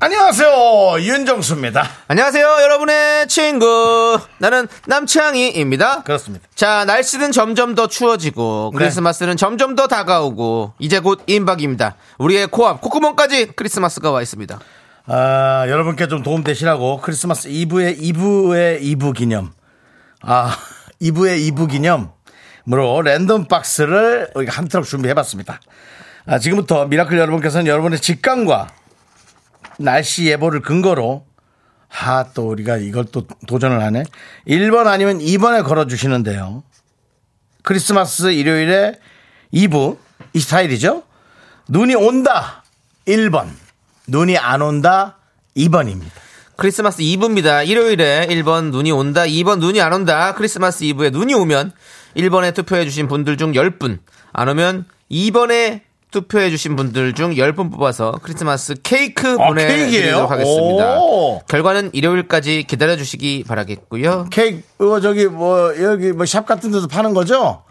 [0.00, 1.84] 안녕하세요 윤정수입니다.
[2.06, 4.20] 안녕하세요, 여러분의 친구.
[4.38, 6.04] 나는 남창희입니다.
[6.04, 6.46] 그렇습니다.
[6.54, 8.78] 자, 날씨는 점점 더 추워지고, 네.
[8.78, 11.96] 크리스마스는 점점 더 다가오고, 이제 곧 임박입니다.
[12.18, 14.60] 우리의 코앞, 콧구멍까지 크리스마스가 와 있습니다.
[15.06, 19.50] 아, 여러분께 좀 도움 되시라고 크리스마스 이브의 이브의 이브 기념.
[20.22, 20.56] 아,
[21.00, 25.58] 이브의 이브 기념으로 랜덤 박스를 우리가 한 트럭 준비해봤습니다.
[26.26, 28.68] 아, 지금부터 미라클 여러분께서는 여러분의 직감과
[29.78, 31.26] 날씨 예보를 근거로
[31.88, 34.04] 하, 또 우리가 이걸 또 도전을 하네.
[34.46, 36.62] 1번 아니면 2번에 걸어주시는데요.
[37.62, 38.98] 크리스마스 일요일에
[39.52, 39.96] 이브,
[40.34, 41.02] 이 스타일이죠.
[41.68, 42.62] 눈이 온다,
[43.06, 43.48] 1번.
[44.06, 45.18] 눈이 안 온다,
[45.56, 46.10] 2번입니다.
[46.56, 47.62] 크리스마스 이브입니다.
[47.62, 50.34] 일요일에 1번 눈이 온다, 2번 눈이 안 온다.
[50.34, 51.72] 크리스마스 이브에 눈이 오면
[52.16, 54.00] 1번에 투표해주신 분들 중 10분,
[54.32, 60.26] 안 오면 2번에 투표해주신 분들 중 10분 뽑아서 크리스마스 케이크 아, 보내드리도록 케이크예요?
[60.26, 61.00] 하겠습니다.
[61.00, 61.40] 오.
[61.48, 64.26] 결과는 일요일까지 기다려주시기 바라겠고요.
[64.30, 67.62] 케이크, 어, 저기, 뭐, 여기, 뭐, 샵 같은 데서 파는 거죠?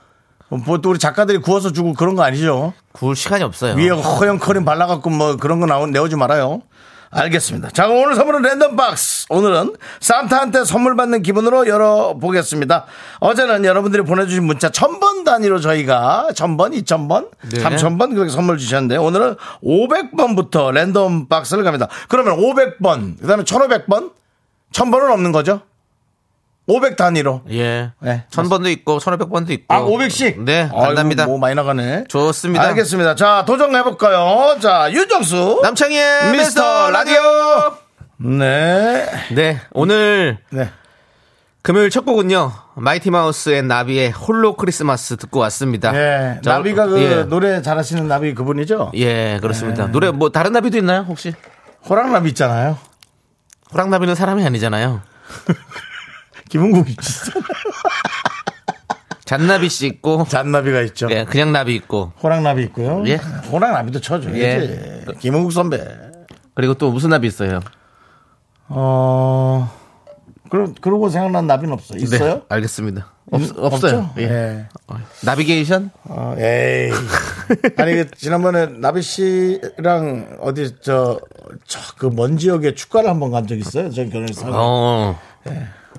[0.49, 2.73] 뭐, 또 우리 작가들이 구워서 주고 그런 거 아니죠?
[2.93, 3.75] 구울 시간이 없어요.
[3.75, 6.61] 위에 허영 크림 발라갖고 뭐 그런 거 나오, 내오지 말아요.
[7.09, 7.69] 알겠습니다.
[7.69, 9.25] 자, 오늘 선물은 랜덤 박스.
[9.29, 12.85] 오늘은 산타한테 선물 받는 기분으로 열어보겠습니다.
[13.19, 17.63] 어제는 여러분들이 보내주신 문자 1000번 단위로 저희가 1000번, 2000번, 네.
[17.63, 21.87] 3000번 그렇게 선물 주셨는데 오늘은 500번부터 랜덤 박스를 갑니다.
[22.09, 24.11] 그러면 500번, 그 다음에 1500번,
[24.73, 25.61] 1000번은 없는 거죠?
[26.67, 27.43] 500 단위로.
[27.51, 27.91] 예.
[28.01, 28.25] 네.
[28.29, 29.73] 천 번도 있고, 천오백 번도 있고.
[29.73, 30.43] 아, 500씩?
[30.43, 31.25] 네, 간답니다.
[31.25, 32.05] 뭐 많이 나가네.
[32.09, 32.63] 좋습니다.
[32.67, 33.15] 알겠습니다.
[33.15, 34.59] 자, 도전 해볼까요?
[34.59, 35.61] 자, 윤정수.
[35.63, 37.21] 남창희의 미스터 라디오.
[38.17, 39.05] 네.
[39.31, 40.69] 네, 오늘 네.
[41.61, 42.51] 금요일 첫 곡은요.
[42.75, 45.95] 마이티 마우스 and 나비의 홀로 크리스마스 듣고 왔습니다.
[45.95, 46.41] 예.
[46.41, 47.23] 자, 나비가 그 예.
[47.23, 48.91] 노래 잘하시는 나비 그분이죠?
[48.95, 49.85] 예, 그렇습니다.
[49.85, 49.91] 네.
[49.91, 51.33] 노래 뭐 다른 나비도 있나요, 혹시?
[51.89, 52.77] 호랑나비 있잖아요.
[53.73, 55.01] 호랑나비는 사람이 아니잖아요.
[56.49, 57.31] 김흥국 있지.
[59.25, 61.07] 잔나비 씨 있고, 잔나비가 있죠.
[61.11, 63.03] 예, 그냥 나비 있고, 호랑나비 있고요.
[63.07, 63.15] 예.
[63.15, 64.39] 호랑나비도 쳐줘야지.
[64.39, 65.03] 예.
[65.19, 65.83] 김은국 선배.
[66.53, 67.59] 그리고 또 무슨 나비 있어요?
[68.69, 69.69] 어,
[70.49, 71.97] 그러, 그러고 생각난 나비는 없어.
[71.97, 72.35] 있어요?
[72.35, 73.11] 네, 알겠습니다.
[73.31, 74.09] 없, 음, 없어요.
[74.17, 74.23] 예.
[74.23, 74.65] 예.
[75.23, 75.91] 나비게이션?
[76.05, 76.91] 어, 에이.
[77.77, 81.19] 아니, 그, 지난번에 나비 씨랑 어디, 저,
[81.67, 83.91] 저, 그 먼 지역에 축가를 한번 간 적 있어요.
[83.91, 84.47] 저희 결혼해서.
[84.49, 85.19] 어,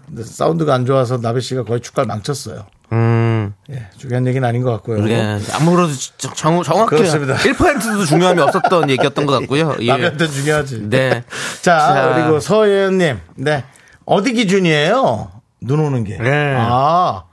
[0.08, 2.66] 근데 사운드가 안 좋아서 나비 씨가 거의 축가를 망쳤어요.
[2.92, 5.06] 음, 예, 중요한 얘기는 아닌 것 같고요.
[5.10, 5.38] 예.
[5.52, 7.34] 아무래도 정, 정, 정확히 그렇습니다.
[7.36, 9.76] 1%도 중요함이 없었던 얘기였던 것 같고요.
[9.80, 9.88] 예.
[9.88, 10.88] 나비한테 중요하지.
[10.88, 11.22] 네.
[11.60, 12.12] 자, 자.
[12.14, 13.18] 그리고 서예은님.
[13.36, 13.64] 네.
[14.06, 15.30] 어디 기준이에요?
[15.60, 16.16] 눈 오는 게.
[16.16, 16.54] 네.
[16.56, 17.24] 아.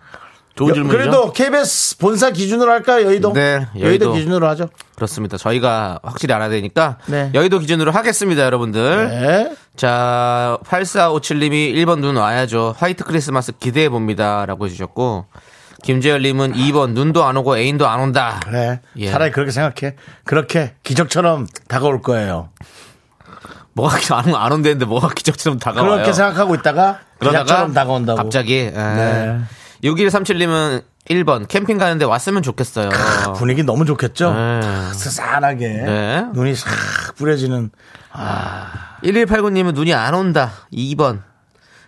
[0.55, 0.97] 좋은 여- 질문이죠.
[0.97, 3.05] 그래도 KBS 본사 기준으로 할까요?
[3.05, 3.33] 여의도?
[3.33, 3.81] 네, 여의도.
[3.85, 4.13] 여의도.
[4.13, 4.69] 기준으로 하죠.
[4.95, 5.37] 그렇습니다.
[5.37, 7.29] 저희가 확실히 알아야 되니까 네.
[7.33, 9.09] 여의도 기준으로 하겠습니다, 여러분들.
[9.09, 9.55] 네.
[9.75, 12.75] 자, 8457님이 1번 눈 와야죠.
[12.77, 15.25] 화이트 크리스마스 기대해 봅니다 라고 해주셨고
[15.83, 18.39] 김재열님은 2번 눈도 안 오고 애인도 안 온다.
[18.45, 18.79] 그래.
[18.97, 19.11] 예.
[19.11, 19.95] 차라리 그렇게 생각해.
[20.23, 22.49] 그렇게 기적처럼 다가올 거예요.
[23.73, 25.91] 뭐가 기- 안, 안 온다는데 뭐가 기적처럼 다가와요.
[25.91, 28.17] 그렇게 생각하고 있다가 그러다가 기적처럼 다가온다고.
[28.17, 28.71] 갑자기.
[28.73, 29.39] 네.
[29.83, 32.89] 6137님은 1번 캠핑 가는데 왔으면 좋겠어요.
[33.35, 34.33] 분위기 너무 좋겠죠?
[34.33, 34.61] 네.
[34.93, 36.25] 스산하게 네.
[36.33, 36.69] 눈이 싹
[37.17, 37.69] 뿌려지는
[39.03, 40.51] 1189님은 눈이 안 온다.
[40.73, 41.21] 2번.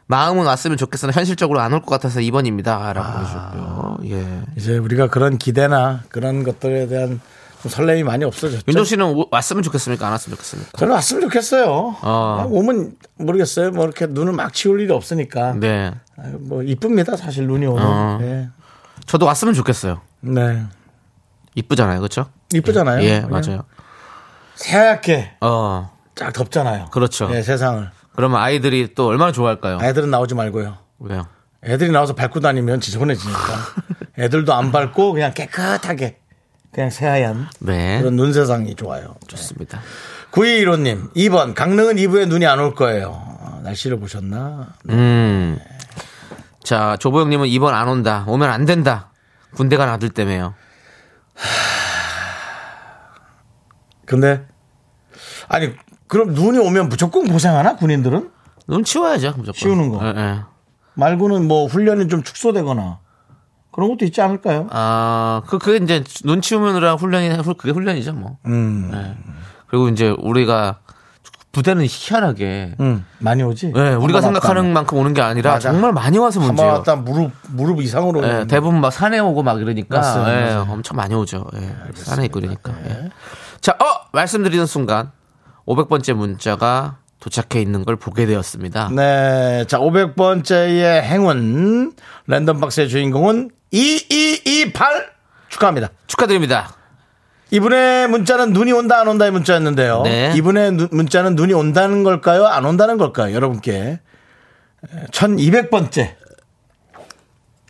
[0.10, 2.94] 마음은 왔으면 좋겠으나 현실적으로 안 올 것 같아서 2번입니다.
[2.94, 3.98] 라고 해주셨고요.
[4.06, 4.42] 예.
[4.56, 7.20] 이제 우리가 그런 기대나 그런 것들에 대한
[7.62, 8.62] 좀 설렘이 많이 없어졌죠.
[8.68, 10.06] 윤정 씨는 오- 왔으면 좋겠습니까?
[10.06, 10.72] 안 왔으면 좋겠습니까?
[10.78, 11.96] 저는 왔으면 좋겠어요.
[12.02, 12.36] 어.
[12.38, 13.72] 그냥 오면 모르겠어요.
[13.72, 15.54] 뭐 이렇게 눈을 막 치울 일이 없으니까.
[15.60, 15.92] 네.
[16.20, 17.16] 아유, 뭐 이쁩니다.
[17.16, 17.86] 사실 눈이 오면.
[17.86, 18.20] 어.
[18.22, 18.50] 예.
[19.06, 20.02] 저도 왔으면 좋겠어요.
[20.22, 20.64] 네.
[21.56, 22.00] 이쁘잖아요.
[22.00, 22.28] 그렇죠?
[22.54, 23.04] 이쁘잖아요.
[23.04, 23.64] 예, 그냥 맞아요.
[24.56, 25.92] 새하얗게 어.
[26.16, 26.86] 쫙 덥잖아요.
[26.92, 27.30] 그렇죠.
[27.34, 27.90] 예, 세상을.
[28.16, 29.80] 그러면 아이들이 또 얼마나 좋아할까요?
[29.82, 30.78] 애들은 나오지 말고요.
[31.00, 31.28] 왜요?
[31.64, 33.40] 애들이 나와서 밟고 다니면 지저분해지니까.
[34.18, 36.18] 애들도 안 밟고 그냥 깨끗하게
[36.72, 38.00] 그냥 새하얀 네.
[38.00, 39.16] 그런 눈 세상이 좋아요.
[39.28, 39.80] 좋습니다.
[40.32, 41.54] 9215님, 2번.
[41.54, 43.10] 강릉은 2부에 눈이 안 올 거예요.
[43.12, 44.70] 어, 날씨를 보셨나?
[44.90, 45.60] 음.
[46.68, 48.26] 자, 조보영님은 2번 안 온다.
[48.28, 49.10] 오면 안 된다.
[49.56, 50.54] 군대 간 아들 때문에요.
[54.06, 54.46] 근데,
[55.48, 55.74] 아니,
[56.08, 57.78] 그럼 눈이 오면 무조건 고생하나?
[57.78, 58.32] 군인들은?
[58.68, 59.54] 눈 치워야죠, 무조건.
[59.54, 60.06] 치우는 거.
[60.08, 60.40] 예, 예.
[60.96, 63.00] 말고는 뭐 훈련이 좀 축소되거나
[63.72, 64.68] 그런 것도 있지 않을까요?
[64.72, 68.40] 아, 그, 그게 이제 눈 치우느라 훈련이, 그게 훈련이죠, 뭐.
[68.46, 69.16] 음, 예.
[69.68, 70.80] 그리고 이제 우리가
[71.58, 72.76] 부대는 희한하게.
[72.80, 73.74] 음, 많이 오지.
[73.76, 75.72] 예, 우리가 생각하는 왔다 만큼 오는 게 아니라 맞아.
[75.72, 76.72] 정말 많이 와서 문제예요.
[76.72, 80.68] 왔다 무릎 무릎 이상으로 예, 오는 대부분 막 산에 오고 막 이러니까 예, 맞아요.
[80.70, 81.48] 엄청 많이 오죠.
[81.56, 82.74] 예, 산에 있고 이러니까.
[82.88, 83.10] 예.
[83.60, 85.12] 자, 어 말씀드리는 순간
[85.66, 88.90] 500번째 문자가 도착해 있는 걸 보게 되었습니다.
[88.96, 91.94] 네, 자 500번째의 행운
[92.28, 95.10] 랜덤 박스의 주인공은 2228
[95.50, 95.90] 축하합니다.
[96.06, 96.77] 축하드립니다.
[97.52, 100.02] 이분의 문자는 눈이 온다 안 온다의 문자였는데요.
[100.04, 100.34] 네.
[100.36, 102.46] 이분의 누- 문자는 눈이 온다는 걸까요?
[102.46, 103.34] 안 온다는 걸까요?
[103.34, 104.00] 여러분께
[105.12, 106.16] 1200번째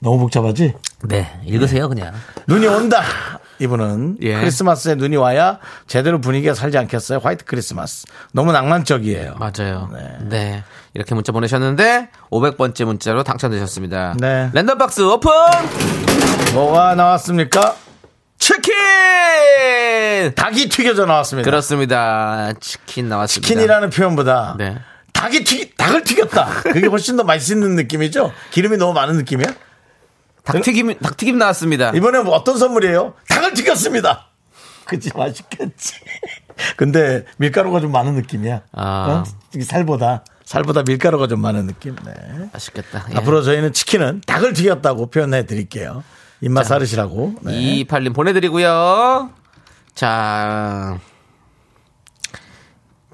[0.02, 0.74] 너무 복잡하지?
[1.08, 2.14] 네, 읽으세요 그냥.
[2.48, 3.02] 눈이 온다.
[3.60, 4.36] 이분은 예.
[4.40, 5.58] 크리스마스에 눈이 와야
[5.88, 7.20] 제대로 분위기가 살지 않겠어요.
[7.24, 8.06] 화이트 크리스마스.
[8.32, 9.36] 너무 낭만적이에요.
[9.40, 9.90] 맞아요.
[10.22, 10.64] 네.
[10.94, 14.16] 이렇게 문자 보내셨는데 500번째 문자로 당첨되셨습니다.
[14.20, 14.50] 네.
[14.54, 15.32] 랜덤 박스 오픈!
[16.54, 17.76] 뭐가 나왔습니까?
[18.40, 18.74] 치킨!
[20.36, 21.50] 닭이 튀겨져 나왔습니다.
[21.50, 22.54] 그렇습니다.
[22.60, 23.48] 치킨 나왔습니다.
[23.48, 24.78] 치킨이라는 표현보다 네.
[25.14, 26.46] 닭이 튀 닭을 튀겼다.
[26.64, 28.32] 그게 훨씬 더 맛있는 느낌이죠.
[28.52, 29.48] 기름이 너무 많은 느낌이야.
[30.44, 31.92] 닭튀김 닭튀김 나왔습니다.
[31.96, 33.14] 이번에 뭐 어떤 선물이에요?
[33.28, 34.28] 닭을 튀겼습니다.
[34.86, 35.96] 그치 맛있겠지.
[36.78, 38.62] 근데 밀가루가 좀 많은 느낌이야.
[38.74, 39.24] 아.
[39.28, 39.34] 어?
[39.56, 41.96] 이 살보다 살보다 밀가루가 좀 많은 느낌.
[42.06, 42.14] 네.
[42.54, 43.06] 맛있겠다.
[43.12, 43.18] 예.
[43.18, 46.04] 앞으로 저희는 치킨은 닭을 튀겼다고 표현해 드릴게요.
[46.42, 47.36] 입맛 사르시라고.
[47.42, 47.60] 네.
[47.80, 49.32] 이팔님 보내드리고요.
[49.96, 51.00] 자,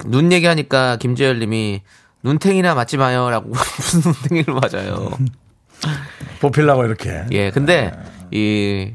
[0.06, 1.82] 눈 얘기하니까 김재열 님이
[2.24, 5.10] 눈탱이나 맞지 마요 라고 무슨 눈탱이를 맞아요.
[6.42, 7.26] 보필라고 이렇게.
[7.32, 7.92] 예, 근데
[8.32, 8.94] 이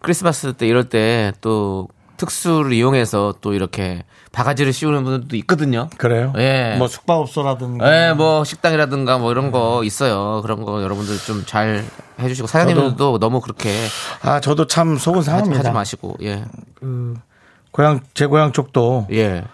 [0.00, 5.88] 크리스마스 때 이럴 때 또 특수를 이용해서 또 이렇게 바가지를 씌우는 분들도 있거든요.
[5.96, 6.32] 그래요?
[6.38, 6.76] 예.
[6.78, 8.08] 뭐 숙박업소라든가.
[8.08, 10.40] 예, 뭐 식당이라든가 뭐 이런 거 있어요.
[10.42, 11.84] 그런 거 여러분들 좀 잘
[12.20, 13.70] 해주시고 사장님들도 너무 그렇게
[14.22, 15.58] 아 저도 참 속은 상합니다.
[15.60, 16.44] 하지 마시고 예,
[17.70, 19.44] 고향 제 고향 쪽도 예,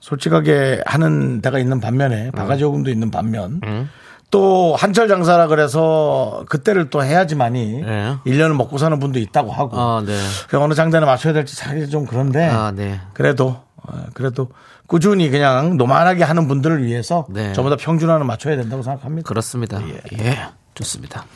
[0.00, 3.88] 솔직하게 하는 데가 있는 반면에 바가지 요금도 있는 반면 음.
[4.34, 8.16] 또 한철 장사라 그래서 그때를 또 해야지만이 예.
[8.26, 12.04] 1년을 먹고 사는 분도 있다고 하고 아, 네, 그 어느 장단에 맞춰야 될지 사실 좀
[12.04, 13.00] 그런데 아, 네.
[13.12, 14.48] 그래도 어, 그래도
[14.88, 17.52] 꾸준히 그냥 노멀하게 하는 분들을 위해서 네.
[17.52, 19.28] 저보다 평준화는 맞춰야 된다고 생각합니다.
[19.28, 19.80] 그렇습니다.
[20.18, 20.48] 예.
[20.74, 21.26] 좋습니다.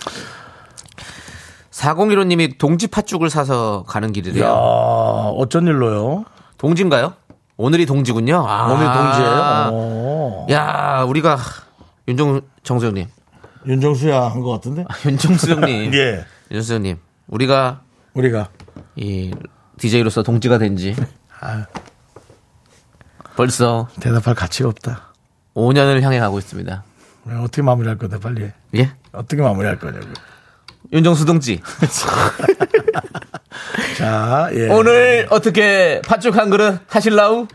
[1.71, 4.45] 4015님이 동지 팥죽을 사서 가는 야 길이래요.
[4.49, 6.25] 어쩐 일로요?
[6.57, 7.13] 동지인가요?
[7.59, 8.45] 오늘이 동지군요.
[8.45, 8.73] 아.
[8.73, 9.71] 오늘 동지예요.
[9.73, 10.47] 오.
[10.51, 11.39] 야, 우리가
[12.09, 13.07] 윤정 정수 형님,
[13.65, 14.85] 윤정수야 한 것 같은데.
[15.07, 16.99] 윤정수 형님, 예, 윤정수 형님,
[17.29, 17.81] 우리가
[18.13, 18.51] 우리가
[18.95, 19.33] 이
[19.79, 20.95] DJ로서 동지가 된지
[21.41, 21.65] 아,
[23.37, 25.15] 벌써 대답할 가치가 없다.
[25.55, 26.85] 5년을 향해 가고 있습니다.
[27.25, 28.45] 왜, 어떻게 마무리할 거다 빨리.
[28.45, 28.53] 해.
[28.77, 28.93] 예?
[29.13, 30.05] 어떻게 마무리할 거냐고.
[30.93, 31.63] 윤정수 동지.
[33.97, 34.69] 자, 예.
[34.69, 37.47] 오늘 어떻게 팥죽 한 그릇 하실라우?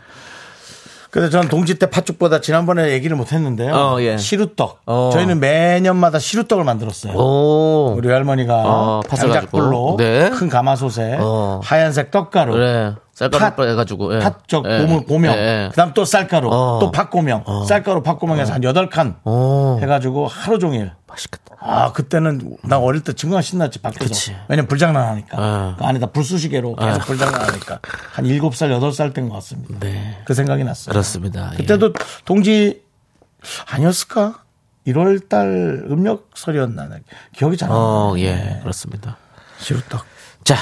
[1.14, 3.72] 근데 전 동지 때 팥죽보다 지난번에 얘기를 못 했는데요.
[3.72, 4.16] 어, 예.
[4.18, 4.80] 시루떡.
[4.84, 5.10] 어.
[5.12, 7.12] 저희는 매년마다 시루떡을 만들었어요.
[7.12, 7.94] 오.
[7.96, 9.94] 우리 할머니가 어, 장작불로.
[9.96, 10.30] 네.
[10.30, 11.60] 큰 가마솥에 어.
[11.62, 12.94] 하얀색 떡가루, 그래.
[13.12, 14.16] 쌀가루 팥, 해가지고.
[14.16, 14.18] 예.
[14.18, 14.78] 팥적 예.
[14.78, 15.34] 고명, 고명.
[15.34, 15.68] 예, 예.
[15.70, 16.78] 그다음 또 쌀가루, 어.
[16.80, 19.78] 또 팥고명, 쌀가루, 팥고명에서 한 8칸 오.
[19.80, 20.90] 해가지고 하루 종일.
[21.14, 21.56] 맛있겠다.
[21.60, 24.32] 아, 그때는 나 어릴 때 정말 신났지, 밖에서.
[24.48, 25.36] 왜냐면 불장난 하니까.
[25.38, 25.76] 어.
[25.78, 27.80] 그 안에다 불쑤시개로 계속 불장난 하니까.
[28.12, 29.78] 한 7살, 8살 때인 것 같습니다.
[29.80, 30.20] 네.
[30.24, 30.92] 그 생각이 났어요.
[30.92, 31.50] 그렇습니다.
[31.54, 31.56] 예.
[31.56, 31.92] 그때도
[32.24, 32.82] 동지
[33.66, 34.42] 아니었을까?
[34.86, 36.88] 1월 달 음력 설이었나?
[37.34, 37.80] 기억이 잘안 나.
[37.80, 38.58] 어, 예.
[38.62, 39.16] 그렇습니다.
[39.58, 40.04] 시루떡.
[40.44, 40.56] 자.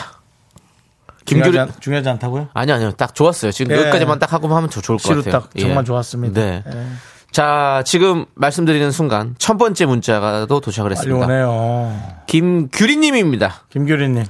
[1.24, 1.58] 중요하지, 김규리.
[1.60, 2.48] 않, 중요하지 않다고요?
[2.52, 2.92] 아니요, 아니요.
[2.92, 3.52] 딱 좋았어요.
[3.52, 3.80] 지금 예.
[3.80, 5.22] 여기까지만 딱 하고 하면 더 좋을 것 같아요.
[5.22, 6.40] 시루떡 정말 좋았습니다.
[6.40, 6.64] 네.
[6.66, 6.86] 예.
[7.32, 11.24] 자, 지금 말씀드리는 순간 첫 번째 문자가도 도착을 했습니다.
[11.26, 11.92] 오네요.
[12.26, 13.62] 김규리 님입니다.
[13.70, 14.24] 김규리 님.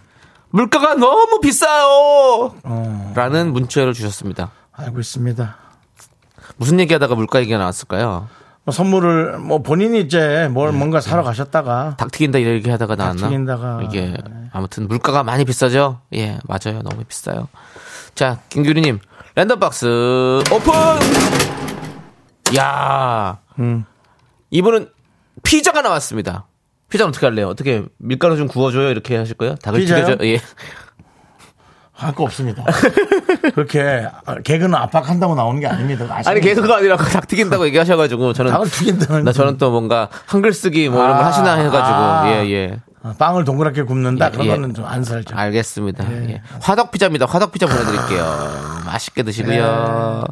[0.51, 2.55] 물가가 너무 비싸요!
[2.63, 4.51] 어, 라는 문자를 주셨습니다.
[4.73, 5.57] 알고 있습니다.
[6.57, 8.29] 무슨 얘기하다가 물가 얘기가 나왔을까요?
[8.65, 13.29] 뭐 선물을 뭐 본인이 이제 뭘 뭔가 사러 가셨다가 닭 튀긴다 이런 얘기 하다가 나왔나?
[13.29, 13.81] 튀긴다가.
[13.83, 14.15] 이게
[14.53, 16.01] 아무튼 물가가 많이 비싸죠?
[16.15, 16.83] 예, 맞아요.
[16.83, 17.49] 너무 비싸요.
[18.15, 19.01] 자, 김규리 님
[19.35, 19.87] 랜덤 박스
[20.53, 21.62] 오픈.
[22.57, 23.85] 야, 음.
[24.51, 24.89] 이분은
[25.43, 26.47] 피자가 나왔습니다.
[26.89, 27.49] 피자 는 어떻게 할래요?
[27.49, 28.91] 어떻게 밀가루 좀 구워줘요?
[28.91, 29.55] 이렇게 하실 거예요?
[29.57, 30.05] 닭을 피자요?
[30.05, 30.25] 튀겨줘?
[30.27, 30.41] 예.
[31.95, 32.65] 할 거 없습니다.
[33.55, 34.05] 그렇게
[34.45, 36.21] 개그는 압박한다고 나오는 게 아닙니다.
[36.27, 40.53] 아니 계속 그거 아니라 닭 튀긴다고 얘기하셔가지고 저는 닭을 튀긴다는 나 저는 또 뭔가 한글
[40.53, 42.29] 쓰기 뭐 이런 거 아, 하시나 해가지고 아.
[42.29, 42.81] 예 예.
[43.05, 44.27] 아, 빵을 동그랗게 굽는다.
[44.27, 44.51] 예, 그런 예.
[44.51, 45.37] 거는 좀 안 살죠.
[45.37, 46.11] 알겠습니다.
[46.29, 46.43] 예.
[46.61, 47.27] 화덕 피자입니다.
[47.27, 48.25] 화덕 피자 보내드릴게요.
[48.85, 50.25] 맛있게 드시고요.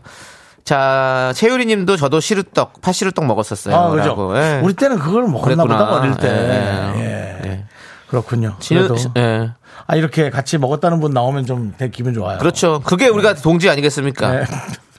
[0.64, 3.74] 자, 채유리 님도 저도 시루떡, 파시루떡 먹었었어요.
[3.74, 4.32] 아, 그죠.
[4.36, 4.60] 예.
[4.62, 5.86] 우리 때는 그걸 먹었나 그랬구나.
[5.86, 6.28] 보다, 어릴 때.
[6.28, 7.40] 예, 예.
[7.50, 7.64] 예.
[8.08, 8.56] 그렇군요.
[8.66, 8.96] 그래도.
[9.16, 9.52] 예.
[9.86, 12.38] 아, 이렇게 같이 먹었다는 분 나오면 좀 되게 기분 좋아요.
[12.38, 12.80] 그렇죠.
[12.84, 14.30] 그게 우리가 동지 아니겠습니까?
[14.30, 14.44] 네.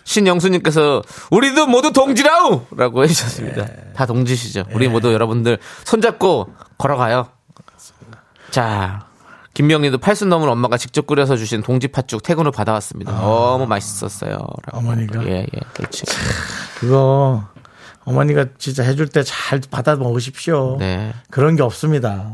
[0.04, 2.66] 신영수님께서 우리도 모두 동지라우!
[2.76, 3.66] 라고 해주셨습니다.
[3.96, 4.66] 다 동지시죠.
[4.74, 7.28] 우리 모두 여러분들 손잡고 걸어가요.
[8.50, 9.06] 자,
[9.62, 13.12] 김명희도 팔순 넘은 엄마가 직접 끓여서 주신 동지 팥죽 퇴근 후 받아왔습니다.
[13.12, 14.32] 너무 맛있었어요.
[14.32, 14.78] 라고.
[14.80, 15.24] 어머니가?
[15.28, 16.04] 예, 예, 그렇지.
[16.80, 17.44] 그거
[18.04, 20.78] 어머니가 진짜 해줄 때 잘 받아 먹으십시오.
[20.80, 21.14] 네.
[21.30, 22.32] 그런 게 없습니다.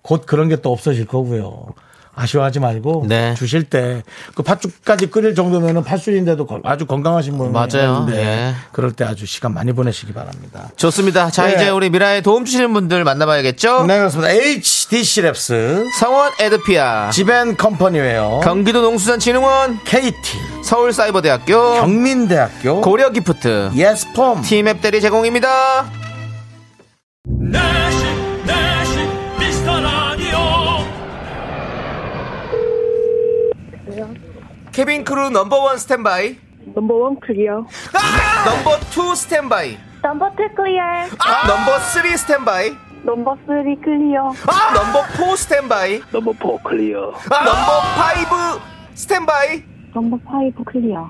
[0.00, 1.66] 곧 그런 게 또 없어질 거고요.
[2.16, 3.34] 아쉬워하지 말고 네.
[3.34, 4.02] 주실 때
[4.34, 8.06] 그 팥죽까지 끓일 정도면은 팥술인데도 거- 아주 건강하신 분이 맞아요.
[8.10, 8.54] 예.
[8.72, 10.70] 그럴 때 아주 시간 많이 보내시기 바랍니다.
[10.76, 11.30] 좋습니다.
[11.30, 11.54] 자, 네.
[11.54, 13.86] 이제 우리 미라에 도움 주시는 분들 만나봐야겠죠?
[13.86, 14.30] 네 그렇습니다.
[14.30, 20.12] HDC 랩스, 성원 에드피아, 지벤 컴퍼니웨어, 경기도 농수산진흥원, KT,
[20.64, 25.84] 서울사이버대학교, 경민대학교, 고려기프트, 예스폼, 티맵 대리 제공입니다.
[34.74, 36.36] Cabin crew number one standby,
[36.76, 37.62] Number one clear.
[38.44, 41.08] Number two standby, Number two clear.
[41.46, 44.22] Number three standby, Number three clear.
[44.74, 47.12] Number four standby, Number four clear.
[47.30, 48.60] Number five
[48.94, 49.62] Standby.
[49.94, 51.04] Number five clear.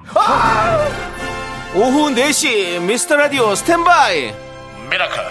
[1.75, 4.33] 오후 4시 미스터 라디오 스탠바이.
[4.91, 5.23] 미라클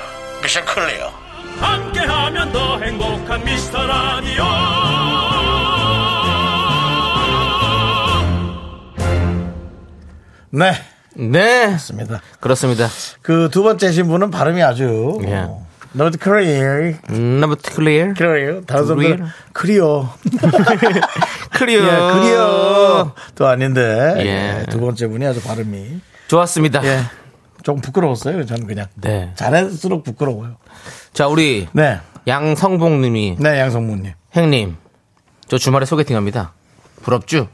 [0.42, 1.12] mission clear.
[1.60, 4.44] 함께하면 더 행복한 미스터 라디오
[10.54, 10.72] 네,
[11.16, 12.22] 네, 맞습니다.
[12.40, 12.88] 그렇습니다.
[13.22, 15.48] 그 두 번째 신분은 발음이 아주 예.
[15.96, 16.94] 너무 clear,
[17.40, 18.14] number clear.
[18.16, 18.62] Clear.
[18.62, 20.16] 다른 사람들 Clear.
[20.72, 21.02] Clear.
[21.54, 21.84] Clear.
[21.84, 23.14] 예, clear.
[23.36, 24.62] 또 아닌데 예.
[24.62, 26.84] 예, 두 번째 분이 아주 발음이 좋았습니다.
[26.86, 27.00] 예,
[27.64, 28.46] 조금 부끄러웠어요.
[28.46, 29.32] 저는 그냥 네.
[29.36, 30.58] 잘할수록 부끄러워요.
[31.14, 34.14] 자, 우리 네, 양성봉 님이 네 양성무님.
[34.36, 34.78] 행님,
[35.48, 36.54] 저 주말에 소개팅 합니다.
[37.04, 37.48] 부럽죠?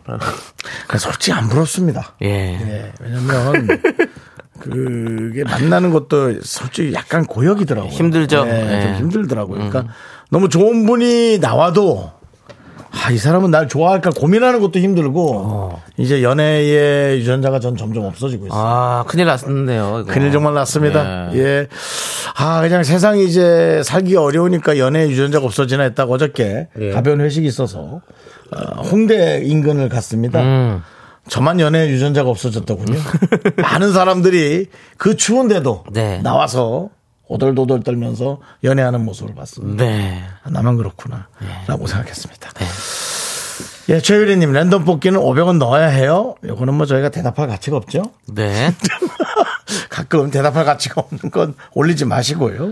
[0.87, 2.13] 그 솔직히 안 부럽습니다.
[2.21, 2.27] 예.
[2.27, 3.67] 예, 왜냐면
[4.59, 7.91] 그게 만나는 것도 솔직히 약간 고역이더라고요.
[7.91, 8.45] 힘들죠.
[8.47, 8.81] 예, 예.
[8.81, 9.55] 좀 힘들더라고요.
[9.55, 9.93] 그러니까
[10.29, 12.11] 너무 좋은 분이 나와도
[12.91, 18.59] 아, 이 사람은 날 좋아할까 고민하는 것도 힘들고 이제 연애의 유전자가 전 점점 없어지고 있어요.
[18.59, 20.01] 아, 큰일 났네요.
[20.01, 20.11] 이거.
[20.11, 21.31] 큰일 정말 났습니다.
[21.33, 21.37] 예.
[21.37, 21.67] 예.
[22.35, 26.91] 아, 그냥 세상이 이제 살기 어려우니까 연애 유전자가 없어지나 했다가 어저께 예.
[26.91, 28.01] 가벼운 회식이 있어서 어,
[28.91, 30.41] 홍대 인근을 갔습니다.
[30.41, 30.81] 음.
[31.27, 32.99] 저만 연애 유전자가 없어졌더군요.
[33.61, 36.21] 많은 사람들이 그 추운데도 네.
[36.21, 36.89] 나와서
[37.27, 39.83] 오돌도돌 떨면서 연애하는 모습을 봤습니다.
[39.85, 40.23] 네.
[40.43, 41.27] 아, 나만 그렇구나.
[41.67, 42.49] 라고 생각했습니다.
[43.89, 46.35] 예, 최유리님, 랜덤 뽑기는 500원 넣어야 해요?
[46.45, 48.03] 요거는 뭐 저희가 대답할 가치가 없죠?
[48.27, 48.71] 네.
[49.89, 52.71] 가끔 대답할 가치가 없는 건 올리지 마시고요.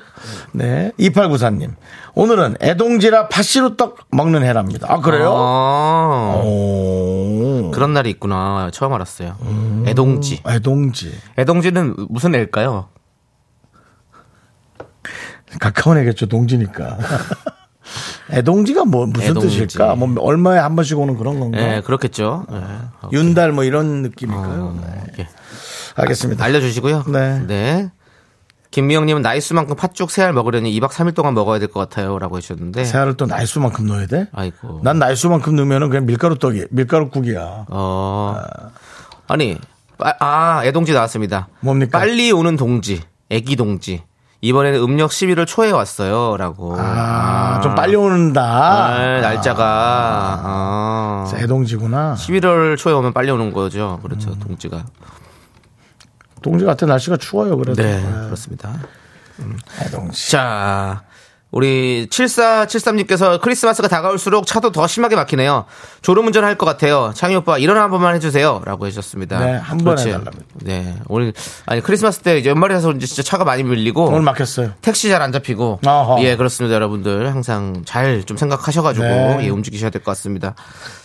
[0.51, 0.91] 네.
[0.99, 1.73] 2894님.
[2.13, 4.85] 오늘은 애동지라 팥시루떡 먹는 해랍니다.
[4.91, 5.31] 아, 그래요?
[5.33, 7.71] 어, 오.
[7.71, 8.69] 그런 날이 있구나.
[8.71, 9.37] 처음 알았어요.
[9.87, 10.43] 애동지.
[10.47, 11.13] 애동지.
[11.39, 12.89] 애동지는 무슨 애일까요?
[15.59, 16.27] 가까운 애겠죠.
[16.27, 16.97] 동지니까.
[18.31, 19.59] 애동지가 뭐, 무슨 애동지.
[19.67, 19.95] 뜻일까?
[19.95, 21.57] 뭐, 얼마에 한 번씩 오는 그런 건가?
[21.59, 22.45] 예, 그렇겠죠.
[22.51, 22.57] 예.
[23.17, 24.77] 윤달 뭐 이런 느낌일까요?
[24.81, 25.03] 네.
[25.19, 25.27] 예.
[25.95, 26.43] 알겠습니다.
[26.45, 27.05] 알려주시고요.
[27.47, 27.89] 네.
[28.71, 32.19] 김미영님은 나이수만큼 팥죽 세알 먹으려니 2박 3일 동안 먹어야 될 것 같아요.
[32.19, 32.83] 라고 해주셨는데.
[32.85, 34.27] 새알을 또 날수만큼 넣어야 돼?
[34.33, 34.81] 아이고.
[34.83, 37.65] 난 날수만큼 넣으면 그냥 밀가루 떡이, 밀가루 국이야.
[37.69, 38.37] 어.
[39.27, 39.57] 아니,
[39.97, 41.47] 빠- 아, 애동지 나왔습니다.
[41.61, 41.97] 뭡니까?
[41.97, 44.03] 빨리 오는 동지, 애기 동지.
[44.41, 46.37] 이번에는 음력 11월 초에 왔어요.
[46.37, 46.75] 라고.
[46.77, 48.43] 아, 좀 빨리 오는다.
[48.43, 50.41] 아, 날짜가.
[50.43, 51.31] 아.
[51.35, 52.15] 애동지구나.
[52.15, 53.99] 11월 초에 오면 빨리 오는 거죠.
[54.03, 54.31] 그렇죠.
[54.31, 54.39] 음.
[54.39, 54.85] 동지가.
[56.41, 57.81] 동지 같은 날씨가 추워요, 그래도.
[57.81, 58.73] 네, 그렇습니다.
[59.81, 60.31] 애동지.
[60.31, 61.03] 자,
[61.57, 65.65] 우리 7473님께서 크리스마스가 다가올수록 차도 더 심하게 막히네요.
[66.03, 67.11] 졸음운전 할 것 같아요.
[67.15, 68.61] 창희 오빠 일어나 한 번만 해주세요.
[68.63, 69.39] 라고 해주셨습니다.
[69.39, 69.97] 네, 한번.
[69.97, 70.45] 해달랍니다.
[70.61, 70.95] 네.
[71.07, 71.33] 오늘,
[71.65, 74.05] 아니, 크리스마스 때 이제 연말이라서 이제 진짜 차가 많이 밀리고.
[74.05, 74.73] 오늘 막혔어요.
[74.83, 75.79] 택시 잘 안 잡히고.
[75.83, 76.21] 어허.
[76.23, 76.75] 예, 그렇습니다.
[76.75, 77.31] 여러분들.
[77.33, 79.03] 항상 잘 좀 생각하셔가지고.
[79.05, 79.39] 네.
[79.45, 80.53] 예, 움직이셔야 될 것 같습니다.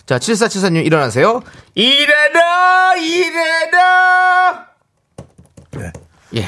[0.05, 1.41] 자, 7474님 일어나세요.
[1.73, 2.93] 일어나!
[2.95, 4.65] 일어나!
[5.71, 5.91] 네.
[6.35, 6.47] 예.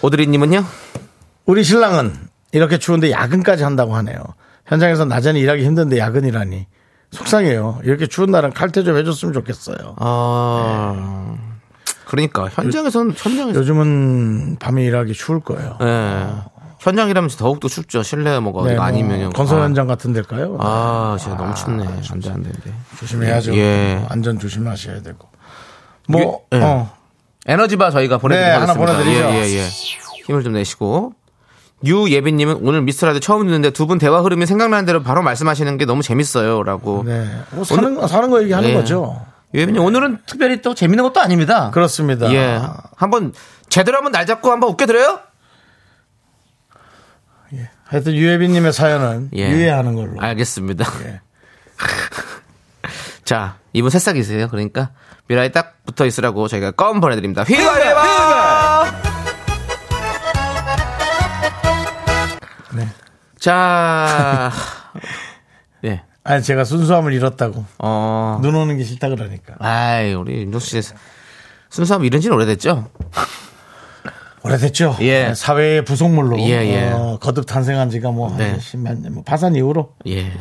[0.00, 0.64] 오드리님은요?
[1.44, 2.25] 우리 신랑은
[2.56, 4.18] 이렇게 추운데 야근까지 한다고 하네요.
[4.64, 6.66] 현장에서 낮에는 일하기 힘든데 야근이라니.
[7.12, 7.80] 속상해요.
[7.84, 9.94] 이렇게 추운 날은 칼퇴 좀 해줬으면 좋겠어요.
[9.98, 11.36] 아,
[12.06, 15.78] 그러니까 현장에서는 현장에서 요즘은 밤에 일하기 추울 거예요.
[15.82, 16.26] 예.
[16.80, 18.02] 현장이라면 더욱 더 춥죠.
[18.02, 20.56] 실내 뭐가 네, 뭐 아니면 건설 현장 같은 데일까요?
[20.60, 21.84] 아, 진짜 너무 춥네.
[21.84, 22.72] 안돼 안돼 안돼.
[22.98, 23.54] 조심해야죠.
[23.56, 24.04] 예.
[24.08, 25.28] 안전 조심하셔야 되고.
[26.08, 26.60] 뭐, 예.
[26.62, 26.90] 어.
[27.46, 28.72] 에너지바 저희가 보내드리겠습니다.
[28.72, 29.20] 네, 하나 보내드리죠.
[29.20, 29.68] 예, 예, 예.
[30.26, 31.12] 힘을 좀 내시고.
[31.86, 36.02] 유예빈님은 오늘 미스터라디오 처음 듣는데 두 분 대화 흐름이 생각나는 대로 바로 말씀하시는 게 너무
[36.02, 37.04] 재밌어요라고.
[37.06, 37.28] 네.
[37.52, 38.74] 뭐 사는, 거- 사는 거 얘기하는 예.
[38.74, 39.24] 거죠.
[39.54, 41.70] 유예빈님 오늘은 특별히 또 재밌는 것도 아닙니다.
[41.70, 42.32] 그렇습니다.
[42.32, 42.60] 예.
[42.96, 43.32] 한번
[43.68, 45.20] 제대로 한번 날 잡고 한번 웃겨드려요?
[47.88, 49.48] 하여튼 유혜빈님의 사연은 예.
[49.48, 50.20] 유예하는 걸로.
[50.20, 50.84] 알겠습니다.
[51.04, 51.20] 예.
[53.24, 54.48] 자, 이분 새싹이세요.
[54.48, 54.90] 그러니까
[55.28, 57.44] 미라에 딱 붙어 있으라고 저희가 껌 보내드립니다.
[57.44, 57.94] 휘발휘발!
[63.38, 64.50] 자,
[65.84, 66.02] 예.
[66.24, 67.64] 아니, 제가 순수함을 잃었다고.
[67.78, 69.54] 어, 눈 오는 게 싫다 그러니까.
[69.58, 70.92] 아이, 우리 윤정수 씨
[71.70, 72.88] 순수함 이런 지는 오래됐죠?
[74.42, 74.96] 오래됐죠.
[75.00, 75.28] 예.
[75.28, 76.90] 네, 사회의 부속물로 예, 예.
[76.92, 78.50] 어, 거듭 탄생한 지가 뭐 네.
[78.50, 80.32] 한 십몇 년, 뭐 파산 이후로 예.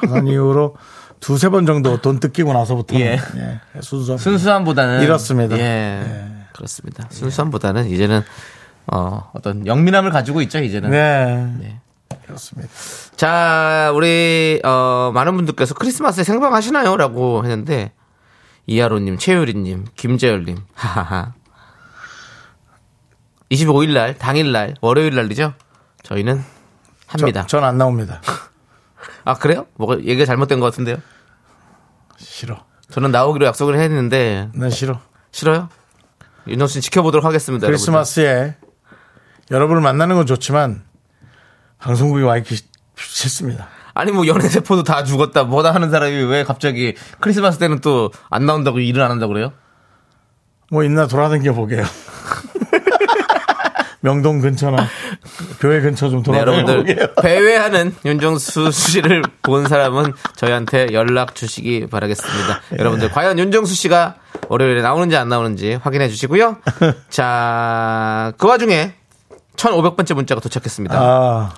[0.00, 0.76] 파산 이후로
[1.18, 3.18] 두세 번 정도 돈 뜯기고 나서부터 예.
[3.36, 3.60] 예.
[3.80, 5.02] 순수함 순수함보다는.
[5.02, 5.58] 이렇습니다.
[5.58, 6.02] 예.
[6.52, 7.06] 그렇습니다.
[7.10, 8.22] 순수함보다는 이제는,
[8.86, 10.90] 어, 어떤 영민함을 가지고 있죠, 이제는.
[10.90, 11.46] 네.
[11.58, 11.80] 네.
[12.26, 12.70] 그렇습니다.
[13.16, 16.96] 자, 우리, 어, 많은 분들께서 크리스마스에 생방 하시나요?
[16.96, 17.92] 라고 했는데,
[18.66, 21.32] 이하로님, 최유리님, 김재열님, 하하하.
[23.50, 25.54] 25일날, 당일날, 월요일날이죠?
[26.02, 26.42] 저희는
[27.06, 27.46] 합니다.
[27.46, 28.20] 전 안 나옵니다.
[29.24, 29.66] 아, 그래요?
[29.74, 30.96] 뭐가 얘기가 잘못된 것 같은데요?
[32.16, 32.64] 싫어.
[32.90, 35.00] 저는 나오기로 약속을 했는데, 난 싫어.
[35.32, 35.68] 싫어요?
[36.48, 37.66] 윤정수 씨 지켜보도록 하겠습니다.
[37.66, 38.56] 크리스마스에
[39.50, 40.82] 여러분을 만나는 건 좋지만
[41.78, 42.56] 방송국에 와 있기
[42.96, 43.68] 싫습니다.
[43.94, 48.46] 아니 뭐 연애 세포도 다 죽었다 뭐다 하는 사람이 왜 갑자기 크리스마스 때는 또 안
[48.46, 49.52] 나온다고 일을 안 한다고 그래요?
[50.70, 51.84] 뭐 있나 돌아다녀 보게요.
[54.00, 54.88] 명동 근처나
[55.60, 57.14] 교회 근처 좀 네, 돌아다녀 여러분들 보게요.
[57.22, 62.60] 배회하는 윤정수 씨를 본 사람은 저희한테 연락 주시기 바라겠습니다.
[62.72, 62.76] 예.
[62.78, 64.16] 여러분들 과연 윤정수 씨가
[64.48, 66.56] 월요일에 나오는지 안 나오는지 확인해 주시고요.
[67.10, 68.94] 자, 그 와중에
[69.56, 70.96] 1500번째 문자가 도착했습니다.
[70.98, 71.50] 아,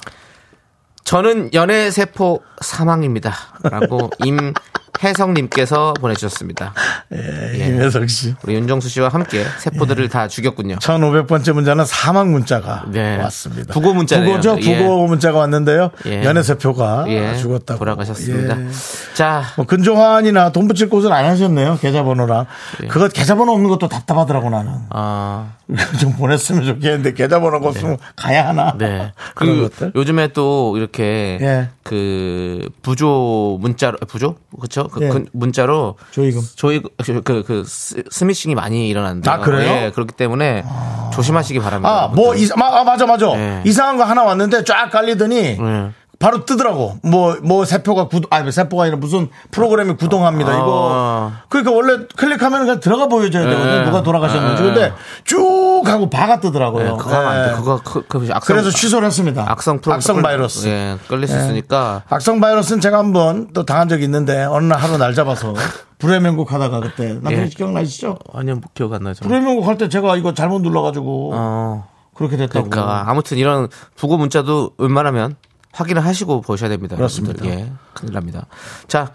[1.04, 3.32] 저는 연애 세포 사망입니다.
[3.62, 4.52] 라고 임
[5.04, 6.72] 혜성님께서 보내주셨습니다.
[7.14, 7.66] 예, 예.
[7.68, 8.34] 임혜석 씨.
[8.44, 10.76] 우리 윤정수 씨와 함께 세포들을 다 죽였군요.
[10.76, 13.16] 1500번째 문자는 사망 문자가 네.
[13.18, 13.72] 왔습니다.
[13.74, 14.26] 부고 문자네요.
[14.26, 14.56] 부고죠?
[14.62, 14.78] 예.
[14.78, 15.90] 부고 문자가 왔는데요.
[16.06, 16.24] 예.
[16.24, 17.78] 연애세표가 예, 죽었다고.
[17.78, 18.60] 돌아가셨습니다.
[18.60, 18.66] 예.
[19.14, 21.78] 자, 뭐 근조환이나 돈 붙일 곳은 안 하셨네요.
[21.80, 22.46] 계좌번호랑.
[22.88, 24.72] 그거 계좌번호 없는 것도 답답하더라고 나는.
[24.90, 25.52] 어,
[26.00, 28.74] 좀 보냈으면 좋겠는데 계좌번호가 없으면 가야 하나.
[28.78, 29.12] 네.
[29.34, 29.92] 그런 그 것들.
[29.94, 31.68] 요즘에 또 이렇게 예.
[31.84, 34.88] 그 부조 문자로 부조 그렇죠?
[34.88, 35.08] 그 예.
[35.10, 36.40] 근- 문자로 조이금.
[36.56, 39.32] 조이 그그 그 스- 스미싱이 많이 일어난대요.
[39.34, 39.70] 아, 그래요?
[39.70, 40.64] 예, 그렇기 때문에
[41.12, 42.04] 조심하시기 바랍니다.
[42.04, 42.42] 아, 뭐, 여러분들.
[42.42, 43.26] 이사, 아, 맞아, 맞아.
[43.36, 43.62] 네.
[43.66, 45.90] 이상한 거 하나 왔는데 쫙 깔리더니 네.
[46.18, 46.98] 바로 뜨더라고.
[47.02, 50.52] 뭐, 뭐, 세표가 구동, 아니, 세표가 아니라 무슨 프로그램이 구동합니다.
[50.52, 50.56] 아.
[50.56, 51.32] 이거.
[51.48, 53.78] 그러니까 원래 클릭하면 그냥 들어가 보여줘야 되거든요.
[53.80, 53.84] 네.
[53.84, 54.62] 누가 돌아가셨는지.
[54.62, 54.68] 네.
[54.72, 54.92] 근데
[55.24, 56.84] 쭉 하고 바가 뜨더라고요.
[56.84, 57.50] 네, 그거 안 돼.
[57.50, 57.56] 네.
[57.56, 59.44] 그거 그, 그 악성 그래서 취소를 했습니다.
[59.48, 60.66] 악성 프로 악성 바이러스.
[60.68, 64.96] 예, 끌릴 수 있으니까 악성 바이러스는 제가 한번 또 당한 적이 있는데 어느 날 하루
[64.96, 65.52] 날 잡아서
[65.98, 67.48] 불의 명곡 하다가 그때 남편이 예.
[67.48, 68.18] 기억나시죠?
[68.32, 69.00] 아니요 뭐 기억 안.
[69.02, 69.14] 저는.
[69.20, 71.88] 불후의 명곡 할 때 제가 이거 잘못 눌러가지고 어.
[72.14, 72.70] 그렇게 됐다고.
[72.70, 75.36] 그러니까 아무튼 이런 부고 문자도 웬만하면
[75.74, 76.96] 확인을 하시고 보셔야 됩니다.
[76.96, 77.44] 그렇습니다.
[77.44, 77.66] 여러분들.
[77.68, 78.46] 예, 큰일 납니다.
[78.88, 79.12] 자,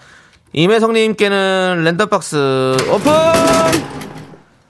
[0.54, 3.12] 임혜성님께는 랜덤박스 오픈!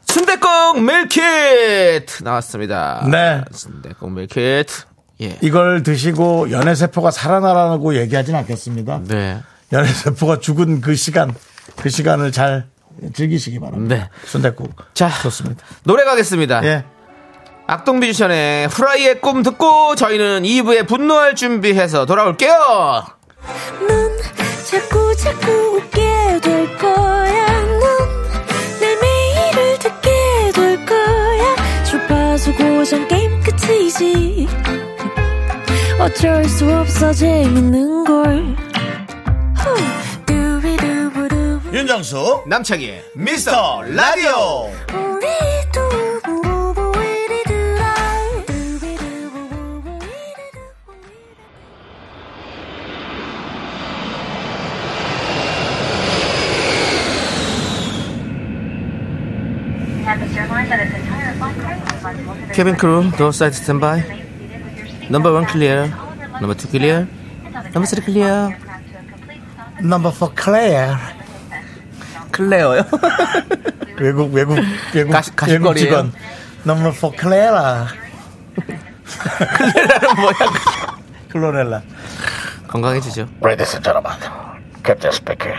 [0.06, 3.08] 순대국 밀키트 나왔습니다.
[3.12, 3.44] 네.
[3.52, 4.86] 순대국 밀키트.
[5.22, 5.38] 예.
[5.42, 9.02] 이걸 드시고 연애세포가 살아나라고 얘기하진 않겠습니다.
[9.08, 9.42] 네.
[9.74, 11.34] 연애세포가 죽은 그 시간,
[11.76, 12.68] 그 시간을 잘
[13.14, 13.96] 즐기시기 바랍니다.
[13.96, 14.10] 네.
[14.26, 14.76] 순대국.
[14.94, 15.64] 자, 좋습니다.
[15.84, 16.66] 노래 가겠습니다.
[16.66, 16.86] 예.
[17.70, 23.06] 악동 뮤지션의 후라이의 꿈 듣고 저희는 2부에 분노할 준비해서 돌아올게요.
[23.88, 24.18] 넌
[24.72, 27.62] 자꾸 자꾸 웃게 될 거야.
[27.62, 31.84] 넌내 매일을 듣게 될 거야.
[31.84, 34.48] 주파수 고정 게임 끝이지.
[36.00, 38.56] 어쩔 수 없어 재밌는 걸.
[39.58, 40.00] 후.
[41.72, 44.72] 윤정수, 남창희의 미스터 라디오.
[44.92, 45.28] 우리
[45.72, 46.09] 두
[62.54, 64.02] Cabin crew door side standby
[65.10, 65.88] number one clear
[66.42, 67.06] number two clear
[67.74, 68.52] number three clear
[69.82, 70.98] Number 4 클레어.
[72.32, 72.84] 클레어요?
[73.98, 74.58] 외국, 외국,
[74.94, 75.60] 외국, 가시- 가십거리예요?
[75.62, 76.14] 외국 직원.
[76.64, 77.88] Number 4 클레라.
[78.56, 80.34] 클레라는 뭐야?
[81.30, 81.82] 클로렐라.
[82.68, 83.22] 건강해지죠.
[83.42, 84.20] Ladies and gentlemen,
[84.86, 85.56] Captain speaking.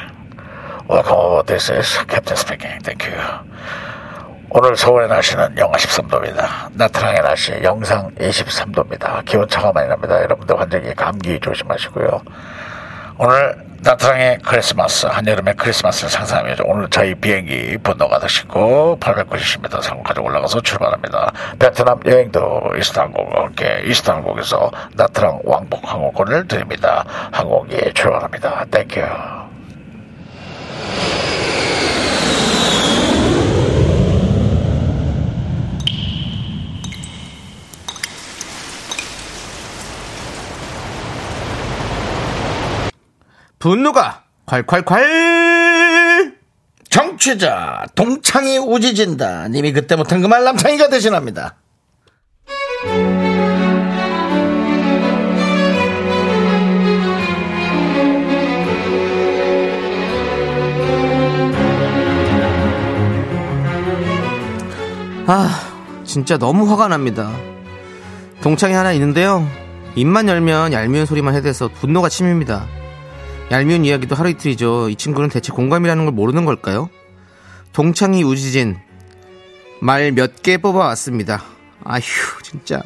[0.87, 2.79] Welcome, this is Captain speaking.
[2.85, 3.17] Thank you.
[4.53, 6.71] 오늘 서울의 날씨는 영하 13도입니다.
[6.73, 9.25] 나트랑의 날씨 영상 23도입니다.
[9.25, 10.21] 기온차가 많이 납니다.
[10.21, 12.21] 여러분들 완전히 감기 조심하시고요.
[13.19, 21.33] 오늘 나트랑의 크리스마스, 한여름의 크리스마스를 상상하면서 오늘 저희 비행기 분노가 드시고 890m 상공까지 올라가서 출발합니다.
[21.61, 27.05] 베트남 여행도 이스타항공과 함께 이스타항공에서 나트랑 왕복 항공권을 드립니다.
[27.31, 28.65] 항공기 출발합니다.
[28.73, 29.50] Thank you.
[43.61, 46.35] 분노가 콸콸콸!
[46.89, 49.49] 정취자 동창이 우지진다.
[49.49, 51.57] 님이 그때 못한 그 말 남창이가 대신합니다.
[65.27, 65.49] 아,
[66.05, 67.31] 진짜 너무 화가 납니다.
[68.43, 69.47] 동창이 하나 있는데요.
[69.95, 72.67] 입만 열면 얄미운 소리만 해대서 분노가 침입니다.
[73.51, 74.89] 얄미운 이야기도 하루 이틀이죠.
[74.91, 76.89] 이 친구는 대체 공감이라는 걸 모르는 걸까요?
[77.73, 78.77] 동창이 우지진
[79.81, 81.43] 말 몇 개 뽑아왔습니다.
[81.85, 82.03] 아휴,
[82.43, 82.83] 진짜.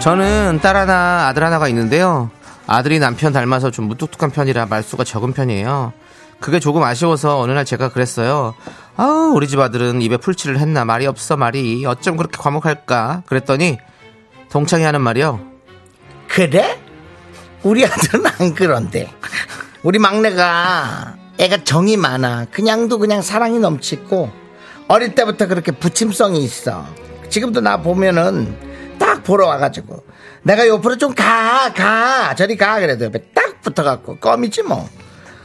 [0.00, 2.30] 저는 딸 하나, 아들 하나가 있는데요.
[2.66, 5.92] 아들이 남편 닮아서 좀 무뚝뚝한 편이라 말수가 적은 편이에요.
[6.40, 8.54] 그게 조금 아쉬워서 어느 날 제가 그랬어요.
[8.96, 13.22] 아, 우리 집 아들은 입에 풀칠을 했나 말이 없어 말이 어쩜 그렇게 과묵할까?
[13.26, 13.78] 그랬더니
[14.50, 15.40] 동창이 하는 말이요.
[16.28, 16.80] 그래?
[17.62, 19.12] 우리 아들은 안 그런데.
[19.82, 22.46] 우리 막내가 애가 정이 많아.
[22.50, 24.30] 그냥도 그냥 사랑이 넘치고
[24.88, 26.86] 어릴 때부터 그렇게 부침성이 있어.
[27.28, 30.04] 지금도 나 보면은 딱 보러 와가지고
[30.42, 32.34] 내가 옆으로 좀 가, 가.
[32.34, 32.80] 저리 가.
[32.80, 34.88] 그래도 옆에 딱 붙어갖고 껌이지 뭐.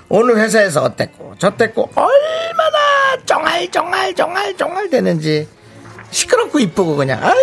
[0.10, 5.48] 오늘 회사에서 어땠고 저땠고 얼마나 쫑알 쫑알 쫑알 쫑알 되는지
[6.12, 7.36] 시끄럽고 이쁘고 그냥 아유.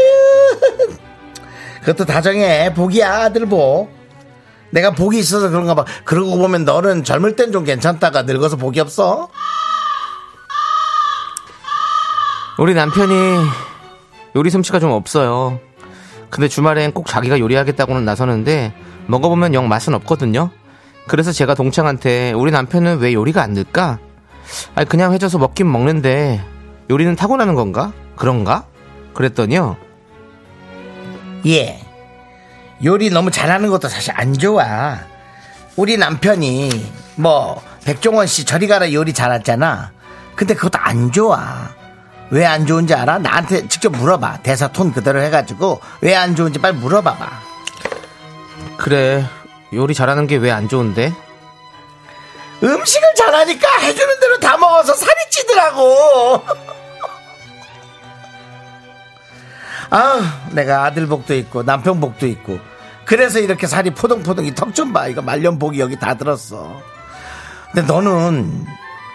[1.81, 2.73] 그것도 다정해.
[2.75, 3.91] 복이야 아들 복.
[4.71, 5.85] 내가 복이 있어서 그런가 봐.
[6.05, 9.29] 그러고 보면 너는 젊을 땐 좀 괜찮다가 늙어서 복이 없어.
[12.59, 13.15] 우리 남편이
[14.37, 15.59] 요리 솜씨가 좀 없어요.
[16.31, 18.73] 근데 주말엔 꼭 자기가 요리하겠다고는 나서는데
[19.07, 20.51] 먹어보면 영 맛은 없거든요.
[21.13, 23.99] 그래서 제가 동창한테 우리 남편은 왜 요리가 안 늘까?
[24.75, 26.43] 아니 그냥 해줘서 먹긴 먹는데
[26.89, 27.93] 요리는 타고나는 건가?
[28.17, 28.65] 그런가?
[29.13, 29.77] 그랬더니요.
[31.47, 31.79] 예
[32.83, 35.01] 요리 너무 잘하는 것도 사실 안 좋아
[35.77, 39.93] 우리 남편이 뭐 백종원 씨 저리 가라 요리 잘하잖아
[40.35, 41.69] 근데 그것도 안 좋아
[42.31, 43.19] 왜 안 좋은지 알아?
[43.19, 47.29] 나한테 직접 물어봐 대사 톤 그대로 해가지고 왜 안 좋은지 빨리 물어봐봐
[48.79, 49.27] 그래
[49.73, 51.13] 요리 잘하는 게 왜 안 좋은데?
[52.63, 56.43] 음식을 잘하니까 해주는 대로 다 먹어서 살이 찌더라고.
[59.91, 62.59] 아, 내가 아들 복도 있고 남편 복도 있고
[63.05, 65.09] 그래서 이렇게 살이 포동포동 이 턱 좀 봐.
[65.09, 66.81] 이거 말년복이 여기 다 들었어.
[67.73, 68.65] 근데 너는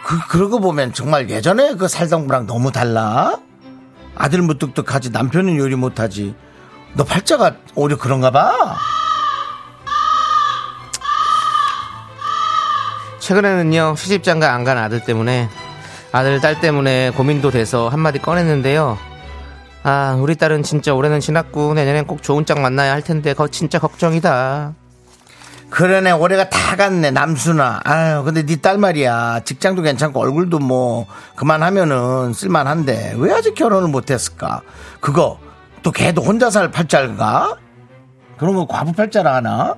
[0.06, 3.40] 그 그러고 보면 정말 예전에 그 살던 거랑 너무 달라.
[4.16, 6.36] 아들 무뚝뚝하지 남편은 요리 못하지.
[6.94, 8.76] 너 팔자가 오히려 그런가 봐.
[13.28, 15.50] 최근에는요 시집장가 안 간 아들 때문에
[16.14, 18.98] 아들 딸 때문에 고민도 돼서 한마디 꺼냈는데요.
[19.84, 23.80] 아 우리 딸은 진짜 올해는 지났고 내년엔 꼭 좋은 짝 만나야 할 텐데 거 진짜
[23.80, 24.74] 걱정이다.
[25.70, 26.12] 그러네.
[26.12, 27.12] 올해가 다 갔네.
[27.12, 27.82] 남순아.
[27.84, 29.42] 아유 근데 네 딸 말이야.
[29.44, 34.62] 직장도 괜찮고 얼굴도 뭐 그만하면은 쓸만한데 왜 아직 결혼을 못했을까?
[35.02, 35.38] 그거
[35.84, 37.58] 또 걔도 혼자 살 팔자가?
[38.38, 39.52] 그런 거 과부 팔자라 하나?
[39.72, 39.76] 아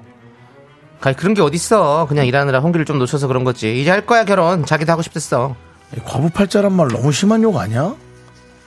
[1.01, 2.07] 그런 게 어딨어.
[2.07, 3.79] 그냥 일하느라 홍기를 좀 놓쳐서 그런 거지.
[3.81, 4.65] 이제 할 거야 결혼.
[4.65, 5.55] 자기도 하고 싶댔어.
[5.95, 7.95] 이 과부 팔자란 말 너무 심한 욕 아니야?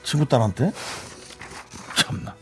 [0.03, 0.71] 친구 딸한테?
[1.95, 2.33] 참나.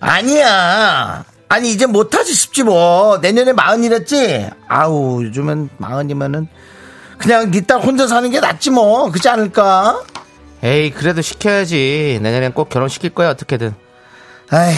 [0.00, 1.24] 아니야.
[1.48, 3.18] 아니 이제 못하지 싶지 뭐.
[3.18, 4.50] 내년에 마흔이랬지?
[4.68, 6.48] 아우 요즘엔 마흔이면은
[7.18, 9.10] 그냥 네딸 혼자 사는 게 낫지 뭐.
[9.10, 10.02] 그렇지 않을까?
[10.62, 12.18] 에이 그래도 시켜야지.
[12.22, 13.74] 내년엔 꼭 결혼시킬 거야 어떻게든
[14.50, 14.74] 아휴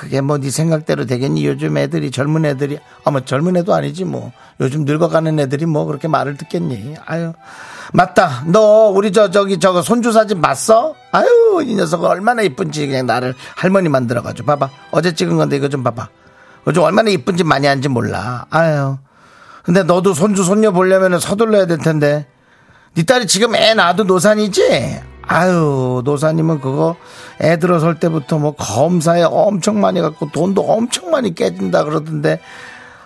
[0.00, 1.46] 그게 뭐 네 생각대로 되겠니?
[1.46, 4.32] 요즘 애들이 젊은 애들이 아뭐 젊은 애도 아니지 뭐.
[4.60, 6.96] 요즘 늙어가는 애들이 뭐 그렇게 말을 듣겠니?
[7.06, 7.32] 아유
[7.92, 8.44] 맞다.
[8.46, 13.34] 너 우리 저 저기 저거 손주 사진 봤어 아유 이 녀석 얼마나 이쁜지 그냥 나를
[13.56, 14.70] 할머니 만들어가지고 봐봐.
[14.90, 16.08] 어제 찍은 건데 이거 좀 봐봐.
[16.66, 18.46] 요즘 얼마나 이쁜지 많이 한지 몰라.
[18.50, 18.96] 아유
[19.62, 22.26] 근데 너도 손주 손녀 보려면 서둘러야 될 텐데.
[22.94, 25.00] 네 딸이 지금 애 낳아도 노산이지
[25.32, 26.96] 아유, 노사님은 그거
[27.40, 32.40] 애 들어설 때부터 뭐 검사에 엄청 많이 갖고 돈도 엄청 많이 깨진다 그러던데,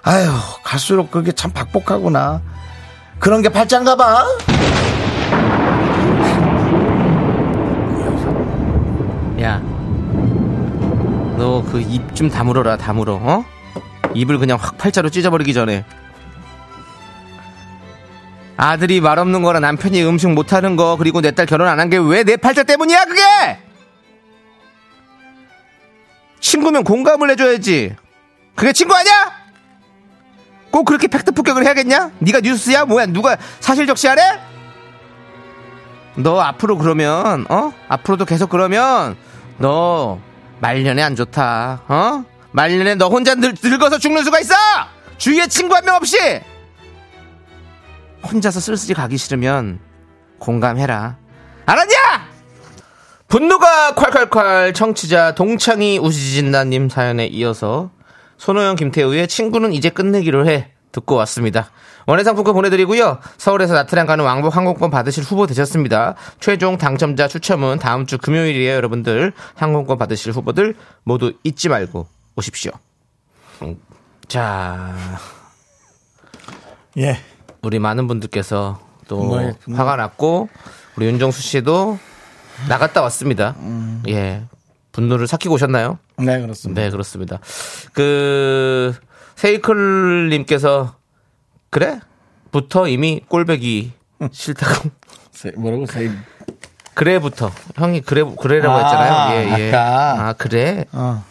[0.02, 0.30] 아유,
[0.64, 2.40] 갈수록 그게 참 박복하구나.
[3.18, 4.24] 그런 게 팔짱가 봐.
[9.42, 9.60] 야,
[11.36, 13.44] 너 그 입 좀 다물어라, 다물어, 어?
[14.14, 15.84] 입을 그냥 확 팔자로 찢어버리기 전에.
[18.56, 21.98] 아들이 말 없는 거랑 남편이 음식 못하는 거, 그리고 내 딸 결혼 안 한 게
[21.98, 23.20] 왜 내 팔자 때문이야, 그게!
[26.40, 27.96] 친구면 공감을 해줘야지.
[28.54, 29.32] 그게 친구 아니야?
[30.70, 32.10] 꼭 그렇게 팩트 폭격을 해야겠냐?
[32.18, 32.84] 네가 뉴스야?
[32.84, 33.06] 뭐야?
[33.06, 34.40] 누가 사실 적시하래?
[36.16, 39.16] 너 앞으로 그러면 어 앞으로도 계속 그러면
[39.58, 40.20] 너
[40.60, 44.54] 말년에 안 좋다 어 말년에 너 혼자 늙, 늙어서 죽는 수가 있어
[45.18, 46.16] 주위에 친구 한 명 없이
[48.30, 49.80] 혼자서 쓸쓸히 가기 싫으면
[50.38, 51.16] 공감해라
[51.66, 51.94] 알았냐
[53.28, 57.90] 분노가 콸콸콸 청취자 동창이 우지진나님 사연에 이어서
[58.38, 61.70] 손호영 김태우의 친구는 이제 끝내기로 해 듣고 왔습니다.
[62.06, 63.18] 원예상품권 보내드리고요.
[63.36, 66.14] 서울에서 나트랑 가는 왕복 항공권 받으실 후보 되셨습니다.
[66.38, 69.32] 최종 당첨자 추첨은 다음 주 금요일이에요, 여러분들.
[69.54, 72.06] 항공권 받으실 후보들 모두 잊지 말고
[72.36, 72.72] 오십시오.
[73.62, 73.80] 음,
[74.28, 74.94] 자,
[76.98, 77.18] 예.
[77.64, 79.78] 우리 많은 분들께서 또 분노에, 분노.
[79.78, 80.48] 화가 났고
[80.96, 81.98] 우리 윤정수 씨도
[82.68, 83.56] 나갔다 왔습니다.
[84.08, 84.42] 예.
[84.92, 85.98] 분노를 삭히고 오셨나요?
[86.18, 86.82] 네, 그렇습니다.
[86.82, 87.40] 네, 그렇습니다.
[87.92, 88.94] 그,
[89.34, 90.94] 세이클 님께서,
[91.70, 91.98] 그래?
[92.52, 93.92] 부터 이미 꼴배기
[94.30, 94.90] 싫다고.
[95.32, 96.10] 세- 뭐라고 세이
[96.94, 97.50] 그래부터.
[97.74, 99.58] 형이 그래, 그래라고 아, 했잖아요.
[99.58, 99.68] 예, 예.
[99.74, 100.28] 아까.
[100.28, 100.84] 아, 그래?
[100.92, 101.24] 어.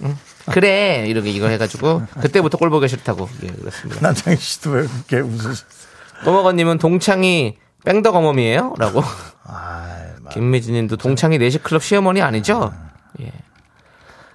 [0.52, 1.06] 그래.
[1.08, 3.30] 이렇게 이거 해가지고, 그때부터 꼴보기 싫다고.
[3.44, 4.02] 예, 그렇습니다.
[4.06, 5.93] 남창희 씨도 왜 그렇게 웃으셨어요?
[6.24, 8.76] 꼬먹어님은 동창이 뺑덕어멈이에요?
[8.78, 9.02] 라고.
[9.44, 9.98] 아,
[10.32, 12.74] 김미진 님도 동창이 내시클럽 시어머니 아니죠?
[13.22, 13.32] 예.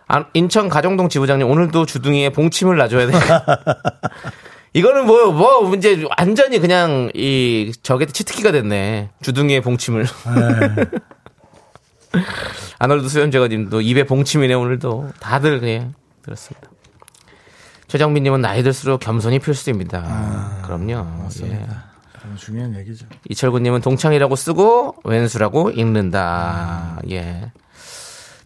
[0.06, 3.12] 아, 인천 가정동 지부장님 오늘도 주둥이에 봉침을 놔줘야 돼.
[4.74, 9.10] 이거는 뭐, 뭐, 이제 완전히 그냥 이, 저게 치트키가 됐네.
[9.22, 10.06] 주둥이에 봉침을.
[12.78, 15.10] 아놀드 수연재가 님도 입에 봉침이네, 오늘도.
[15.20, 15.88] 다들, 예,
[16.22, 16.68] 그렇습니다.
[17.88, 20.60] 최정민님은 나이 들수록 겸손이 필수입니다.
[20.64, 21.06] 그럼요.
[21.44, 21.66] 예.
[22.36, 23.06] 중요한 얘기죠.
[23.30, 26.98] 이철구님은 동창이라고 쓰고 왼수라고 읽는다.
[27.10, 27.50] 예.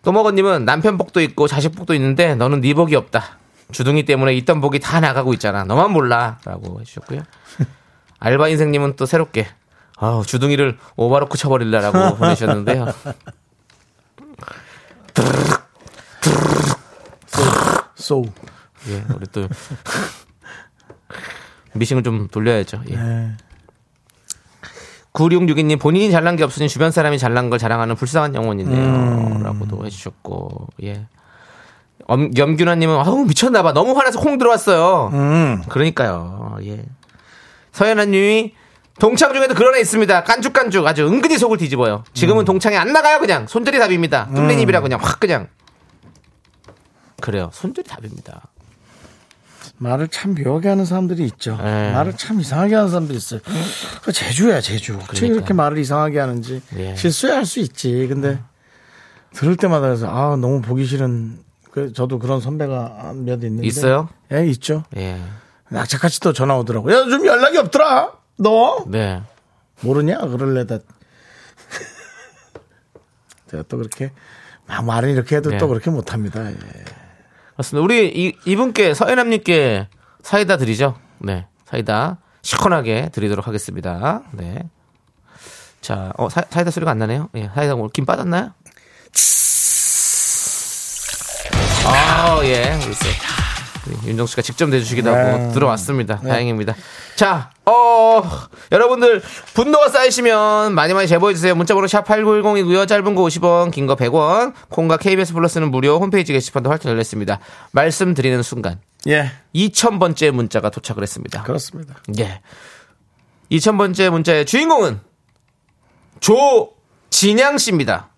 [0.04, 3.38] 또먹어님은 남편 복도 있고 자식 복도 있는데 너는 네 복이 없다.
[3.72, 5.64] 주둥이 때문에 있던 복이 다 나가고 있잖아.
[5.64, 7.22] 너만 몰라.라고 해주셨고요.
[8.20, 9.48] 알바 인생님은 또 새롭게
[9.96, 12.86] 아우 주둥이를 오바로크 쳐버릴라라고 보내셨는데요.
[17.96, 18.24] 소우.
[18.88, 19.48] 예, 우리 또
[21.74, 22.82] 미싱을 좀 돌려야죠.
[22.90, 22.96] 예.
[22.96, 23.30] 네.
[25.12, 29.42] 9662님 본인이 잘난 게 없으니 주변 사람이 잘난 걸 자랑하는 불쌍한 영혼이네요.
[29.42, 31.06] 라고도 해주셨고, 예.
[32.06, 33.74] 엄, 염균아님은, 아우, 미쳤나봐.
[33.74, 35.10] 너무 화나서 콩 들어왔어요.
[35.12, 35.62] 음.
[35.68, 36.56] 그러니까요.
[36.64, 36.84] 예.
[37.72, 38.54] 서연아님이
[38.98, 40.24] 동창 중에도 그런 애 있습니다.
[40.24, 40.86] 깐죽깐죽.
[40.86, 42.04] 아주 은근히 속을 뒤집어요.
[42.14, 43.46] 지금은 동창에 안 나가요, 그냥.
[43.46, 44.28] 손절이 답입니다.
[44.34, 45.48] 뚫린입이라 그냥 확 그냥.
[47.20, 47.50] 그래요.
[47.52, 48.42] 손절이 답입니다.
[49.82, 51.56] 말을 참 묘하게 하는 사람들이 있죠.
[51.56, 51.92] 네.
[51.92, 53.40] 말을 참 이상하게 하는 사람들이 있어요.
[54.02, 54.94] 그 제주야, 제주.
[54.96, 56.62] 어떻게 그렇게 말을 이상하게 하는지.
[56.76, 56.94] 예.
[56.94, 58.06] 실수야 할 수 있지.
[58.08, 58.38] 근데
[59.32, 61.38] 들을 때마다 그래서 아, 너무 보기 싫은
[61.72, 63.66] 그 저도 그런 선배가 몇 있는데.
[63.66, 64.08] 있어요?
[64.32, 64.84] 예, 있죠.
[64.96, 65.20] 예.
[65.72, 66.92] 악착같이 또 전화 오더라고.
[66.92, 68.12] 야, 좀 연락이 없더라.
[68.38, 69.20] 너 네.
[69.80, 70.18] 모르냐?
[70.18, 70.78] 그럴래다.
[73.50, 74.12] 제가 또 그렇게
[74.68, 75.58] 막 말을 이렇게 해도 네.
[75.58, 76.48] 또 그렇게 못합니다.
[76.50, 76.54] 예.
[77.56, 77.84] 맞습니다.
[77.84, 79.88] 우리 이, 이분께 서연남님께
[80.22, 80.96] 사이다 드리죠.
[81.18, 84.22] 네, 사이다 시원하게 드리도록 하겠습니다.
[84.32, 84.62] 네.
[85.80, 87.28] 자, 어 사, 사이다 소리가 안 나네요.
[87.34, 88.52] 예, 사이다 오늘 김 빠졌나요?
[91.84, 92.78] 아, 예,
[93.86, 95.52] 우리 윤정 씨가 직접 내주시기도 하고 네.
[95.52, 96.20] 들어왔습니다.
[96.20, 96.74] 다행입니다.
[97.22, 98.20] 자, 어,
[98.72, 99.22] 여러분들
[99.54, 101.54] 분노가 쌓이시면 많이 많이 제보해 주세요.
[101.54, 102.88] 문자번호 샵 #8910이고요.
[102.88, 104.52] 짧은 거 50원, 긴 거 100원.
[104.70, 106.00] 콩과 KBS 플러스는 무료.
[106.00, 107.38] 홈페이지 게시판도 활짝 열렸습니다.
[107.70, 111.44] 말씀드리는 순간 예, 2,000번째 문자가 도착을 했습니다.
[111.44, 111.94] 그렇습니다.
[112.18, 112.40] 예.
[113.52, 114.98] 2,000번째 문자의 주인공은
[116.18, 118.08] 조진양 씨입니다.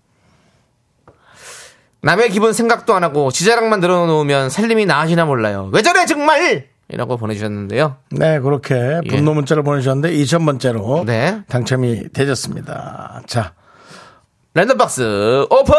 [2.00, 5.68] 남의 기분 생각도 안 하고 지자랑만 늘어놓으면 살림이 나아지나 몰라요.
[5.74, 6.72] 왜 저래 정말!
[6.94, 7.96] 이라고 보내주셨는데요.
[8.12, 11.04] 네, 그렇게 분노 문자를 보내주셨는데 2,000번째로 예.
[11.04, 11.42] 네.
[11.48, 13.22] 당첨이 되셨습니다.
[13.26, 13.52] 자,
[14.54, 15.74] 랜덤박스 오픈!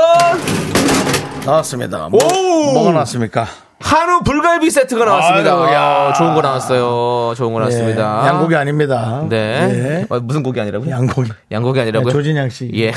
[1.45, 2.09] 나왔습니다.
[2.09, 2.73] 뭐, 오!
[2.73, 3.45] 뭐가 나왔습니까?
[3.79, 5.53] 한우 불갈비 세트가 나왔습니다.
[5.53, 5.81] 아유, 야.
[6.09, 7.33] 아, 좋은 거 나왔어요.
[7.35, 8.21] 좋은 거 나왔습니다.
[8.23, 9.23] 예, 양고기 아닙니다.
[9.29, 9.37] 네.
[9.37, 10.05] 예.
[10.09, 10.89] 어, 무슨 고기 아니라고요?
[10.89, 11.31] 양고기.
[11.51, 12.07] 양고기 아니라고요?
[12.07, 12.71] 네, 조진양 씨.
[12.75, 12.87] 예.
[12.87, 12.93] 예.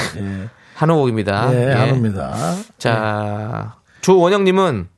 [0.75, 1.53] 한우곡입니다.
[1.55, 1.73] 예, 예.
[1.73, 2.35] 한우입니다.
[2.79, 4.89] 자, 조원영님은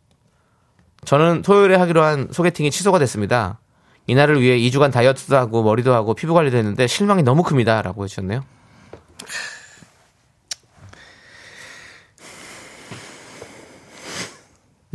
[1.04, 3.58] 저는 토요일에 하기로 한 소개팅이 취소가 됐습니다.
[4.06, 7.82] 이날을 위해 2주간 다이어트도 하고 머리도 하고 피부 관리도 했는데 실망이 너무 큽니다.
[7.82, 8.44] 라고 해주셨네요.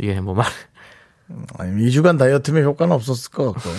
[0.00, 0.46] 예, 뭐 말.
[1.58, 3.70] 아니, 2주간 다이어트면 효과는 없었을 것 같고.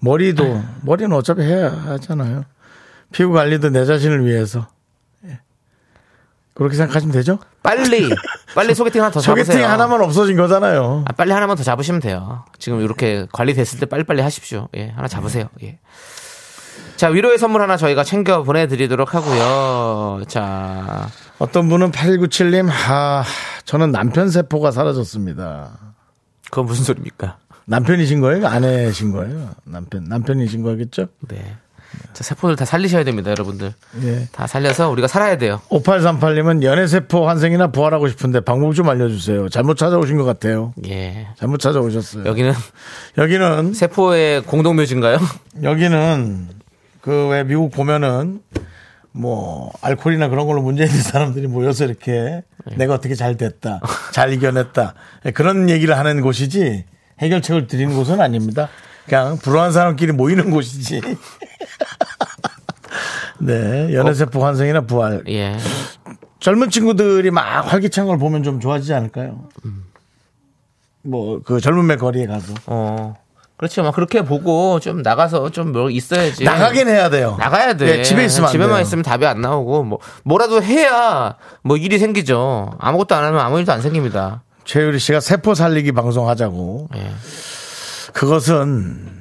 [0.00, 2.44] 머리도, 머리는 어차피 해야 하잖아요.
[3.12, 4.66] 피부 관리도 내 자신을 위해서.
[6.60, 6.62] 예.
[6.62, 7.38] 그렇게 생각하시면 되죠?
[7.62, 8.10] 빨리,
[8.54, 9.44] 빨리 소개팅 하나 더 잡으세요.
[9.44, 11.04] 소개팅 하나만 없어진 거잖아요.
[11.08, 12.44] 아, 빨리 하나만 더 잡으시면 돼요.
[12.58, 14.68] 지금 이렇게 관리됐을 때 빨리빨리 하십시오.
[14.76, 15.48] 예, 하나 잡으세요.
[15.62, 15.78] 예.
[16.96, 20.22] 자, 위로의 선물 하나 저희가 챙겨 보내드리도록 하고요.
[20.28, 23.24] 자, 어떤 분은 8197님, 아,
[23.64, 25.70] 저는 남편 세포가 사라졌습니다.
[26.50, 27.38] 그건 무슨 소리입니까?
[27.64, 28.46] 남편이신 거예요?
[28.46, 29.50] 아내신 거예요?
[29.64, 31.06] 남편, 남편이신 거겠죠?
[31.28, 31.56] 네.
[32.12, 33.72] 자, 세포들 다 살리셔야 됩니다, 여러분들.
[34.04, 34.28] 예.
[34.32, 35.60] 다 살려서 우리가 살아야 돼요.
[35.70, 39.48] 5838님은 연애세포 환생이나 부활하고 싶은데 방법 좀 알려주세요.
[39.48, 40.74] 잘못 찾아오신 것 같아요.
[40.86, 41.28] 예.
[41.38, 42.24] 잘못 찾아오셨어요.
[42.26, 42.52] 여기는
[43.18, 45.18] 여기는, 세포의 공동묘지인가요?
[45.62, 46.48] 여기는
[47.00, 48.40] 그 왜 미국 보면은
[49.12, 52.42] 뭐 알코올이나 그런 걸로 문제 있는 사람들이 모여서 이렇게
[52.76, 53.80] 내가 어떻게 잘 됐다,
[54.12, 54.94] 잘 이겨냈다
[55.34, 56.84] 그런 얘기를 하는 곳이지
[57.18, 58.68] 해결책을 드리는 곳은 아닙니다.
[59.06, 61.00] 그냥 불안한 사람끼리 모이는 곳이지.
[63.40, 65.22] 네, 연애세포 환생이나 부활.
[65.28, 65.56] 예.
[66.40, 69.48] 젊은 친구들이 막 활기찬 걸 보면 좀 좋아지지 않을까요?
[71.02, 73.14] 뭐그 젊은의 거리에 가서 어.
[73.56, 73.82] 그렇죠.
[73.82, 76.44] 막 그렇게 보고 좀 나가서 좀 뭐 있어야지.
[76.44, 77.36] 나가긴 해야 돼요.
[77.38, 77.98] 나가야 돼.
[77.98, 78.82] 예, 집에 있으면 안 집에만 돼요.
[78.82, 82.72] 있으면 답이 안 나오고 뭐 뭐라도 해야 뭐 일이 생기죠.
[82.78, 84.42] 아무것도 안 하면 아무 일도 안 생깁니다.
[84.64, 86.88] 최유리 씨가 세포 살리기 방송하자고.
[86.96, 87.10] 예.
[88.14, 89.19] 그것은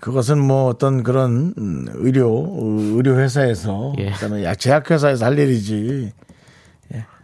[0.00, 2.54] 그것은 뭐 어떤 그런 음, 의료
[2.96, 4.10] 의료 회사에서 예.
[4.10, 6.12] 그다음에 약 제약 회사에서 할 일이지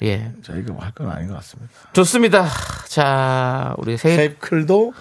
[0.03, 0.33] 예.
[0.43, 1.73] 저희가 할건 아닌 것 같습니다.
[1.95, 2.47] 좋습니다.
[2.89, 4.93] 자, 우리 세 세입클도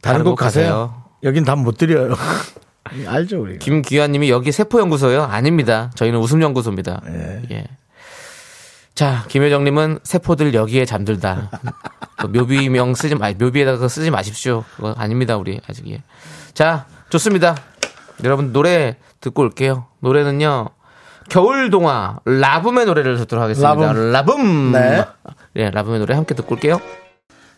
[0.00, 0.64] 다른 다른 곳곳 가세요.
[0.64, 1.02] 가세요.
[1.24, 2.14] 여긴 답 못 드려요.
[3.06, 3.58] 알죠 우리.
[3.58, 5.22] 김기환님이 여기 세포연구소요?
[5.22, 5.90] 아닙니다.
[5.94, 7.02] 저희는 웃음연구소입니다.
[7.08, 7.42] 예.
[7.50, 7.64] 예.
[8.94, 11.50] 자, 김효정님은 세포들 여기에 잠들다.
[12.18, 14.64] 그 묘비명 쓰지 마, 묘비에다가 쓰지 마십시오.
[14.76, 16.02] 그거 아닙니다, 우리 아직 예.
[16.54, 17.56] 자, 좋습니다.
[18.24, 19.84] 여러분 노래 듣고 올게요.
[20.00, 20.68] 노래는요.
[21.28, 23.74] 겨울 동화 라붐의 노래를 듣도록 하겠습니다.
[23.74, 24.12] 라붐.
[24.12, 24.72] 라붐.
[24.72, 25.04] 네.
[25.56, 26.80] 예, 라붐의 노래 함께 듣고 올게요.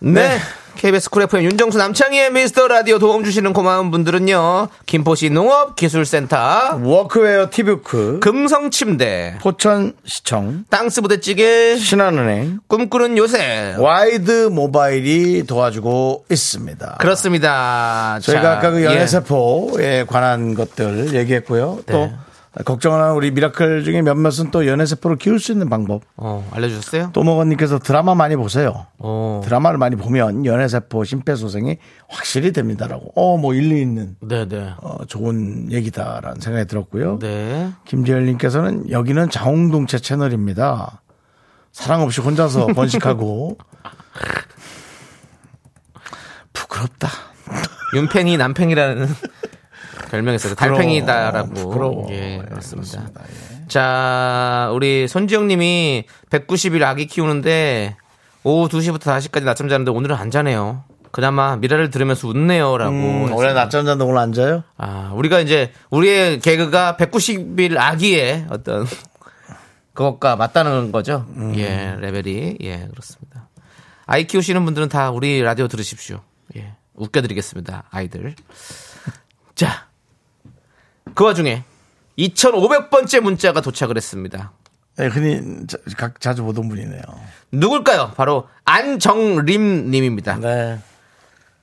[0.01, 0.39] 네.
[0.77, 4.69] KBS Cool FM 윤정수 남창희의 미스터 라디오 도움 주시는 고마운 분들은요.
[4.87, 13.77] 김포시 농업기술센터, 워크웨어 티뷰크, 금성침대, 포천시청, 땅스 부대찌개, 신한은행, 꿈꾸는 요새.
[13.79, 16.97] 와이드 모바일이 도와주고 있습니다.
[17.01, 18.19] 그렇습니다.
[18.21, 18.87] 저희가 자, 아까 그 예.
[18.87, 21.79] 연애세포에 관한 것들 얘기했고요.
[21.87, 22.13] 또 네.
[22.65, 26.03] 걱정하는 우리 미라클 중에 몇몇은 또 연애세포를 키울 수 있는 방법.
[26.17, 27.11] 어, 알려주셨어요?
[27.13, 28.87] 또먹어님께서 드라마 많이 보세요.
[28.99, 29.41] 어.
[29.45, 33.13] 드라마를 많이 보면 연애세포 심폐소생이 확실히 됩니다라고.
[33.17, 34.75] 어, 뭐 일리 있는 네네.
[34.81, 37.19] 어, 좋은 얘기다라는 생각이 들었고요.
[37.19, 37.73] 네.
[37.87, 41.03] 김재열님께서는 여기는 자웅동체 채널입니다.
[41.73, 43.59] 사랑 없이 혼자서 번식하고
[46.53, 47.09] 부끄럽다.
[47.97, 49.09] 윤팽이 남팽이라는
[50.11, 51.55] 별명이 있어서 달팽이다라고.
[51.55, 52.07] 부끄러워.
[52.11, 53.01] 예, 예, 그렇습니다.
[53.01, 53.23] 그렇습니다.
[53.63, 53.69] 예.
[53.69, 57.97] 자, 우리 손지영 님이 190일 아기 키우는데
[58.43, 60.85] 오후 2시부터 4시까지 낮잠 자는데 오늘은 안 자네요.
[61.11, 62.93] 그나마 미라를 들으면서 웃네요라고.
[62.93, 63.33] 음.
[63.33, 64.65] 원래 낮잠 잔다 오늘 앉아요?
[64.77, 68.85] 아, 우리가 이제 우리의 개그가 190일 아기의 어떤
[69.95, 71.25] 그것과 맞다는 거죠.
[71.37, 71.55] 음.
[71.57, 72.59] 예, 레벨이.
[72.63, 73.49] 예, 그렇습니다.
[74.07, 76.21] 아이 키우시는 분들은 다 우리 라디오 들으십시오.
[76.57, 76.75] 예.
[76.95, 77.85] 웃겨드리겠습니다.
[77.91, 78.35] 아이들.
[79.55, 79.87] 자.
[81.15, 81.65] 그 와중에
[82.19, 84.53] 2500번째 문자가 도착을 했습니다.
[85.01, 87.03] 예, 흔히 자, 각 자주 보던 분이네요.
[87.53, 88.13] 누굴까요?
[88.17, 90.39] 바로 안정림 님입니다.
[90.39, 90.79] 네.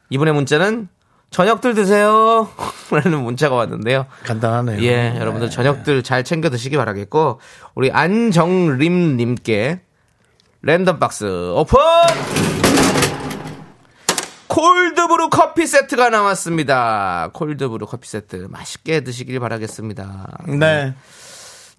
[0.10, 0.90] 이분의 문자는
[1.30, 2.50] 저녁들 드세요.
[2.92, 4.06] 라는 문자가 왔는데요.
[4.26, 4.82] 간단하네요.
[4.84, 7.40] 예, 여러분들 저녁들 잘 챙겨 드시기 바라겠고
[7.74, 9.82] 우리 안정림 님께
[10.62, 11.24] 랜덤 박스
[11.56, 12.61] 오픈!
[14.52, 17.30] 콜드브루 커피 세트가 나왔습니다.
[17.32, 20.40] 콜드브루 커피 세트 맛있게 드시길 바라겠습니다.
[20.60, 20.94] 네.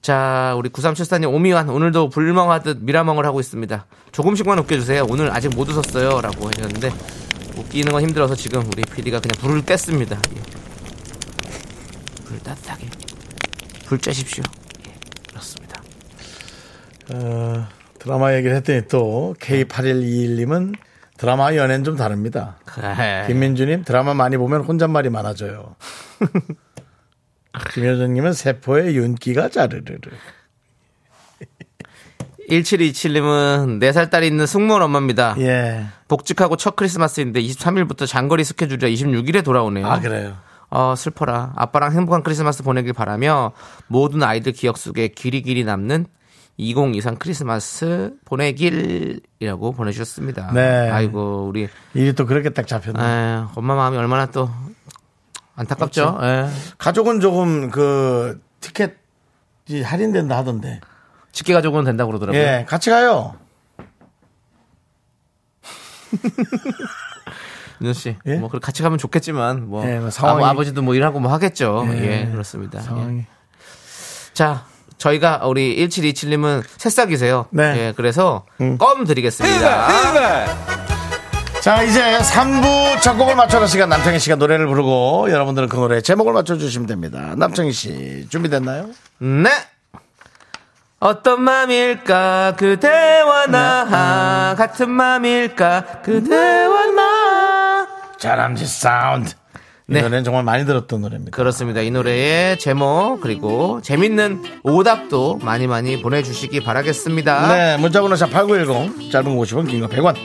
[0.01, 3.87] 자, 우리 9374님 오미완 오늘도 불멍하듯 미라멍을 하고 있습니다.
[4.13, 5.05] 조금씩만 웃겨주세요.
[5.11, 6.23] 오늘 아직 못 웃었어요.
[6.23, 6.91] 라고 하셨는데
[7.59, 10.13] 웃기는 건 힘들어서 지금 우리 PD가 그냥 불을 뗐습니다.
[10.35, 10.43] 예.
[12.25, 12.89] 불 따뜻하게
[13.85, 14.43] 불 쬐십시오.
[14.87, 14.95] 예,
[15.29, 15.83] 그렇습니다.
[17.13, 17.69] 어,
[17.99, 20.75] 드라마 얘기를 했더니 또 K8121님은
[21.23, 22.57] 드라마 연애는 좀 다릅니다.
[22.65, 23.23] 그래.
[23.29, 25.77] 김민주님 드라마 많이 보면 혼잣말이 많아져요.
[27.75, 30.01] 김효정님은 세포의 윤기가 자르르르.
[32.51, 35.37] 1727님은 4살 딸이 있는 승무원 엄마입니다.
[35.39, 35.85] 예.
[36.09, 39.87] 복직하고 첫 크리스마스인데 23일부터 장거리 스케줄이라 26일에 돌아오네요.
[39.87, 40.37] 아, 그래요.
[40.71, 41.53] 어, 슬퍼라.
[41.55, 43.53] 아빠랑 행복한 크리스마스 보내길 바라며
[43.87, 46.07] 모든 아이들 기억 속에 길이길이 남는
[46.59, 50.53] 2023 크리스마스 보내길이라고 보내주셨습니다.
[50.53, 50.91] 네.
[50.91, 52.99] 아이고, 우리, 일이 또 그렇게 딱 잡혔네.
[53.03, 54.51] 에, 엄마 마음이 얼마나 또
[55.57, 56.17] 안타깝죠?
[56.19, 56.27] 그렇죠.
[56.27, 56.49] 예.
[56.79, 60.81] 가족은 조금 그 티켓이 할인된다 하던데.
[61.33, 62.41] 직계 가족은 된다고 그러더라고요.
[62.41, 63.35] 예, 같이 가요.
[67.81, 68.37] 윤호 씨, 예?
[68.37, 71.85] 뭐, 같이 가면 좋겠지만, 뭐, 예, 뭐 상황이- 아버, 지도뭐 일하고 뭐 하겠죠.
[71.89, 72.79] 예, 예, 그렇습니다.
[72.79, 72.83] 예.
[72.83, 73.25] 상황이.
[74.35, 74.67] 자,
[75.03, 77.47] 저희가 우리 1727님은 새싹이세요.
[77.51, 77.75] 네.
[77.77, 78.79] 예, 그래서 음.
[78.79, 79.89] 껌 드리겠습니다.
[81.61, 86.33] 자, 이제 3부 첫 곡을 맞춰라 시간 남창희 씨가 노래를 부르고 여러분들은 그 노래 제목을
[86.33, 87.35] 맞춰주시면 됩니다.
[87.37, 88.91] 남창희 씨, 준비됐나요?
[89.19, 89.51] 네.
[91.01, 97.89] 어떤 맘일까 그대와 나 같은 맘일까 그대와 나
[98.19, 99.35] 자람쥐 사운드.
[99.93, 100.01] 이 네.
[100.03, 101.37] 노래는 정말 많이 들었던 노래입니다.
[101.37, 101.83] 그렇습니다.
[101.83, 107.55] 이 노래의 제목 그리고 재밌는 오답도 많이 많이 보내주시기 바라겠습니다.
[107.55, 110.17] 네, 문자번호 샵8910, 짧은 50원, 긴 거 100원,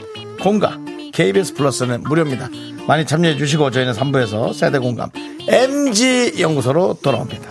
[0.42, 0.78] 공가,
[1.12, 2.48] KBS 플러스는 무료입니다.
[2.86, 5.10] 많이 참여해 주시고 저희는 3부에서 세대 공감
[5.46, 7.50] MG 연구소로 돌아옵니다.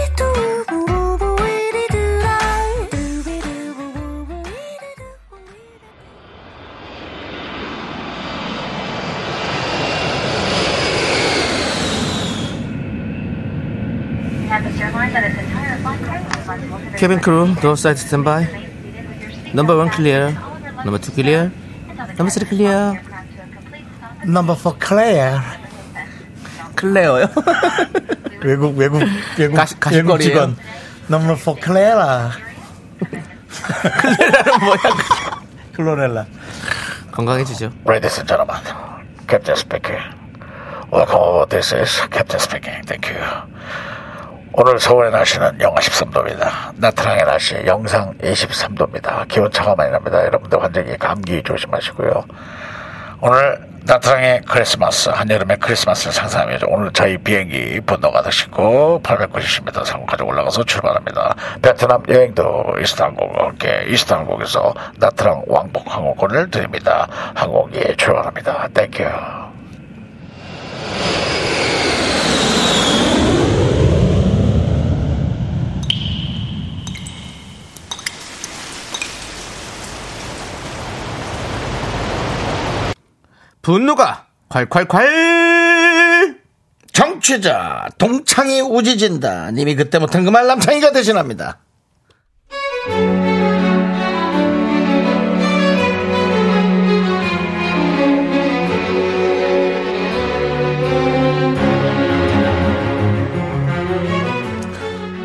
[17.01, 18.45] Cabin crew door side standby
[19.53, 20.29] number one clear
[20.85, 21.49] number two clear
[22.15, 22.93] number three clear
[24.27, 25.39] Number 4 클레어.
[26.75, 27.25] 클레어요?
[28.43, 29.01] 외국, 외국,
[29.39, 30.19] 외국, 가시- 외국 가십거리예요?
[30.29, 30.57] 직원.
[31.07, 32.29] Number 4 클레라.
[33.97, 34.77] 클레어는 뭐야?
[35.73, 36.25] 클로렐라.
[37.11, 37.71] 건강해지죠.
[37.87, 38.61] Ladies and gentlemen,
[39.27, 39.99] Captain speaking.
[40.91, 42.85] Welcome, this is Captain speaking.
[42.85, 43.17] Thank you.
[44.53, 46.73] 오늘 서울의 날씨는 영하 13도입니다.
[46.75, 49.25] 나트랑의 날씨 영상 23도입니다.
[49.29, 50.25] 기온차가 많이 납니다.
[50.25, 52.25] 여러분들 완전히 감기 조심하시고요.
[53.21, 61.33] 오늘 나트랑의 크리스마스, 한여름의 크리스마스를 상상하면서 오늘 저희 비행기 분노가 드시고 890m 상공까지 올라가서 출발합니다.
[61.61, 67.07] 베트남 여행도 이스타항공과 함께 이스타항공에서 나트랑 왕복 항공권을 드립니다.
[67.35, 68.67] 항공기에 출발합니다.
[68.73, 69.05] Thank you.
[83.61, 86.37] 분노가 콸콸콸!
[86.91, 89.51] 정취자 동창이 우지진다.
[89.51, 91.59] 님이 그때 못한 그 말 남창이가 대신합니다.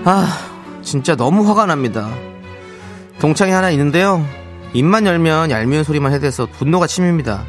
[0.05, 0.26] 아,
[0.82, 2.09] 진짜 너무 화가 납니다.
[3.18, 4.24] 동창이 하나 있는데요.
[4.72, 7.45] 입만 열면 얄미운 소리만 해대서 분노가 침입니다.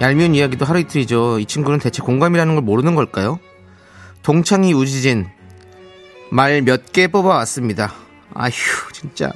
[0.00, 1.40] 얄미운 이야기도 하루 이틀이죠.
[1.40, 3.38] 이 친구는 대체 공감이라는 걸 모르는 걸까요?
[4.22, 5.26] 동창이 우지진
[6.30, 7.92] 말 몇 개 뽑아왔습니다.
[8.34, 8.52] 아휴,
[8.92, 9.32] 진짜.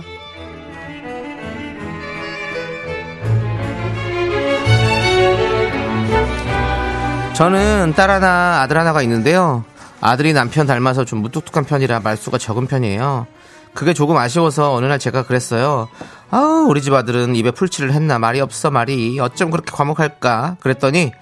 [7.35, 9.65] 저는 딸 하나, 아들 하나가 있는데요.
[10.01, 13.27] 아들이 남편 닮아서 좀 무뚝뚝한 편이라 말수가 적은 편이에요.
[13.75, 15.89] 그게 조금 아쉬워서 어느 날 제가 그랬어요.
[16.35, 19.21] 아우, 우리 집 아들은 입에 풀칠을 했나 말이 없어 말이.
[19.21, 20.57] 어쩜 그렇게 과묵할까?
[20.61, 21.13] 그랬더니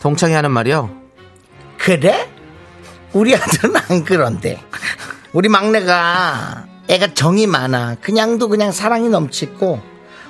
[0.00, 0.90] 동창이 하는 말이요.
[1.76, 2.30] 그래?
[3.12, 4.58] 우리 아들은 안 그런데.
[5.34, 7.96] 우리 막내가 애가 정이 많아.
[8.00, 9.82] 그냥도 그냥 사랑이 넘치고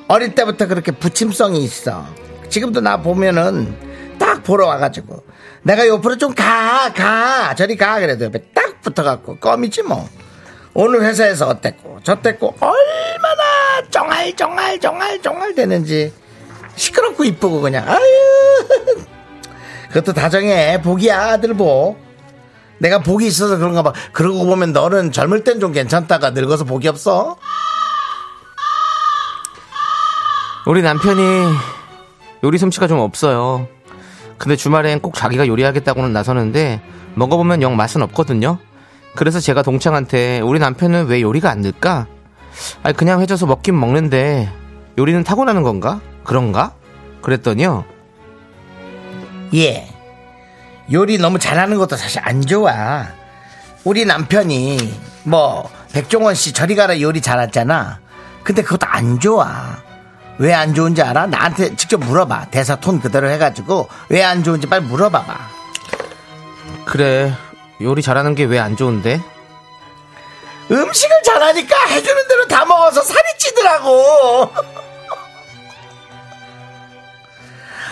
[0.09, 2.05] 어릴 때부터 그렇게 부침성이 있어.
[2.49, 5.23] 지금도 나 보면은 딱 보러 와가지고
[5.63, 7.55] 내가 옆으로 좀 가, 가.
[7.55, 8.01] 저리 가.
[8.01, 10.09] 그래도 옆에 딱 붙어갖고 껌이지 뭐.
[10.81, 13.43] 오늘 회사에서 어땠고 저땠고 얼마나
[13.91, 16.13] 쫑알쫑알 쫑알쫑알 되는지
[16.77, 17.99] 시끄럽고 이쁘고 그냥 아유.
[19.91, 20.81] 그것도 다정해.
[20.81, 21.99] 복이야 아들 복.
[22.79, 23.93] 내가 복이 있어서 그런가 봐.
[24.13, 27.37] 그러고 보면 너는 젊을 땐 좀 괜찮다가 늙어서 복이 없어.
[30.65, 31.23] 우리 남편이
[32.45, 33.67] 요리 솜씨가 좀 없어요.
[34.37, 36.81] 근데 주말엔 꼭 자기가 요리하겠다고는 나서는데
[37.17, 38.59] 먹어보면 영 맛은 없거든요.
[39.15, 42.07] 그래서 제가 동창한테 우리 남편은 왜 요리가 안 늘까?
[42.83, 44.51] 아니 그냥 해줘서 먹긴 먹는데
[44.99, 46.01] 요리는 타고나는 건가?
[46.25, 46.73] 그런가?
[47.23, 47.85] 그랬더니요.
[49.55, 49.89] 예.
[50.93, 53.07] 요리 너무 잘하는 것도 사실 안 좋아.
[53.85, 54.95] 우리 남편이
[55.25, 58.01] 뭐 백종원 씨 저리 가라 요리 잘하잖아.
[58.43, 59.79] 근데 그것도 안 좋아.
[60.39, 61.27] 왜 안 좋은지 알아?
[61.27, 62.47] 나한테 직접 물어봐.
[62.51, 65.37] 대사 톤 그대로 해가지고 왜 안 좋은지 빨리 물어봐봐.
[66.85, 67.35] 그래
[67.81, 69.21] 요리 잘하는 게 왜 안 좋은데?
[70.71, 74.53] 음식을 잘하니까 해주는 대로 다 먹어서 살이 찌더라고.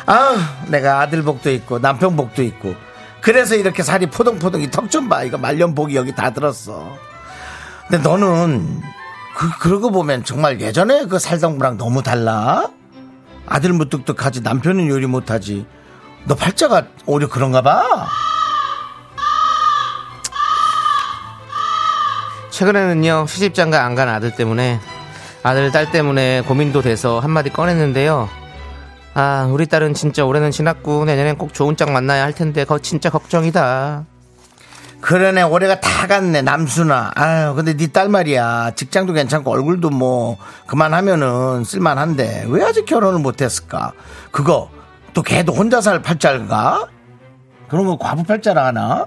[0.06, 2.74] 아, 내가 아들 복도 있고 남편 복도 있고
[3.20, 5.24] 그래서 이렇게 살이 포동포동 이 턱 좀 봐.
[5.24, 6.96] 이거 말년복이 여기 다 들었어.
[7.88, 8.82] 근데 너는
[9.36, 12.68] 그 그러고 보면 정말 예전에 그 살던 거랑 너무 달라.
[13.46, 15.66] 아들 무뚝뚝하지 남편은 요리 못하지.
[16.24, 18.06] 너 팔자가 오히려 그런가 봐.
[22.56, 24.80] 최근에는요 시집장가 안 간 아들 때문에
[25.42, 28.30] 아들 딸 때문에 고민도 돼서 한마디 꺼냈는데요.
[29.12, 33.10] 아 우리 딸은 진짜 올해는 지났고 내년엔 꼭 좋은 짝 만나야 할 텐데 거 진짜
[33.10, 34.06] 걱정이다.
[35.02, 37.12] 그러네 올해가 다 갔네 남순아.
[37.14, 38.70] 아유 근데 네 딸 말이야.
[38.74, 43.92] 직장도 괜찮고 얼굴도 뭐 그만하면은 쓸만한데 왜 아직 결혼을 못했을까?
[44.30, 44.70] 그거
[45.12, 46.86] 또 걔도 혼자 살 팔자가?
[47.68, 48.82] 그런 거 과부 팔자라 하나?
[48.82, 49.06] 아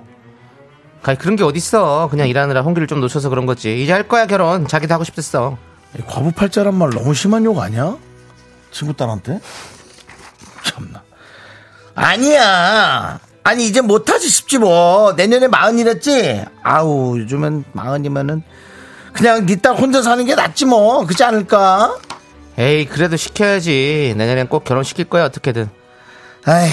[1.01, 2.09] 그런 게 어딨어.
[2.09, 3.81] 그냥 일하느라 홍기를 좀 놓쳐서 그런 거지.
[3.81, 4.67] 이제 할 거야 결혼.
[4.67, 5.57] 자기도 하고 싶댔어.
[5.97, 7.97] 이 과부 팔자란 말 너무 심한 욕 아니야?
[8.71, 9.39] 친구 딸한테?
[10.63, 11.01] 참나.
[11.95, 13.19] 아니야.
[13.43, 16.45] 아니 이제 못하지 싶지 뭐 내년에 마흔이랬지?
[16.61, 18.43] 아우 요즘엔 마흔이면은
[19.13, 21.05] 그냥 네딸 혼자 사는 게 낫지 뭐.
[21.05, 21.97] 그렇지 않을까?
[22.57, 24.13] 에이 그래도 시켜야지.
[24.17, 25.69] 내년엔 꼭 결혼시킬 거야 어떻게든
[26.45, 26.69] 아휴,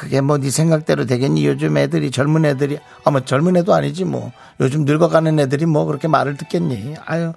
[0.00, 1.44] 그게 뭐 네 생각대로 되겠니?
[1.46, 6.36] 요즘 애들이 젊은 애들이 아뭐 젊은 애도 아니지 뭐 요즘 늙어가는 애들이 뭐 그렇게 말을
[6.36, 6.94] 듣겠니?
[7.04, 7.32] 아유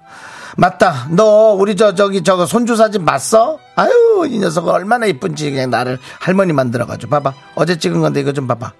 [0.56, 1.08] 맞다.
[1.10, 3.58] 너 우리 저 저기 저거 손주 사진 봤어?
[3.74, 7.32] 아유 이 녀석 얼마나 이쁜지 그냥 나를 할머니 만들어가지고 봐봐.
[7.56, 8.72] 어제 찍은 건데 이거 좀 봐봐.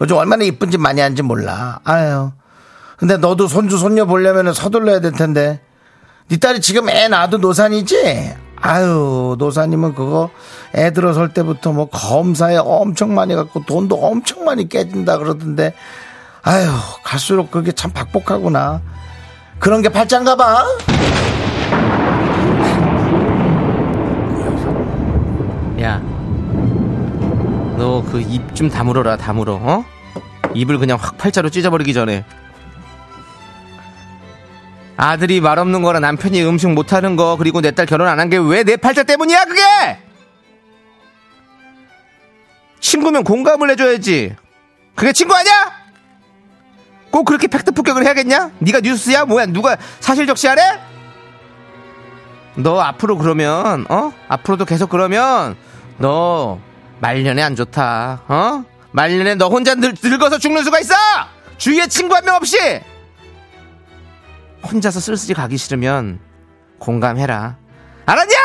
[0.00, 1.80] 요즘 얼마나 이쁜지 많이 하는지 몰라.
[1.84, 2.32] 아유.
[2.98, 5.60] 근데 너도 손주 손녀 보려면 서둘러야 될 텐데.
[6.28, 8.34] 네 딸이 지금 애 낳아도 노산이지?
[8.64, 10.30] 아유, 노사님은 그거
[10.74, 15.74] 애 들어설 때부터 뭐 검사에 엄청 많이 갖고 돈도 엄청 많이 깨진다 그러던데,
[16.42, 16.68] 아유,
[17.02, 18.80] 갈수록 그게 참 박복하구나.
[19.58, 20.64] 그런 게 팔짱가 봐?
[25.80, 26.00] 야,
[27.76, 29.84] 너 그 입 좀 다물어라, 다물어, 어?
[30.54, 32.24] 입을 그냥 확 팔자로 찢어버리기 전에.
[34.96, 38.36] 아들이 말 없는 거랑 남편이 음식 못하는 거, 그리고 내 딸 결혼 안 한 게
[38.38, 39.60] 왜 내 팔자 때문이야, 그게!
[42.80, 44.34] 친구면 공감을 해줘야지.
[44.94, 45.72] 그게 친구 아니야?
[47.10, 48.50] 꼭 그렇게 팩트 폭격을 해야겠냐?
[48.58, 49.24] 네가 뉴스야?
[49.24, 49.46] 뭐야?
[49.46, 50.62] 누가 사실 적시하래?
[52.56, 55.56] 너 앞으로 그러면 어 앞으로도 계속 그러면
[55.96, 56.58] 너
[57.00, 60.94] 말년에 안 좋다 어 말년에 너 혼자 늙, 늙어서 죽는 수가 있어
[61.56, 62.58] 주위에 친구 한 명 없이
[64.64, 66.20] 혼자서 쓸쓸히 가기 싫으면
[66.78, 67.56] 공감해라
[68.06, 68.36] 알았냐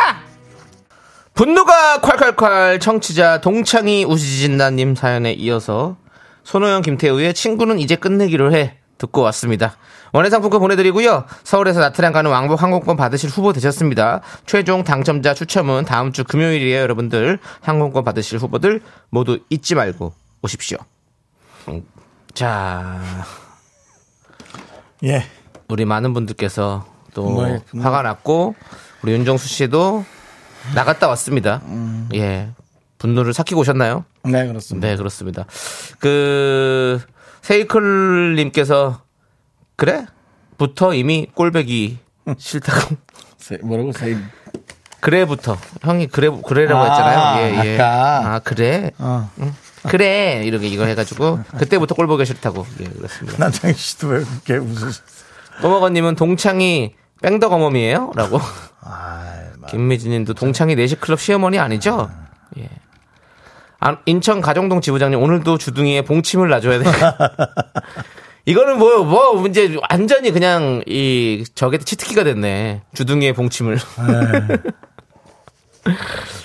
[1.33, 5.97] 분노가 콸콸콸 청취자 동창이 우지진나님 사연에 이어서
[6.43, 9.77] 손호영 김태우의 친구는 이제 끝내기로 해 듣고 왔습니다.
[10.13, 11.25] 원예상품권 보내드리고요.
[11.43, 14.21] 서울에서 나트랑 가는 왕복 항공권 받으실 후보 되셨습니다.
[14.47, 17.37] 최종 당첨자 추첨은 다음 주 금요일이에요, 여러분들.
[17.61, 20.77] 항공권 받으실 후보들 모두 잊지 말고 오십시오.
[21.67, 21.85] 음,
[22.33, 22.99] 자,
[25.03, 25.23] 예.
[25.69, 27.59] 우리 많은 분들께서 또 뭐.
[27.79, 28.55] 화가 났고
[29.01, 30.05] 우리 윤정수 씨도
[30.75, 31.61] 나갔다 왔습니다.
[32.13, 32.49] 예.
[32.97, 34.05] 분노를 삭히고 오셨나요?
[34.23, 34.87] 네, 그렇습니다.
[34.87, 35.45] 네, 그렇습니다.
[35.99, 36.99] 그,
[37.43, 39.01] 세이클 님께서,
[39.75, 40.05] 그래?
[40.57, 41.99] 부터 이미 꼴배기
[42.39, 42.95] 싫다고.
[43.37, 44.17] 세- 뭐라고 세이
[44.99, 45.57] 그래부터.
[45.83, 47.63] 형이 그래, 그래라고 아, 했잖아요.
[47.63, 47.75] 예, 예.
[47.75, 48.33] 아까.
[48.35, 48.89] 아, 그래?
[48.97, 49.29] 어.
[49.83, 50.41] 그래.
[50.43, 52.65] 이렇게 이거 해가지고, 그때부터 꼴보기 싫다고.
[52.79, 53.37] 예, 그렇습니다.
[53.37, 55.01] 남창희 씨도 왜 그렇게 웃으셨어?
[55.61, 58.11] 꼬먹어님은 동창이 뺑덕 어멈이에요?
[58.15, 58.39] 라고.
[58.81, 59.33] 아,
[59.69, 62.09] 김미진 님도 동창이 내시클럽 시어머니 아니죠?
[62.57, 62.69] 예.
[63.79, 66.85] 아, 인천 가정동 지부장님 오늘도 주둥이에 봉침을 놔줘야 돼.
[68.45, 72.83] 이거는 뭐, 뭐, 이제 완전히 그냥 이, 저게 치트키가 됐네.
[72.93, 73.77] 주둥이에 봉침을.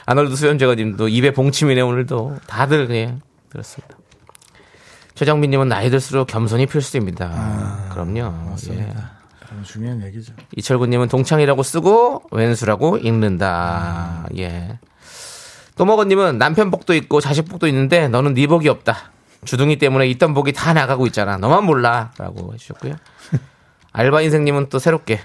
[0.04, 2.38] 아놀드 수연재가 님도 입에 봉침이네, 오늘도.
[2.48, 3.96] 다들 그냥, 그렇습니다.
[5.14, 7.88] 최정민 님은 나이 들수록 겸손이 필수입니다.
[7.90, 8.32] 그럼요.
[8.70, 8.92] 예.
[9.64, 10.32] 중요한 얘기죠.
[10.56, 14.26] 이철구님은 동창이라고 쓰고 왼수라고 읽는다.
[14.38, 14.78] 예.
[15.76, 18.96] 또먹어님은 남편 복도 있고 자식 복도 있는데 너는 네 복이 없다.
[19.44, 21.36] 주둥이 때문에 있던 복이 다 나가고 있잖아.
[21.36, 22.94] 너만 몰라라고 해주셨고요.
[23.92, 25.20] 알바 인생님은 또 새롭게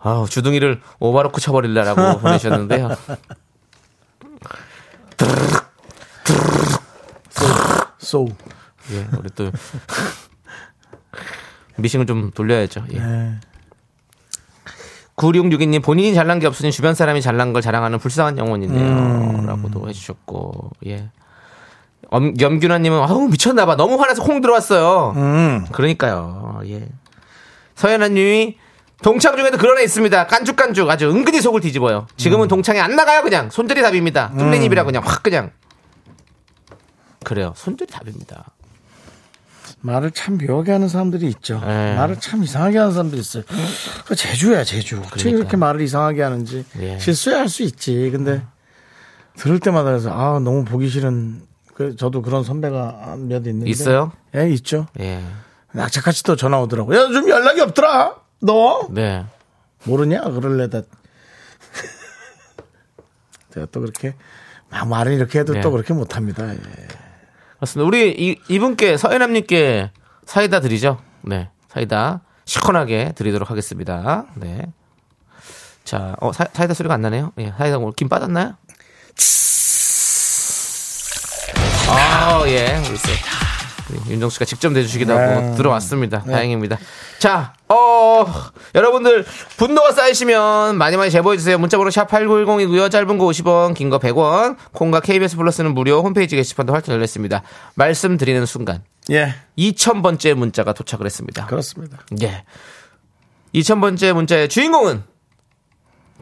[0.00, 2.96] 아우 주둥이를 오바로크 쳐버릴라라고 보내셨는데요.
[8.00, 8.26] So.
[8.90, 9.50] 예, 우리 또
[11.76, 12.84] 미싱을 좀 돌려야죠.
[12.92, 12.98] 예.
[12.98, 13.34] 네.
[15.16, 19.46] 9662님 본인이 잘난 게 없으니 주변 사람이 잘난 걸 자랑하는 불쌍한 영혼이네요.
[19.46, 21.10] 라고도 해주셨고, 예.
[22.10, 23.76] 엄, 염균아님은, 아우, 미쳤나봐.
[23.76, 25.12] 너무 화나서 콩 들어왔어요.
[25.16, 25.66] 음.
[25.70, 26.60] 그러니까요.
[26.66, 26.88] 예.
[27.74, 28.56] 서연아님이
[29.02, 30.26] 동창 중에도 그런 애 있습니다.
[30.26, 32.06] 깐죽깐죽 아주 은근히 속을 뒤집어요.
[32.16, 34.30] 지금은 동창이 안 나가요 그냥 손절이 답입니다.
[34.38, 35.50] 뚫린 입이라 그냥 확 그냥
[37.24, 37.52] 그래요.
[37.56, 38.44] 손절이 답입니다.
[39.82, 41.60] 말을 참 묘하게 하는 사람들이 있죠.
[41.60, 41.96] 네.
[41.96, 43.42] 말을 참 이상하게 하는 사람들이 있어요.
[44.06, 45.02] 그 제주야, 제주.
[45.10, 46.64] 그렇게 말을 이상하게 하는지.
[46.80, 46.98] 예.
[46.98, 48.08] 실수야 할 수 있지.
[48.12, 48.42] 근데
[49.36, 51.42] 들을 때마다 그래서 아, 너무 보기 싫은
[51.74, 53.68] 그 저도 그런 선배가 몇 있는데.
[53.70, 54.12] 있어요?
[54.36, 54.86] 예, 있죠.
[55.00, 55.20] 예.
[55.72, 56.94] 낙차같이 또 전화 오더라고.
[56.96, 58.14] 야, 좀 연락이 없더라.
[58.40, 59.24] 너 네.
[59.84, 60.20] 모르냐?
[60.22, 60.82] 그럴래다.
[63.54, 64.14] 제가 또 그렇게
[64.70, 65.60] 막 말을 이렇게 해도 네.
[65.60, 66.54] 또 그렇게 못합니다.
[66.54, 66.58] 예.
[67.62, 67.86] 맞습니다.
[67.86, 69.92] 우리 이, 이분께 서연남님께
[70.26, 70.98] 사이다 드리죠.
[71.20, 71.48] 네.
[71.68, 74.26] 사이다 시원하게 드리도록 하겠습니다.
[74.34, 74.66] 네.
[75.84, 77.32] 자, 어, 사, 사이다 소리가 안 나네요.
[77.38, 78.56] 예, 사이다 김 빠졌나요?
[81.88, 82.78] 아, 예.
[82.78, 83.61] 우리 또 우리
[84.08, 85.54] 윤정 씨가 직접 내주시기도 하고 네.
[85.56, 86.22] 들어왔습니다.
[86.22, 86.78] 다행입니다.
[87.18, 88.26] 자, 어,
[88.74, 89.24] 여러분들
[89.56, 91.58] 분노가 쌓이시면 많이 많이 제보해주세요.
[91.58, 92.90] 문자번호 샵8910이고요.
[92.90, 94.56] 짧은 거 50원, 긴 거 100원.
[94.72, 97.42] 콩과 KBS 플러스는 무료 홈페이지 게시판도 활짝 열렸습니다.
[97.74, 101.46] 말씀드리는 순간 예, 2000번째 문자가 도착을 했습니다.
[101.46, 101.98] 그렇습니다.
[102.22, 102.44] 예.
[103.54, 105.02] 2000번째 문자의 주인공은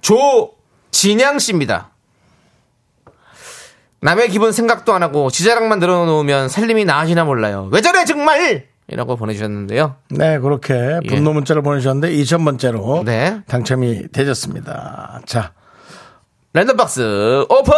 [0.00, 1.89] 조진양 씨입니다.
[4.02, 7.68] 남의 기분 생각도 안 하고 지자랑만 늘어놓으면 살림이 나아지나 몰라요.
[7.72, 8.64] 왜 저래 정말!
[8.88, 9.96] 이라고 보내주셨는데요.
[10.08, 13.40] 네, 그렇게 분노 문자를 보내주셨는데 2000번째로 네.
[13.46, 15.20] 당첨이 되셨습니다.
[15.26, 15.52] 자,
[16.54, 17.72] 랜덤박스 오픈!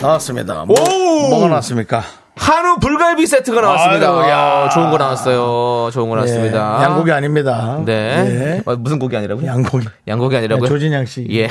[0.00, 0.64] 나왔습니다.
[0.64, 1.28] 뭐, 오!
[1.28, 2.02] 뭐가 나왔습니까?
[2.36, 4.08] 한우 불갈비 세트가 나왔습니다.
[4.10, 4.38] 아이고, 야.
[4.38, 5.90] 아, 좋은 거 나왔어요.
[5.90, 6.78] 좋은 거 나왔습니다.
[6.78, 7.82] 예, 양고기 아닙니다.
[7.84, 7.92] 네.
[7.94, 9.44] 예, 어, 무슨 고기 아니라고요?
[9.44, 9.88] 양고기.
[10.06, 10.62] 양고기 아니라고요?
[10.62, 11.26] 네, 조진양 씨.
[11.32, 11.42] 예.
[11.42, 11.48] 예,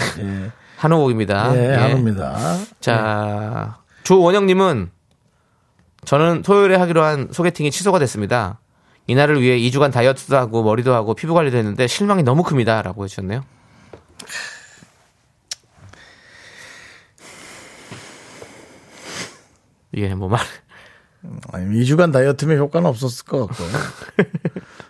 [0.78, 1.56] 한우고기입니다.
[1.56, 1.76] 예, 예.
[1.76, 2.58] 한우입니다.
[2.80, 4.92] 자, 조원영님은
[6.06, 8.60] 저는 토요일에 하기로 한 소개팅이 취소가 됐습니다.
[9.08, 12.82] 이날을 위해 2주간 다이어트도 하고 머리도 하고 피부 관리도 했는데 실망이 너무 큽니다.
[12.84, 13.44] 라고 해주셨네요.
[19.96, 20.40] 예, 뭐 말.
[21.54, 23.68] 아니, 2주간 다이어트면 효과는 없었을 것 같고요.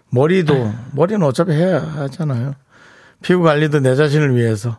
[0.09, 2.55] 머리도, 머리는 어차피 해야 하잖아요.
[3.21, 4.77] 피부 관리도 내 자신을 위해서.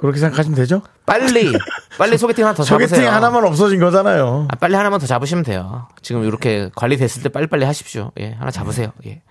[0.00, 0.02] 예.
[0.02, 0.82] 그렇게 생각하시면 되죠?
[1.04, 1.52] 빨리,
[1.98, 2.88] 빨리 소개팅 하나 더 잡으세요.
[2.88, 4.48] 소개팅 하나만 없어진 거잖아요.
[4.50, 5.88] 아, 빨리 하나만 더 잡으시면 돼요.
[6.02, 8.10] 지금 이렇게 관리됐을 때 빨리빨리 하십시오.
[8.18, 8.92] 예, 하나 잡으세요.
[9.06, 9.22] 예.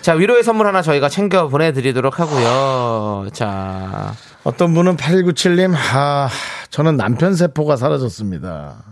[0.00, 3.28] 자, 위로의 선물 하나 저희가 챙겨 보내드리도록 하고요.
[3.32, 6.28] 자, 어떤 분은 8197님, 아,
[6.70, 8.82] 저는 남편 세포가 사라졌습니다.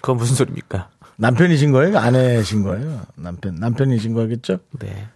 [0.00, 0.88] 그건 무슨 소리입니까?
[1.16, 1.98] 남편이신 거예요?
[1.98, 3.02] 아내신 거예요?
[3.16, 4.60] 남편, 남편이신 거겠죠?
[4.78, 5.08] 네.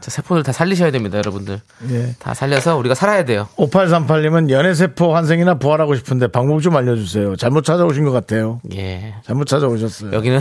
[0.00, 1.60] 자, 세포들 다 살리셔야 됩니다, 여러분들.
[1.90, 2.14] 예.
[2.18, 3.48] 다 살려서 우리가 살아야 돼요.
[3.56, 7.36] 5838님은 연애세포 환생이나 부활하고 싶은데 방법 좀 알려주세요.
[7.36, 8.60] 잘못 찾아오신 것 같아요.
[8.74, 9.14] 예.
[9.24, 10.12] 잘못 찾아오셨어요.
[10.12, 10.40] 여기는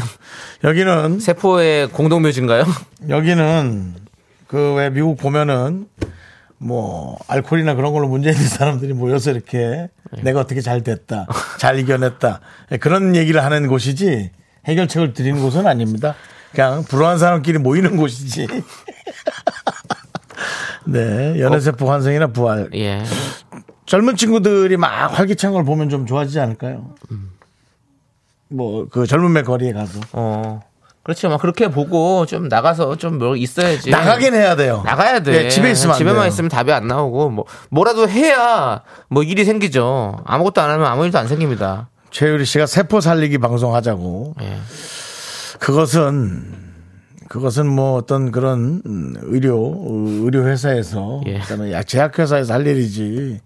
[0.63, 2.65] 여기는, 세포의 공동묘지인가요?
[3.09, 3.95] 여기는
[4.47, 5.87] 그 왜 미국 보면은
[6.57, 9.89] 뭐 알코올이나 그런 걸로 문제 있는 사람들이 모여서 이렇게
[10.21, 11.27] 내가 어떻게 잘 됐다,
[11.57, 12.39] 잘 이겨냈다
[12.79, 14.31] 그런 얘기를 하는 곳이지
[14.65, 16.15] 해결책을 드리는 곳은 아닙니다.
[16.53, 18.47] 그냥 불우한 사람끼리 모이는 곳이지.
[20.85, 22.69] 네, 연애세포 환생이나 부활.
[22.75, 23.03] 예.
[23.85, 26.93] 젊은 친구들이 막 활기찬 걸 보면 좀 좋아지지 않을까요?
[28.49, 30.61] 뭐 그 젊은의 거리에 가서 어.
[31.03, 31.27] 그렇죠.
[31.29, 33.89] 막 그렇게 보고 좀 나가서 좀 뭐 있어야지.
[33.89, 34.83] 나가긴 해야 돼요.
[34.85, 35.31] 나가야 돼.
[35.43, 36.27] 네, 집에 있으면 안 집에만.
[36.27, 40.17] 있으면 답이 안 나오고 뭐 뭐라도 해야 뭐 일이 생기죠.
[40.25, 41.89] 아무것도 안 하면 아무 일도 안 생깁니다.
[42.11, 44.35] 최유리 씨가 세포 살리기 방송 하자고.
[44.41, 44.57] 예.
[45.63, 46.43] 그것은
[47.29, 51.41] 그것은 뭐 어떤 그런 음, 의료 의료 회사에서 예.
[51.85, 53.39] 제약 회사에서 할 일이지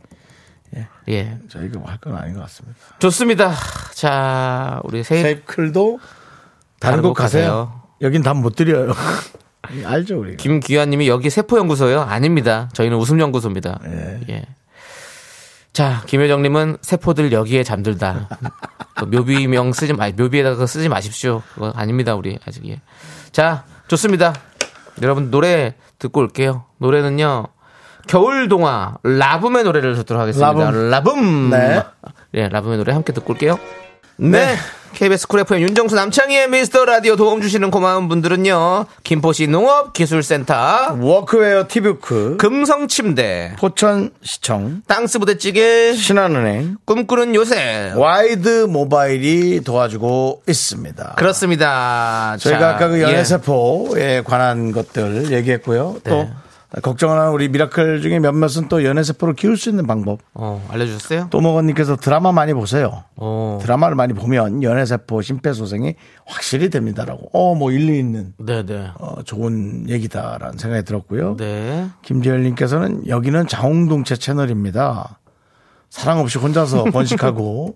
[1.10, 1.38] 예.
[1.48, 2.78] 저희가 할건 아닌 것 같습니다.
[3.00, 3.54] 좋습니다.
[3.94, 6.00] 자, 우리 세입 세입클도
[6.80, 7.82] 다른 곳 가세요.
[8.02, 8.94] 여긴 답 못 드려요.
[9.86, 10.38] 알죠 우리가.
[10.38, 12.02] 김귀환님이 여기 세포 연구소요?
[12.02, 12.70] 아닙니다.
[12.74, 13.80] 저희는 웃음 연구소입니다.
[13.86, 14.20] 예.
[14.30, 14.46] 예.
[15.74, 18.30] 자, 김효정님은 세포들 여기에 잠들다.
[18.96, 21.44] 그 묘비명 쓰지 마, 묘비에다가 쓰지 마십시오.
[21.54, 22.82] 그거 아닙니다, 우리 아직 예.
[23.32, 24.34] 자, 좋습니다.
[25.02, 26.66] 여러분 노래 듣고 올게요.
[26.80, 27.46] 노래는요.
[28.08, 30.52] 겨울 동화 라붐의 노래를 듣도록 하겠습니다.
[30.52, 30.90] 라붐.
[30.90, 31.50] 라붐.
[31.52, 31.84] 네.
[32.34, 33.60] 예, 라붐의 노래 함께 듣고 올게요.
[34.18, 34.56] 네.
[34.94, 38.86] KBS Cool FM 윤정수 남창희의 미스터 라디오 도움 주시는 고마운 분들은요.
[39.04, 47.92] 김포시 농업기술센터, 워크웨어 티뷰크, 금성침대, 포천시청, 땅스 부대찌개, 신한은행, 꿈꾸는 요새.
[47.96, 51.14] 와이드 모바일이 도와주고 있습니다.
[51.16, 52.36] 그렇습니다.
[52.40, 53.04] 저희가 자, 아까 그 예.
[53.04, 55.98] 연애세포에 관한 것들 얘기했고요.
[56.04, 56.30] 또 네.
[56.82, 60.20] 걱정하는 우리 미라클 중에 몇몇은 또 연애세포를 키울 수 있는 방법.
[60.34, 61.28] 어, 알려주셨어요?
[61.30, 63.06] 또먹어님께서 드라마 많이 보세요.
[63.16, 63.58] 어.
[63.62, 65.96] 드라마를 많이 보면 연애세포 심폐소생이
[66.26, 67.30] 확실히 됩니다라고.
[67.32, 68.92] 어, 뭐 일리 있는 네네.
[69.00, 71.38] 어, 좋은 얘기다라는 생각이 들었고요.
[71.38, 71.88] 네.
[72.02, 75.20] 김재열님께서는 여기는 자웅동체 채널입니다.
[75.90, 77.76] 사랑 없이 혼자서 번식하고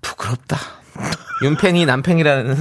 [0.00, 0.56] 부끄럽다.
[1.42, 2.56] 윤팽이 남팽이라는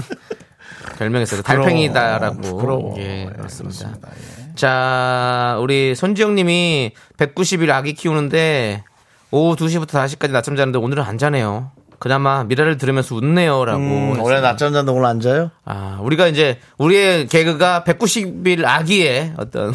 [0.97, 1.41] 별명이 있어요.
[1.41, 2.41] 달팽이다라고.
[2.41, 2.95] 부끄러워.
[2.97, 3.87] 예, 예, 그렇습니다.
[3.89, 4.09] 그렇습니다.
[4.11, 4.55] 예.
[4.55, 8.83] 자, 우리 손지영 님이 190일 아기 키우는데
[9.31, 11.71] 오후 2시부터 4시까지 낮잠 자는데 오늘은 안 자네요.
[11.99, 13.65] 그나마 미라를 들으면서 웃네요.
[13.65, 13.79] 라고.
[13.79, 14.19] 음.
[14.19, 15.51] 원래 낮잠 잔다 오늘 안 자요?
[15.65, 19.73] 아, 우리가 이제 우리의 개그가 190일 아기의 어떤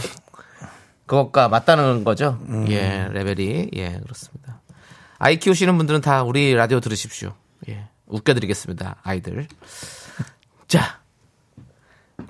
[1.06, 2.38] 그것과 맞다는 거죠.
[2.48, 2.66] 음.
[2.70, 3.70] 예, 레벨이.
[3.74, 4.60] 예, 그렇습니다.
[5.18, 7.32] 아이 키우시는 분들은 다 우리 라디오 들으십시오.
[7.68, 7.86] 예.
[8.06, 8.96] 웃겨드리겠습니다.
[9.02, 9.46] 아이들.
[10.68, 11.01] 자.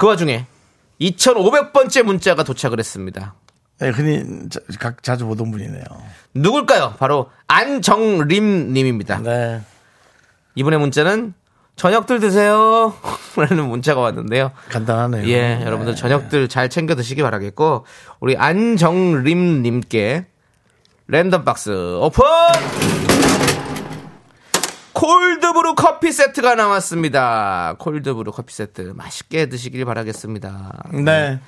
[0.02, 0.46] 그 와중에
[1.00, 3.36] 2,500번째 문자가 도착을 했습니다.
[3.78, 5.84] 네, 흔히 자, 각 자주 보던 분이네요.
[6.34, 6.96] 누굴까요?
[6.98, 9.20] 바로 안정림 님입니다.
[9.22, 9.60] 네.
[10.56, 11.34] 이분의 문자는
[11.76, 12.94] 저녁들 드세요.
[13.36, 14.50] 라는 문자가 왔는데요.
[14.70, 15.28] 간단하네요.
[15.28, 17.86] 예, 여러분들 저녁들 잘 챙겨 드시기 바라겠고
[18.18, 20.26] 우리 안정림 님께
[21.06, 23.11] 랜덤 박스 오픈!
[25.02, 27.74] 콜드브루 커피 세트가 나왔습니다.
[27.80, 30.90] 콜드브루 커피 세트 맛있게 드시길 바라겠습니다.
[31.04, 31.40] 네.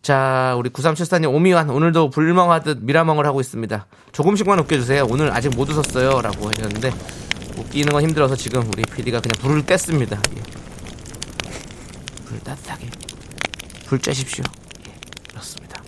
[0.00, 3.86] 자, 우리 9374님 오미완 오늘도 불멍하듯 미라멍을 하고 있습니다.
[4.12, 5.08] 조금씩만 웃겨주세요.
[5.10, 6.22] 오늘 아직 못 웃었어요.
[6.22, 6.92] 라고 하셨는데
[7.58, 10.12] 웃기는 건 힘들어서 지금 우리 PD가 그냥 불을 뗐습니다.
[10.36, 10.42] 예.
[12.26, 12.86] 불 따뜻하게
[13.86, 14.44] 불 쬐십시오.
[14.86, 14.94] 예,
[15.30, 15.82] 그렇습니다.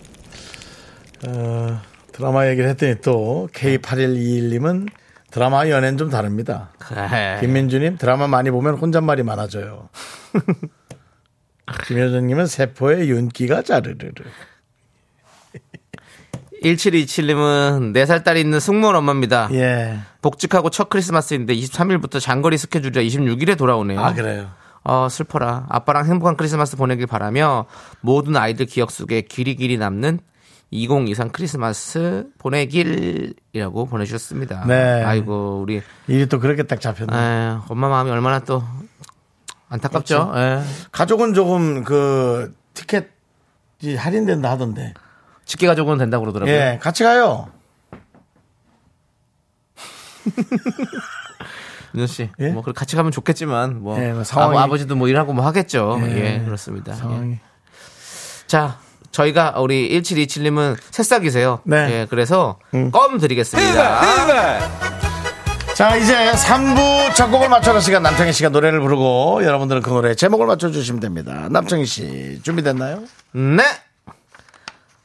[1.25, 1.79] 어,
[2.11, 4.89] 드라마 얘기를 했더니 또 K8121님은
[5.31, 6.69] 드라마 연애는 좀 다릅니다.
[6.77, 7.37] 그래.
[7.39, 9.89] 김민주님 드라마 많이 보면 혼잣말이 많아져요.
[11.87, 14.11] 김효정님은 세포의 윤기가 자르르르.
[16.63, 19.49] 1727님은 4살 딸이 있는 승무원 엄마입니다.
[19.53, 19.97] 예.
[20.21, 23.99] 복직하고 첫 크리스마스인데 23일부터 장거리 스케줄이라 26일에 돌아오네요.
[23.99, 24.51] 아 그래요.
[24.83, 25.67] 어, 슬퍼라.
[25.69, 27.65] 아빠랑 행복한 크리스마스 보내길 바라며
[28.01, 30.19] 모든 아이들 기억 속에 길이 길이 남는
[30.71, 34.65] 2023 크리스마스 보내길이라고 보내주셨습니다.
[34.67, 35.03] 네.
[35.03, 37.11] 아이고, 우리, 일이 또 그렇게 딱 잡혔네.
[37.13, 38.63] 에, 엄마 마음이 얼마나 또
[39.69, 40.31] 안타깝죠?
[40.35, 40.61] 예.
[40.91, 44.93] 가족은 조금 그 티켓이 할인된다 하던데.
[45.45, 46.55] 직계 가족은 된다고 그러더라고요.
[46.55, 47.49] 예, 같이 가요.
[51.93, 52.49] 윤호 씨, 예?
[52.51, 55.99] 뭐, 같이 가면 좋겠지만, 뭐, 예, 뭐 상황이- 아, 버 지도뭐 일하고 뭐 하겠죠.
[56.03, 56.93] 예, 예, 그렇습니다.
[56.93, 56.95] 예.
[56.95, 57.39] 상황이.
[58.47, 58.79] 자,
[59.11, 61.61] 저희가 우리 1727님은 새싹이세요.
[61.65, 61.77] 네.
[61.91, 62.91] 예, 그래서 음.
[62.91, 64.01] 껌 드리겠습니다.
[65.73, 70.45] 자, 이제 3부 첫 곡을 맞춰라 시간 남창희 씨가 노래를 부르고 여러분들은 그 노래 제목을
[70.45, 71.47] 맞춰주시면 됩니다.
[71.49, 73.03] 남창희 씨, 준비됐나요?
[73.31, 73.63] 네.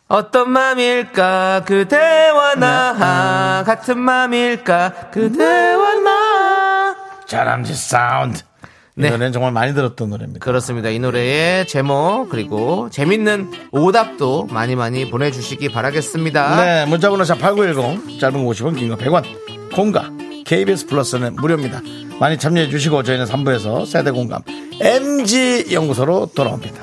[0.08, 6.96] 어떤 맘일까 그대와 나 같은 맘일까 그대와 나
[7.26, 8.42] 자람쥐 사운드.
[8.98, 9.10] 이 네.
[9.10, 10.42] 노래는 정말 많이 들었던 노래입니다.
[10.42, 10.88] 그렇습니다.
[10.88, 16.64] 이 노래의 제목 그리고 재밌는 오답도 많이 많이 보내주시기 바라겠습니다.
[16.64, 19.22] 네, 문자번호 샵8910, 짧은 거 50원, 긴 거 100원,
[19.74, 20.10] 공가,
[20.46, 21.82] KBS 플러스는 무료입니다.
[22.18, 24.40] 많이 참여해 주시고 저희는 3부에서 세대 공감
[24.80, 26.82] MG 연구소로 돌아옵니다.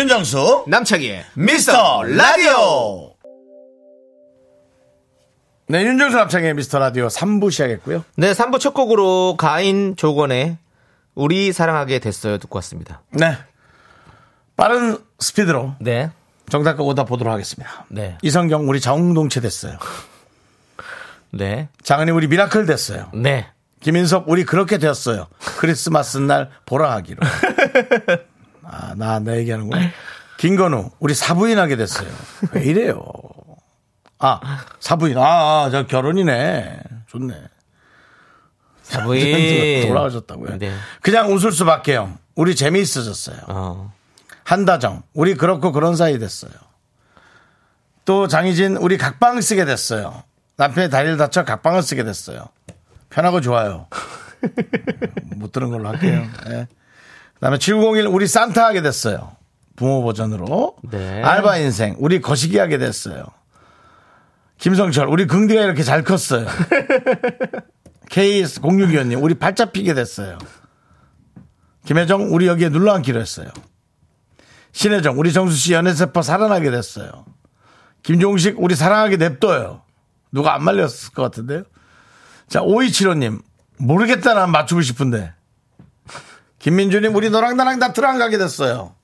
[0.00, 3.12] 윤정수, 남창희의 미스터 라디오!
[5.68, 8.02] 네, 윤정수 남창희의 미스터 라디오 3부 시작했고요.
[8.16, 10.56] 네, 3부 첫 곡으로 가인 조권의
[11.14, 13.02] 우리 사랑하게 됐어요 듣고 왔습니다.
[13.10, 13.36] 네.
[14.56, 16.10] 빠른 스피드로 네.
[16.48, 17.84] 정답과 오답 보도록 하겠습니다.
[17.88, 18.16] 네.
[18.22, 19.76] 이성경, 우리 자웅동체 됐어요.
[21.30, 21.68] 네.
[21.82, 23.10] 장은이, 우리 미라클 됐어요.
[23.12, 23.48] 네.
[23.80, 25.26] 김인석, 우리 그렇게 되었어요.
[25.58, 27.20] 크리스마스 날 보라 하기로.
[28.70, 29.90] 아, 나, 내 얘기하는구나.
[30.38, 32.08] 김건우, 우리 사부인 하게 됐어요.
[32.52, 33.02] 왜 이래요?
[34.18, 34.40] 아,
[34.78, 35.18] 사부인.
[35.18, 36.78] 아, 아, 저 결혼이네.
[37.08, 37.34] 좋네.
[38.82, 39.88] 사부인.
[39.88, 40.58] 돌아가셨다고요.
[40.58, 40.72] 네.
[41.02, 42.16] 그냥 웃을 수밖에요.
[42.36, 43.38] 우리 재미있어졌어요.
[43.48, 43.92] 어.
[44.44, 46.52] 한다정, 우리 그렇고 그런 사이 됐어요.
[48.04, 50.22] 또 장희진, 우리 각방 쓰게 됐어요.
[50.56, 52.46] 남편이 다리를 다쳐 각방을 쓰게 됐어요.
[53.10, 53.86] 편하고 좋아요.
[55.36, 56.26] 못 들은 걸로 할게요.
[56.46, 56.66] 네.
[57.40, 59.32] 그다음에 7901, 우리 산타 하게 됐어요.
[59.74, 60.76] 부모 버전으로.
[60.90, 61.22] 네.
[61.22, 63.24] 알바 인생, 우리 거시기 하게 됐어요.
[64.58, 66.46] 김성철, 우리 긍디가 이렇게 잘 컸어요.
[68.10, 70.36] K0625님, 우리 팔자 피게 됐어요.
[71.86, 73.48] 김혜정, 우리 여기에 눌러앉기로 했어요.
[74.72, 77.24] 신혜정, 우리 정수 씨 연애세포 살아나게 됐어요.
[78.02, 79.82] 김종식, 우리 사랑하게 냅둬요.
[80.30, 81.62] 누가 안 말렸을 것 같은데요?
[82.48, 83.40] 자, 5275님,
[83.78, 85.32] 모르겠다, 난 맞추고 싶은데.
[86.60, 88.94] 김민주님, 우리 너랑 나랑 다 트랑 가게 됐어요.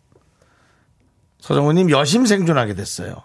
[1.40, 3.22] 서정우님, 여심 생존하게 됐어요.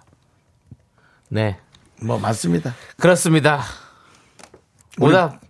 [1.29, 1.59] 네.
[2.01, 2.73] 뭐, 많습니다.
[2.97, 3.61] 그렇습니다.
[4.99, 5.41] 오답.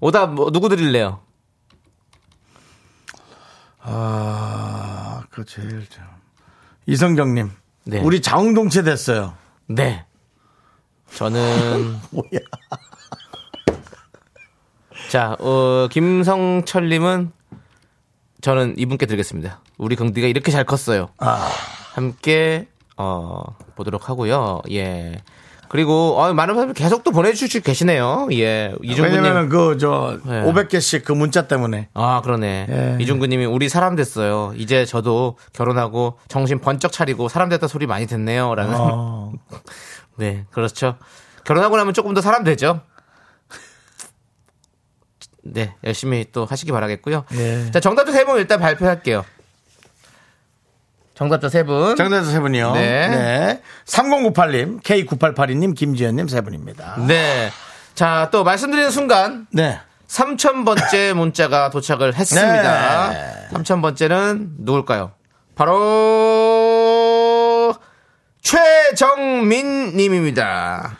[0.00, 1.20] 오답 뭐 누구 드릴래요?
[3.80, 6.04] 아, 그 제일 좀.
[6.86, 7.50] 이성경님,
[7.84, 8.00] 네.
[8.00, 9.34] 우리 자웅동체 됐어요.
[9.66, 10.04] 네.
[11.14, 12.40] 저는 뭐야.
[15.10, 17.32] 자, 어, 김성철님은
[18.40, 19.60] 저는 이분께 드리겠습니다.
[19.78, 21.08] 우리 긍디가 이렇게 잘 컸어요.
[21.18, 21.48] 아.
[21.92, 22.66] 함께
[22.96, 23.42] 어,
[23.76, 24.62] 보도록 하고요.
[24.70, 25.16] 예.
[25.68, 28.28] 그리고 어, 많은 분들 계속 또 보내주시고 계시네요.
[28.32, 29.22] 예, 이중구님.
[29.22, 30.42] 왜냐면 그, 저, 네.
[30.42, 31.88] 500개씩 그 문자 때문에.
[31.94, 32.66] 아, 그러네.
[32.68, 32.96] 예.
[33.00, 34.52] 이중구님이 우리 사람 됐어요.
[34.56, 38.52] 이제 저도 결혼하고 정신 번쩍 차리고 사람 됐다 소리 많이 듣네요.
[38.56, 38.74] 라는.
[38.76, 39.32] 어.
[40.18, 40.96] 네, 그렇죠.
[41.44, 42.80] 결혼하고 나면 조금 더 사람 되죠.
[45.42, 47.24] 네, 열심히 또 하시기 바라겠고요.
[47.34, 47.70] 예.
[47.70, 49.24] 자, 정답자 세 분 일단 발표할게요.
[51.14, 51.96] 정답자 세 분.
[51.96, 52.72] 정답자 세 분이요.
[52.72, 53.08] 네.
[53.08, 53.62] 네.
[53.86, 56.96] 3098님, K9882님, 김지현님 세 분입니다.
[57.06, 57.50] 네.
[57.94, 59.78] 자, 또 말씀드리는 순간 네.
[60.08, 63.10] 3000번째 문자가 도착을 했습니다.
[63.10, 63.48] 네.
[63.52, 65.12] 3000번째는 누굴까요?
[65.54, 65.76] 바로
[68.42, 70.96] 최정민 님입니다.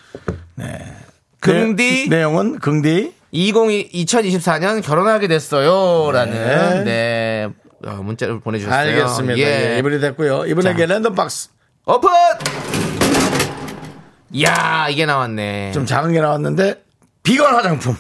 [1.40, 3.14] 긍디 네, 내용은 긍디.
[3.32, 6.84] 20 2024년 결혼하게 됐어요 라는 네.
[6.84, 7.48] 네.
[7.88, 8.78] 어, 문자를 보내주셨어요.
[8.78, 9.38] 알겠습니다.
[9.38, 9.74] 예.
[9.74, 10.44] 예, 이분이 됐고요.
[10.46, 10.92] 이분에게 자.
[10.94, 11.48] 랜덤 박스.
[11.86, 12.10] 오픈.
[14.42, 15.72] 야 이게 나왔네.
[15.72, 16.84] 좀 작은 게 나왔는데,
[17.22, 17.96] 비건 화장품.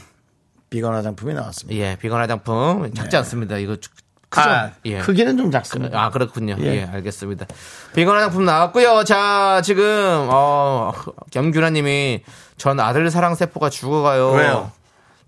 [0.68, 1.80] 비건 화장품이 나왔습니다.
[1.82, 3.56] 예, 비건 화장품 작지 않습니다.
[3.58, 3.90] 이거 주-
[4.28, 4.48] 크죠?
[4.48, 4.98] 아, 예.
[4.98, 6.00] 크기는 좀 작습니다.
[6.04, 6.54] 아 그렇군요.
[6.60, 6.64] 예.
[6.66, 6.84] 예.
[6.92, 7.46] 알겠습니다.
[7.94, 9.02] 비건 화장품 나왔고요.
[9.02, 10.92] 자 지금 어
[11.34, 12.22] 염규라 님이
[12.56, 14.30] 전 아들 사랑 세포가 죽어가요.
[14.30, 14.70] 왜요?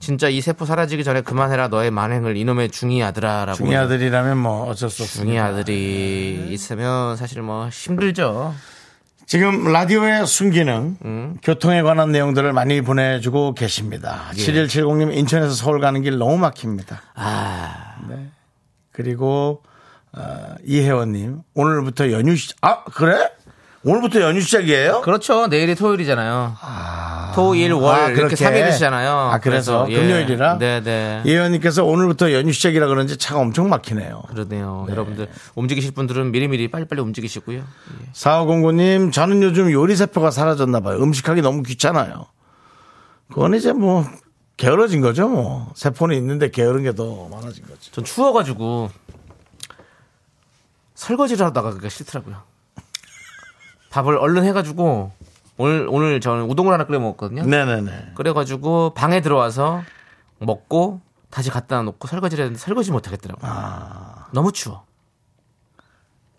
[0.03, 3.57] 진짜 이 세포 사라지기 전에 그만해라 너의 만행을 이놈의 중이 아들아라고.
[3.57, 5.44] 중이 아들이라면 뭐 어쩔 수 중이 없습니다.
[5.44, 8.53] 아들이 있으면 사실 뭐 힘들죠.
[9.26, 11.36] 지금 라디오의 순기능 음.
[11.40, 14.24] 교통에 관한 내용들을 많이 보내주고 계십니다.
[14.36, 14.42] 예.
[14.42, 17.00] 7170님 인천에서 서울 가는 길 너무 막힙니다.
[17.14, 18.28] 아 네.
[18.90, 19.62] 그리고
[20.14, 22.53] 어, 이혜원님 오늘부터 연휴 시...
[22.61, 23.30] 아 그래?
[23.85, 25.01] 오늘부터 연휴 시작이에요?
[25.01, 25.49] 그렇죠.
[25.49, 26.57] 내일이 토요일이잖아요.
[27.35, 28.37] 토일 월 아, 이렇게 그렇게?
[28.37, 29.07] 3일이잖아요.
[29.09, 30.59] 아, 그래서 금요일이라?
[30.59, 31.22] 네네.
[31.26, 34.22] 이혜원님께서 오늘부터 연휴 시작이라 그런지 차가 엄청 막히네요.
[34.28, 34.87] 그러네요.
[34.89, 37.59] 여러분들 움직이실 분들은 미리미리 빨리빨리 움직이시고요.
[37.59, 38.12] 예.
[38.12, 40.99] 4509님 저는 요즘 요리 세포가 사라졌나 봐요.
[41.03, 42.26] 음식하기 너무 귀찮아요.
[43.30, 44.05] 그건 이제 뭐
[44.59, 45.72] 게으러진 거죠 뭐.
[45.74, 47.91] 세포는 있는데 게으른 게 더 많아진 거죠.
[47.91, 48.91] 전 추워가지고
[50.95, 52.51] 설거지를 하다가 그게 싫더라고요.
[53.93, 55.12] 밥을 얼른 해가지고
[55.59, 57.45] 오늘 오늘 저는 우동을 하나 끓여 먹었거든요.
[57.45, 58.12] 네네네.
[58.14, 59.82] 끓여가지고 방에 들어와서
[60.38, 63.51] 먹고 다시 갖다 놓고 설거지를 했는데 설거지 못 하겠더라고요.
[63.51, 64.26] 아.
[64.32, 64.84] 너무 추워.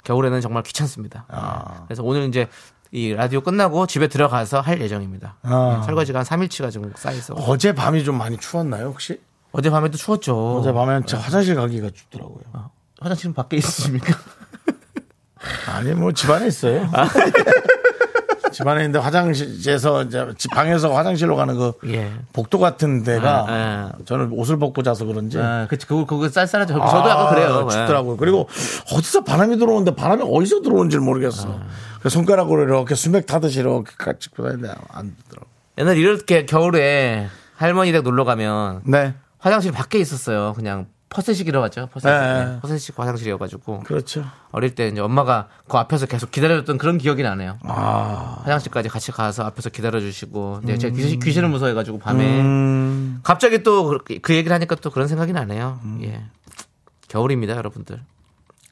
[0.03, 1.25] 겨울에는 정말 귀찮습니다.
[1.29, 1.85] 아.
[1.85, 2.47] 그래서 오늘 이제
[2.91, 5.35] 이 라디오 끝나고 집에 들어가서 할 예정입니다.
[5.43, 5.77] 아.
[5.79, 9.21] 네, 설거지가 한 3일치가 좀 쌓여서 어제 밤이 좀 많이 추웠나요 혹시?
[9.51, 10.57] 어제 밤에도 추웠죠.
[10.57, 12.71] 어제 밤에는 진짜 화장실 가기가 춥더라고요.
[12.99, 14.17] 화장실은 밖에 있으십니까?
[15.67, 16.89] 아니 뭐 집안에 있어요.
[18.51, 22.11] 집안에 있는데 화장실에서 이제 집 방에서 화장실로 가는 그 예.
[22.33, 26.73] 복도 같은 데가 아, 저는 옷을 벗고 자서 그런지 아, 그치, 그거, 그거 쌀쌀하죠.
[26.75, 27.65] 저도 약간 그래요.
[27.65, 28.17] 아, 춥더라고요.
[28.17, 28.47] 그리고
[28.91, 31.59] 어디서 바람이 들어오는데 바람이 어디서 들어오는지 를 모르겠어.
[31.99, 35.47] 그래서 손가락으로 이렇게 수맥 타듯이 이렇게 찍고 다니는데 안 되더라고.
[35.79, 39.15] 옛날 이렇게 겨울에 할머니 댁 놀러 가면 네.
[39.39, 40.53] 화장실 밖에 있었어요.
[40.53, 41.87] 그냥 퍼센식이라고 하죠.
[41.93, 42.19] 퍼센식.
[42.19, 42.45] 네.
[42.45, 44.25] 네, 퍼센식 화장실이어가지고 그렇죠.
[44.51, 47.59] 어릴 때 이제 엄마가 그 앞에서 계속 기다려줬던 그런 기억이 나네요.
[47.63, 48.39] 아.
[48.43, 50.59] 화장실까지 같이 가서 앞에서 기다려주시고.
[50.61, 53.19] 근데 제가 귀신, 귀신 을 무서워해가지고 밤에 음.
[53.23, 55.79] 갑자기 또 그- 그 얘기를 하니까 또 그런 생각이 나네요.
[56.03, 56.23] 예.
[57.07, 57.99] 겨울입니다, 여러분들.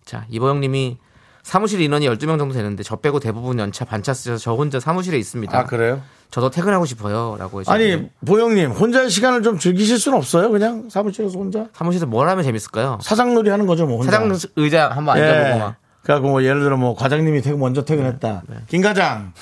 [0.06, 0.98] 자, 이보영 님이
[1.44, 5.58] 사무실 인원이 12명 정도 되는데 저 빼고 대부분 연차 반차 쓰셔서 저 혼자 사무실에 있습니다.
[5.58, 6.02] 아, 그래요?
[6.32, 7.36] 저도 퇴근하고 싶어요.
[7.38, 10.50] 라고 해서 아니, 보영님, 혼자 시간을 좀 즐기실 수는 없어요?
[10.50, 11.66] 그냥 사무실에서 혼자?
[11.74, 13.00] 사무실에서 뭘 하면 재밌을까요?
[13.02, 13.98] 사장놀이 하는 거죠, 뭐.
[13.98, 14.12] 혼자.
[14.12, 15.76] 사장 의자 한번 앉아보고 막.
[16.04, 18.44] 그래갖고 뭐 예를 들어 뭐 과장님이 퇴근 먼저 퇴근했다.
[18.48, 18.56] 네.
[18.70, 19.34] 김 과장.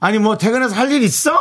[0.00, 1.32] 아니 뭐 퇴근해서 할 일 있어?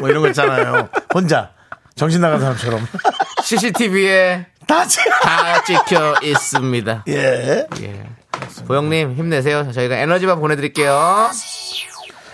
[0.00, 0.88] 뭐 이런 거 있잖아요.
[1.14, 1.50] 혼자
[1.94, 2.80] 정신 나간 사람처럼.
[3.44, 7.04] CCTV에 다 지- 다 찍혀 있습니다.
[7.08, 7.66] 예.
[7.82, 8.04] 예.
[8.66, 9.70] 보영님 힘내세요.
[9.72, 11.28] 저희가 에너지바 보내드릴게요.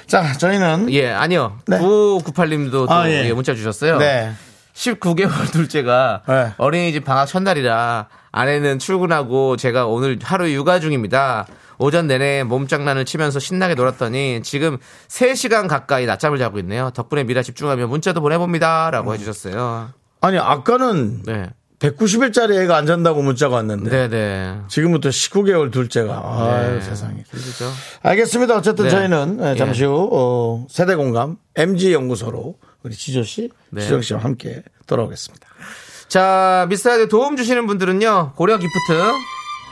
[0.06, 1.58] 자 저희는 예, 아니요.
[1.66, 1.78] 네.
[1.78, 3.24] 9598님도 또 아, 예.
[3.26, 3.98] 예, 문자 주셨어요.
[3.98, 4.32] 네
[4.74, 6.52] 19개월 둘째가 네.
[6.58, 11.46] 어린이집 방학 첫날이라 아내는 출근하고 제가 오늘 하루 육아 중입니다.
[11.78, 14.78] 오전 내내 몸장난을 치면서 신나게 놀았더니 지금
[15.08, 16.90] 3시간 가까이 낮잠을 자고 있네요.
[16.90, 18.90] 덕분에 미라 집중하며 문자도 보내봅니다.
[18.90, 19.90] 라고 해주셨어요.
[20.20, 21.50] 아니 아까는 네.
[21.78, 24.60] 190일짜리 애가 안 잔다고 문자가 왔는데 네네.
[24.68, 27.22] 지금부터 19개월 둘째가 아유 세상에.
[27.30, 27.70] 힘들죠?
[28.02, 28.56] 알겠습니다.
[28.56, 28.90] 어쨌든 네.
[28.90, 29.86] 저희는 예, 잠시 예.
[29.86, 33.82] 후 어, 세대 공감 MG 연구소로 우리 지조 씨, 네.
[33.82, 35.46] 지정 씨와 함께 돌아오겠습니다.
[36.08, 38.34] 자, 미스터라디오 도움 주시는 분들은요.
[38.36, 39.02] 고려 기프트,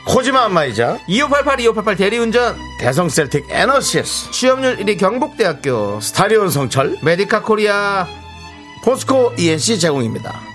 [0.07, 8.05] 코지마 안마의자 2588, 2588 대리운전, 대성 셀틱 에너시스 취업률 1위 경복대학교, 스타리온 성철 메디카 코리아,
[8.83, 10.54] 포스코 E&C 제공입니다.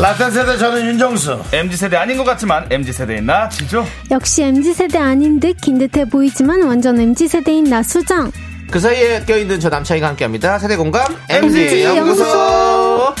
[0.00, 5.56] 라떼 세대 저는 윤정수 MZ세대 아닌 것 같지만 MZ세대인 나 지조 역시 MZ세대 아닌 듯
[5.60, 8.30] 긴 듯해 보이지만 완전 MZ세대인 나 수정.
[8.70, 10.58] 그 사이에 껴있는 저 남창희가 함께합니다.
[10.60, 13.14] 세대 공감 MZ MZ 연구소.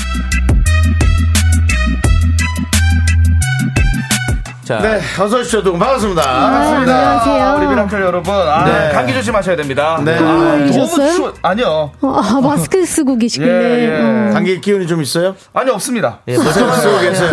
[4.68, 7.70] 자, 네 어서 오십시오 두 분 반갑습니다 아, 우리 안녕하세요.
[7.70, 8.90] 미라클 여러분 아, 네.
[8.92, 10.16] 감기 조심하셔야 됩니다 네.
[10.16, 11.12] 아, 너무 오셨어요?
[11.12, 13.50] 추워 아니요 어, 아, 마스크 쓰고 계시길래.
[13.50, 14.28] 예, 예.
[14.28, 14.32] 어.
[14.34, 15.34] 감기 기운이 좀 있어요?
[15.54, 17.30] 아니 없습니다 예, 멀쩡한 쓰고 계세요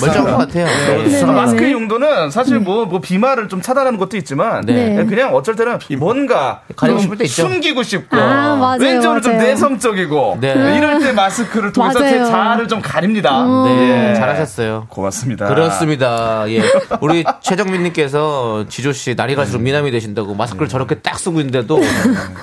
[0.00, 0.66] 멀쩡한 것 같아요.
[1.04, 1.22] 네.
[1.22, 5.04] 아, 마스크 용도는 사실 뭐, 뭐 비말을 좀 차단하는 것도 있지만 네.
[5.08, 7.42] 그냥 어쩔 때는 뭔가 가리고 좀 싶을 때 있죠.
[7.42, 9.48] 숨기고 싶고 아, 맞아요, 왠지 오늘 좀 맞아요.
[9.48, 10.76] 내성적이고 네.
[10.76, 12.22] 이럴 때 마스크를 통해서 제.
[12.24, 14.14] 자아를 좀 가립니다 네, 예.
[14.14, 14.86] 잘하셨어요.
[14.88, 16.44] 고맙습니다 그렇습니다.
[16.56, 16.62] 예.
[17.00, 21.80] 우리 최정민님께서 지조 씨 날이 갈수록 미남이 되신다고 마스크를 저렇게 딱 쓰고 있는데도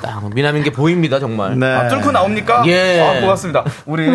[0.02, 1.58] 딱 미남인 게 보입니다, 정말.
[1.58, 1.66] 네.
[1.66, 2.64] 아, 뚫고 나옵니까?
[2.68, 3.00] 예.
[3.02, 3.64] 아, 고맙습니다.
[3.86, 4.06] 우리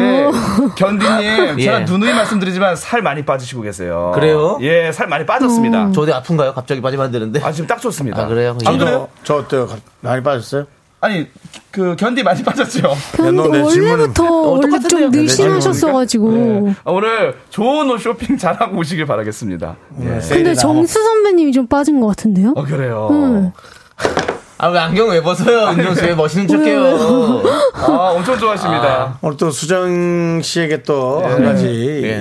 [0.76, 1.64] 견디님, 예.
[1.64, 4.12] 제가 누누이 말씀드리지만 살 많이 빠지시고 계세요.
[4.14, 4.58] 그래요?
[4.62, 5.90] 예, 살 많이 빠졌습니다.
[5.94, 6.54] 저 어디 아픈가요?
[6.54, 7.40] 갑자기 빠지면 안 되는데.
[7.42, 8.22] 아, 지금 딱 좋습니다.
[8.22, 8.56] 아, 그래요?
[8.64, 8.78] 안 예.
[8.78, 9.08] 그래요?
[9.22, 9.68] 저 어때요?
[10.00, 10.66] 많이 빠졌어요?
[11.04, 11.26] 아니,
[11.70, 12.80] 그 견디 많이 빠졌죠?
[13.18, 15.10] 내 질문은- 원래부터 원래 똑같은데요?
[15.10, 16.74] 좀 늘씬하셨어가지고.
[16.84, 19.76] 아, 오늘 좋은 옷 쇼핑 잘하고 오시길 바라겠습니다.
[20.00, 20.18] 예.
[20.28, 22.54] 근데 정수 선배님이 좀 빠진 것 같은데요?
[22.56, 23.08] 어, 그래요.
[23.10, 23.52] 응.
[24.64, 25.76] 아, 왜 안경 왜 벗어요?
[25.76, 27.42] 윤정수 왜 멋있는 척해요?
[27.74, 29.18] 아, 엄청 좋아하십니다.
[29.20, 31.66] 오늘 또 수정 씨에게 또 한 가지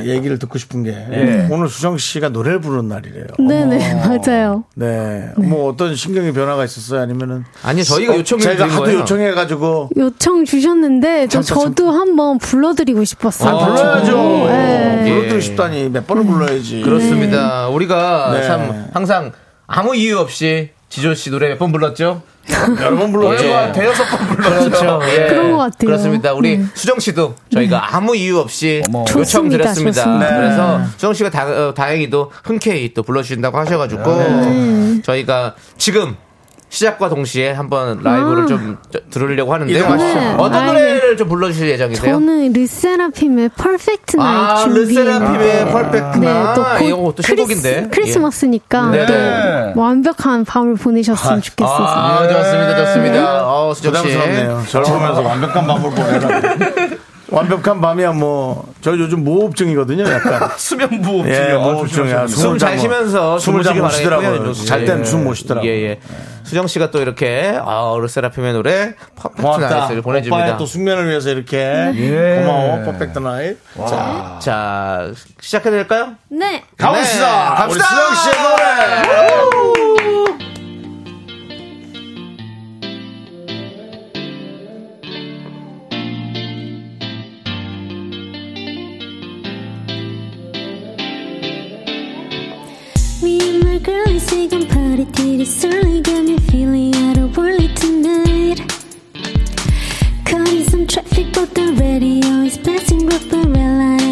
[0.05, 1.47] 얘기를 듣고 싶은 게 예.
[1.49, 3.27] 오늘 수정 씨가 노래를 부르는 날이래요.
[3.39, 3.93] 네네,
[4.27, 4.65] 맞아요.
[4.75, 5.29] 네.
[5.37, 6.99] 뭐 어떤 신경의 변화가 있었어요?
[7.01, 8.99] 아니면은 아니요, 저희가 요청을 제가 하도 거예요.
[8.99, 13.55] 요청해가지고 요청 주셨는데, 저, 저도 한번 불러드리고 싶었어요.
[13.55, 14.17] 아, 불러야죠.
[14.47, 15.03] 네.
[15.05, 15.39] 불러드리고 예.
[15.39, 16.81] 싶다니 몇 번을 불러야지.
[16.81, 17.69] 그렇습니다.
[17.69, 18.43] 우리가 네.
[18.45, 19.31] 참 항상
[19.65, 22.21] 아무 이유 없이 지조 씨 노래 몇 번 불렀죠?
[22.79, 23.51] 여러 번 불렀죠.
[23.51, 24.69] 한 대여섯 번 불렀죠.
[24.69, 24.99] 그렇죠.
[25.09, 25.27] 예.
[25.27, 25.87] 그런 것 같아요.
[25.87, 26.33] 그렇습니다.
[26.33, 26.65] 우리 네.
[26.75, 30.03] 수정 씨도 저희가 아무 이유 없이 좋습니다, 요청 드렸습니다.
[30.03, 30.35] 좋습니다.
[30.35, 35.01] 그래서 수정 씨가 다, 어, 다행히도 흔쾌히 또 불러주신다고 하셔가지고 네.
[35.01, 36.15] 저희가 지금
[36.73, 38.45] 시작과 동시에 한번 라이브를 아.
[38.47, 39.77] 좀 저- 들으려고 하는데요.
[39.77, 40.19] 이동하시죠.
[40.19, 40.35] 네.
[40.39, 42.13] 어떤 아이, 노래를 좀 불러주실 예정이세요?
[42.15, 44.79] 저는 르세라핌의 Perfect Night 아, 준비.
[44.79, 46.55] 르세라핌의 Perfect 네, Night.
[46.55, 47.89] 또곧 이거 또 신곡인데.
[47.91, 49.05] 크리스, 마스니까 네.
[49.75, 51.75] 또 완벽한 밤을 보내셨으면 좋겠어요.
[51.85, 53.47] 아, 좋습니다, 좋습니다.
[53.47, 54.01] 어, 수정 씨.
[54.01, 54.63] 부담스럽네요.
[54.67, 56.41] 저를 보면서 완벽한 밤을 보내라.
[57.33, 58.71] 완벽한 밤이야 뭐.
[58.81, 60.03] 저 요즘 무호흡증이거든요.
[60.09, 60.49] 약간.
[60.57, 62.27] 수면부 예, 무호흡증이야.
[62.27, 64.53] 숨잘 쉬면서 숨을 잘 못 쉬더라고요.
[64.53, 65.05] 잘 때는 예.
[65.05, 65.69] 숨못 쉬더라고요.
[65.71, 65.99] 예, 예.
[66.43, 69.63] 수정 씨가 또 이렇게 아, 르세라핌의 노래 Perfect.
[69.63, 70.35] Night을 보내줍니다.
[70.43, 71.57] 오빠의 또 숙면을 위해서 이렇게
[71.95, 72.43] 예.
[72.45, 72.83] 고마워.
[72.83, 73.57] Perfect Night.
[73.87, 76.15] 자, 자, 시작해도 될까요?
[76.29, 76.63] 네.
[76.77, 77.49] 가봅시다.
[77.49, 77.65] 네, 갑시다.
[77.67, 79.32] 우리 수정 씨의 노래.
[93.83, 98.59] Girl is taking party till it's early, got me feeling out of worldly tonight.
[100.25, 104.02] Caught in some traffic, but the radio is blasting Barbarella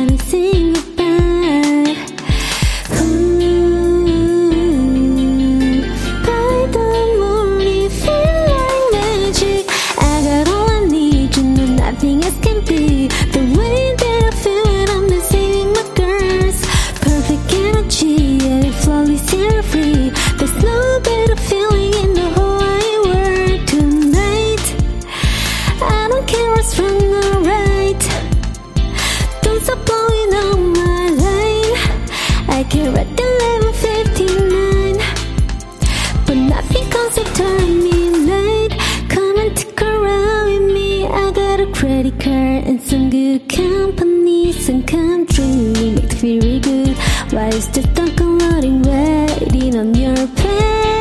[42.19, 44.51] card and some good company.
[44.53, 46.97] Some country makes me really good.
[47.31, 51.00] Why is the stuck unloading waiting on your plate?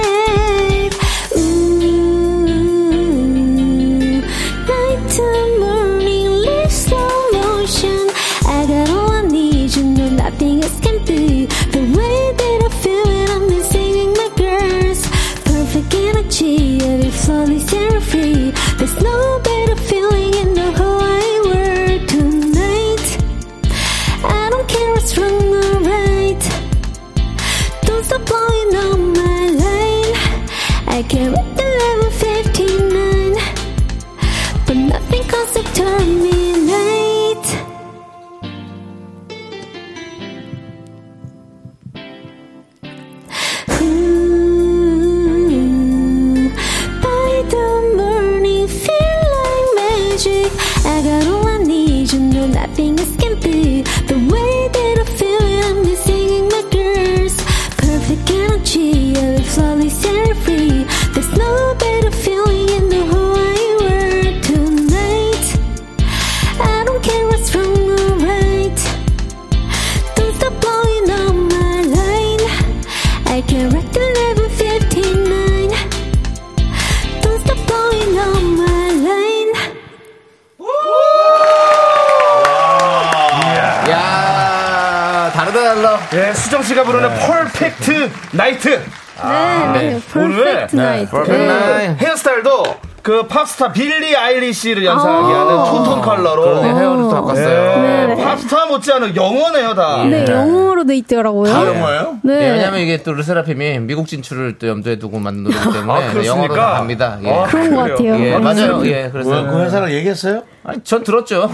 [88.33, 88.68] Night.
[88.69, 90.01] 네, 네.
[90.17, 91.11] 오늘 Perfect Night.
[91.11, 92.01] Perfect Night.
[92.01, 92.63] 헤어스타일도
[93.03, 95.41] 그 팝스타 빌리 아일리시를 연상하게 아.
[95.41, 96.43] 하는 투톤 컬러로.
[96.43, 97.49] 그러네 헤어를 또 바꿨어요.
[97.49, 98.25] 예, 네, 네.
[98.25, 100.05] 팝스타 못지않은 영어네요 다.
[100.05, 101.53] 네, 영어로 돼 있더라고요.
[101.53, 102.19] 다 영어예요?
[102.23, 102.35] 네.
[102.35, 106.27] 예, 왜냐면 이게 또 르세라핌이 미국 진출을 또 염두에 두고 만든 노래이기 때문에 아, 그렇습니까?
[106.27, 107.19] 영어로 다 갑니다.
[107.25, 107.31] 예.
[107.33, 107.83] 아, 그런 것?
[107.89, 108.21] 같아요.
[108.21, 108.43] 예, 음.
[108.43, 108.87] 맞아요.
[108.87, 110.43] 예, 그래서 그, 그 회사를 얘기했어요?
[110.71, 111.51] 아니, 전 들었죠.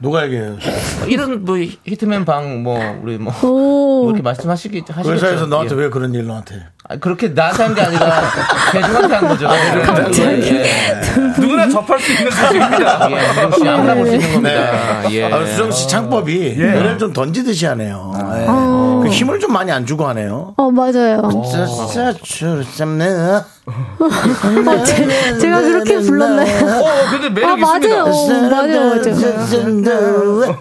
[0.00, 0.56] 누가 얘기해요?
[1.08, 4.02] 이런 뭐 히트맨 방 뭐 우리 뭐, 오.
[4.04, 5.12] 뭐 이렇게 말씀하시기 그 하시겠죠.
[5.26, 5.80] 회사에서 너한테 예.
[5.80, 6.66] 왜 그런 일 너한테?
[6.88, 8.22] 아, 그렇게 나한테 한 게 아니라
[8.72, 9.48] 대중한테 한 거죠.
[10.22, 10.64] 예.
[11.38, 13.08] 누구나 접할 수 있는 소식입니다.
[13.10, 15.10] 예, 씨 아무나 볼 수 있는 겁니다.
[15.12, 15.24] 예.
[15.32, 18.12] 아, 수정 씨 창법이 노래를 좀 던지듯이 하네요.
[18.16, 18.46] 예.
[18.48, 18.97] 어.
[19.08, 20.54] 그 힘을 좀 많이 안 주고 하네요.
[20.56, 21.22] 어, 맞아요.
[21.44, 23.06] 진짜 추르잡네.
[23.66, 26.66] 어, 제, 제가 그렇게 불렀나요?
[26.66, 27.88] 어, 근데 매력 아, 있습니다.
[27.88, 28.12] 맞아요.
[28.12, 28.80] 어, 맞아요,
[30.36, 30.58] 맞아요.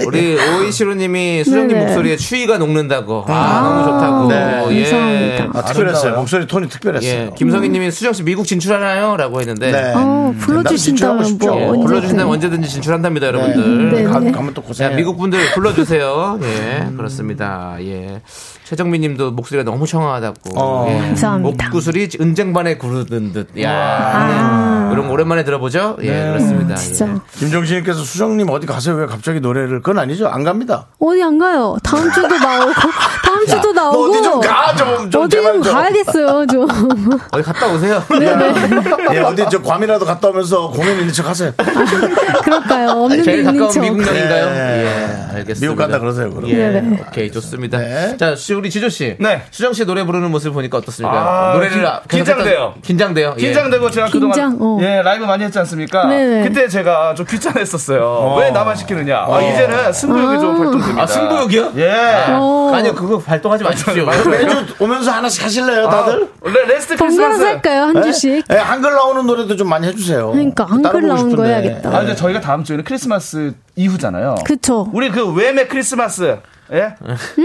[0.00, 0.04] 예.
[0.04, 1.84] 우리 오이시로님이 수정님 네네.
[1.86, 3.24] 목소리에 추위가 녹는다고.
[3.28, 4.28] 아, 너무 좋다고.
[4.28, 4.76] 네.
[4.76, 4.90] 예.
[4.90, 5.50] 감사합니다.
[5.58, 6.14] 아, 특별했어요.
[6.16, 7.10] 목소리 톤이 특별했어요.
[7.10, 7.30] 예.
[7.36, 9.16] 김성희님이 수정 씨 미국 진출하나요?
[9.16, 9.70] 라고 했는데.
[9.72, 9.92] 네.
[9.94, 11.46] 어, 진출하고 불러주신다면 싶죠.
[11.46, 11.86] 뭐 예, 언제든.
[11.86, 13.92] 불러주신다면 언제든지 진출한답니다, 여러분들.
[13.92, 14.02] 네.
[14.04, 14.30] 가, 네.
[14.30, 14.96] 가면 또 자, 고생.
[14.96, 16.38] 미국 분들 불러주세요.
[16.42, 17.76] 예, 그렇습니다.
[17.80, 18.20] 예.
[18.68, 20.50] 최정민 님도 목소리가 너무 청아하다고.
[20.56, 20.86] 어.
[20.90, 20.98] 예.
[20.98, 21.64] 감사합니다.
[21.64, 23.48] 목구슬이 은쟁반에 구르는 듯.
[23.62, 24.88] 야 아.
[24.88, 24.92] 네.
[24.92, 25.96] 이런 거 오랜만에 들어보죠?
[26.02, 26.74] 예, 그렇습니다.
[26.74, 27.08] 진짜.
[27.08, 27.14] 예.
[27.38, 28.96] 김정신님께서 수정님 어디 가세요?
[28.96, 29.80] 왜 갑자기 노래를?
[29.80, 30.28] 그건 아니죠.
[30.28, 30.84] 안 갑니다.
[31.00, 31.78] 어디 안 가요?
[31.82, 32.72] 다음 주도 나오고,
[33.38, 33.98] 다음 주도 나오고.
[34.06, 35.72] 너 어디 좀 가, 좀, 좀 어디 좀 좀.
[35.72, 36.66] 가야겠어요, 좀.
[37.32, 38.02] 어디 갔다 오세요.
[39.12, 41.52] 예, 어디 저 괌이라도 갔다 오면서 공연 있는 척 하세요.
[42.44, 42.90] 그럴까요?
[42.90, 43.80] 없는 데 제일 있는 가까운 척.
[43.80, 44.46] 미국령인가요?
[44.46, 44.84] 네.
[45.32, 45.60] 예, 알겠습니다.
[45.60, 46.48] 미국 간다 그러세요, 그럼.
[46.50, 47.04] 예, 네네.
[47.08, 47.78] 오케이, 좋습니다.
[47.78, 48.16] 네.
[48.16, 49.16] 자, 시- 우리 지조 씨.
[49.20, 49.42] 네.
[49.50, 51.16] 수정 씨 노래 부르는 모습 보니까 어떻습니까?
[51.50, 52.74] 아, 노래를 긴- 긴장돼요.
[52.82, 53.34] 긴장돼요.
[53.38, 53.42] 예.
[53.42, 54.78] 긴장되고 제가 긴장, 그동안 어.
[54.82, 56.06] 예 라이브 많이 했지 않습니까?
[56.06, 56.48] 네네.
[56.48, 58.36] 그때 제가 좀 귀찮았었어요.
[58.38, 59.26] 왜 나만 시키느냐?
[59.28, 61.02] 아, 이제는 승부욕이 좀 발동됩니다.
[61.02, 61.72] 아, 승부욕이요?
[61.76, 62.24] 예.
[62.30, 62.72] 어.
[62.74, 64.06] 아니요, 그거 발동하지 마십시오.
[64.06, 66.28] 매주 오면서 하나씩 하실래요, 다들?
[66.44, 67.44] 아, 레, Last 번갈아서 크리스마스.
[67.44, 67.82] 할까요?
[67.84, 68.44] 한 주씩?
[68.50, 70.30] 예, 한글 나오는 노래도 좀 많이 해주세요.
[70.32, 71.44] 그러니까 한글 나온 거.
[71.44, 71.96] 해야겠다.
[71.96, 74.36] 아, 이제 저희가 다음 주에는 크리스마스 이후잖아요.
[74.44, 74.88] 그쵸.
[74.92, 76.38] 우리 그 Wham의 크리스마스.
[76.72, 76.94] 예?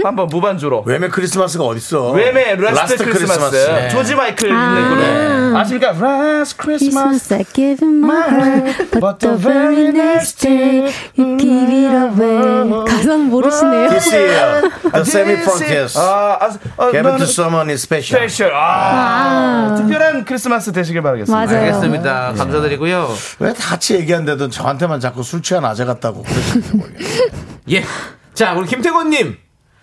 [0.02, 0.82] 한번 무반주로.
[0.86, 2.10] Wham의 크리스마스가 어딨어?
[2.12, 3.56] Wham의 Last, Christmas.
[3.56, 3.88] 네.
[3.88, 4.78] 조지 마이클 아.
[4.78, 5.58] 있는 노래.
[5.60, 5.92] 아십니까?
[5.92, 7.28] Last Christmas.
[7.28, 12.84] Christmas I give you my heart, but the very next day you give it away.
[12.86, 13.88] 가사는 모르시네요.
[13.90, 17.82] This year, to save me from tears 아, 아, 아, gave 너는 to someone is
[17.82, 18.28] special.
[18.28, 18.52] special.
[18.54, 21.46] 아, 특별한 크리스마스 되시길 바라겠습니다.
[21.46, 21.64] 맞아요.
[21.66, 22.32] 알겠습니다.
[22.36, 23.08] 감사드리고요.
[23.40, 27.28] 왜 다 같이 얘기한데도 저한테만 자꾸 술 취한 아재 같다고 그러시는지 모르겠어요.
[27.70, 27.84] 예.
[28.34, 29.38] 자, 우리 김태곤님.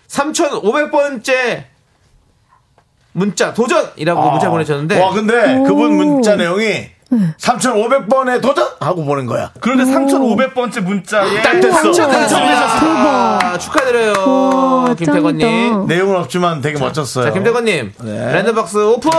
[0.08, 1.64] 3,500번째
[3.12, 5.00] 문자, 도전이라고 문자 보내셨는데.
[5.00, 6.86] 와, 근데 그분 문자 내용이
[7.38, 8.66] 3,500번에 도전!
[8.80, 9.50] 하고 보낸 거야.
[9.60, 11.82] 그런데 3,500번째 문자에 딱 됐어.
[11.82, 13.58] 당첨되셨습니다.
[13.58, 14.12] 축하드려요.
[14.26, 15.40] 우와, 김태곤님.
[15.40, 15.84] 짱이다.
[15.94, 17.26] 내용은 없지만 되게 멋졌어요.
[17.26, 17.92] 자, 김태건님.
[18.02, 18.32] 네.
[18.32, 19.10] 랜덤박스 오픈!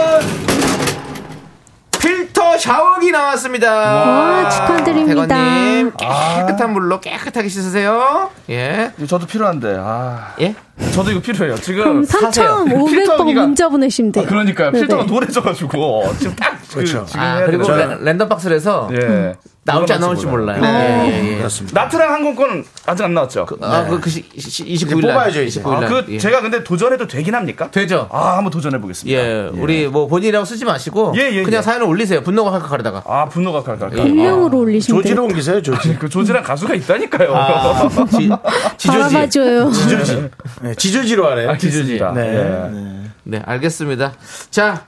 [1.99, 3.71] 필 터 샤워기 나왔습니다.
[3.73, 5.25] 와, 축하드립니다.
[5.25, 6.45] 태건님, 아.
[6.45, 8.29] 깨끗한 물로 깨끗하게 씻으세요.
[8.49, 8.91] 예.
[9.07, 9.75] 저도 필요한데.
[9.79, 10.53] 아, 예?
[10.93, 11.55] 저도 이거 필요해요.
[11.55, 12.63] 지금 그럼 사세요.
[12.67, 14.23] 3,500번 필터기가- 문자 보내시면 돼요.
[14.25, 14.71] 아, 그러니까요.
[14.71, 17.05] 필터가 노래져가지고 지금 딱 그, 그렇죠.
[17.07, 19.33] 지금 아, 그리고 랜덤박스에서 예.
[19.65, 20.61] 나올지 안 나올지 몰라요.
[20.61, 20.67] 네.
[20.67, 21.37] 예, 예, 예.
[21.37, 21.83] 그렇습니다.
[21.83, 23.47] 나트랑 항공권은 아직 안 나왔죠.
[23.61, 25.13] 아, 그, 그, 시, 29일 날.
[25.13, 25.61] 뽑아야죠, 이제.
[25.61, 25.89] 29일 아, 날.
[25.89, 26.17] 그 예.
[26.19, 27.71] 제가 근데 도전해도 되긴 합니까?
[27.71, 28.09] 되죠.
[28.11, 29.17] 아, 한번 도전해 보겠습니다.
[29.17, 31.61] 예, 우리 뭐 본인이라고 쓰지 마시고 예, 예, 그냥 예.
[31.61, 32.21] 사연을 올리세요.
[32.23, 33.03] 분노가 가르다가.
[33.07, 33.89] 아, 분노가 갈까?
[33.97, 34.01] 예.
[34.01, 35.09] 익명으로 올리시면 돼요.
[35.09, 35.95] 조지로 옮기세요, 조지.
[35.97, 37.33] 그 조지란 가수가 있다니까요.
[37.33, 38.29] 아, 지,
[38.77, 38.87] 지조지.
[38.87, 39.71] 바라봐줘요.
[39.71, 40.29] 지조지.
[40.61, 41.51] 네, 지조지로 하래요.
[41.51, 42.11] 아, 기준이다.
[42.11, 42.21] 네.
[42.35, 43.09] 예.
[43.23, 44.11] 네, 알겠습니다.
[44.51, 44.85] 자,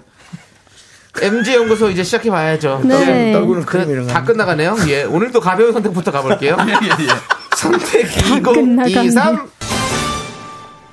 [1.22, 2.82] MG 연구소 이제 시작해 봐야죠.
[2.84, 3.32] 네.
[3.32, 4.14] 떨구는 크림 이런 거.
[4.14, 4.76] 다 끝나가네요.
[4.88, 6.58] 예, 오늘도 가벼운 선택부터 가볼게요.
[7.56, 8.08] 선택
[8.44, 8.90] 끝나가네.
[8.90, 9.50] 2023.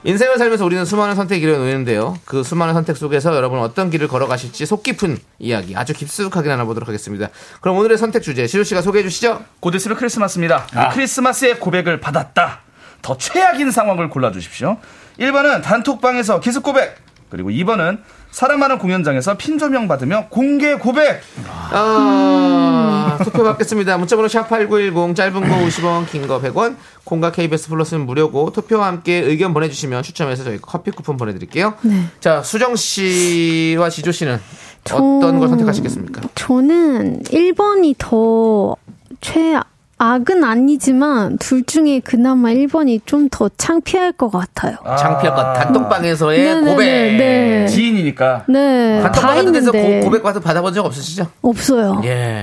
[0.04, 2.18] 인생을 살면서 우리는 수많은 선택 길을 놓이는데요.
[2.24, 7.28] 그 수많은 선택 속에서 여러분은 어떤 길을 걸어가실지 속 깊은 이야기 아주 깊숙하게 나눠보도록 하겠습니다.
[7.60, 9.44] 그럼 오늘의 선택 주제 시우 씨가 소개해 주시죠.
[9.60, 10.66] 곧 있으면 크리스마스입니다.
[10.74, 10.88] 아.
[10.88, 12.60] 크리스마스의 고백을 받았다.
[13.00, 14.78] 더 최악인 상황을 골라주십시오.
[15.20, 16.96] 1번은 단톡방에서 기습 고백.
[17.30, 17.98] 그리고 2번은
[18.32, 21.20] 사람 많은 공연장에서 핀 조명 받으며 공개 고백.
[21.70, 23.98] 아, 투표 받겠습니다.
[23.98, 29.52] 문자번호 샵8910 짧은 거 50원, 긴 거 100원, 콩과 KBS 플러스는 무료고 투표와 함께 의견
[29.52, 31.74] 보내 주시면 추첨해서 저희 커피 쿠폰 보내 드릴게요.
[32.20, 34.40] 자, 수정 씨와 지조 씨는
[34.90, 36.22] 어떤 걸 선택하시겠습니까?
[36.34, 38.76] 저는 1번이 더
[39.20, 39.54] 최
[40.04, 44.76] 악은 아니지만 둘 중에 그나마 1번이 좀 더 창피할 것 같아요.
[44.98, 46.86] 장피할 것 단톡방에서의 네네네, 고백.
[47.16, 47.66] 네.
[47.68, 48.44] 지인이니까.
[48.48, 51.28] 네, 다 단톡방 같은 데서 고, 고백 받아 받아본 적 없으시죠?
[51.40, 52.00] 없어요.
[52.04, 52.42] 예.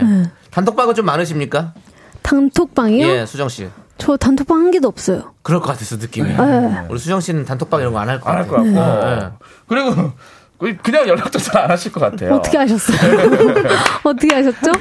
[0.52, 1.74] 단톡방은 좀 많으십니까?
[2.22, 3.06] 단톡방이요?
[3.08, 3.68] 예, 수정 씨.
[3.98, 5.34] 저 단톡방 한 개도 없어요.
[5.42, 6.30] 그럴 것 같아서 느낌이.
[6.30, 6.78] 네.
[6.90, 8.74] 우리 수정 씨는 단톡방 이런 거 안 할것안할 같아요.
[8.74, 9.10] 것 같고.
[9.10, 9.30] 네.
[9.68, 10.12] 그리고
[10.60, 12.36] 그냥 연락도 잘 안 하실 것 같아요.
[12.36, 12.98] 어떻게 하셨어요?
[14.04, 14.72] 어떻게 하셨죠?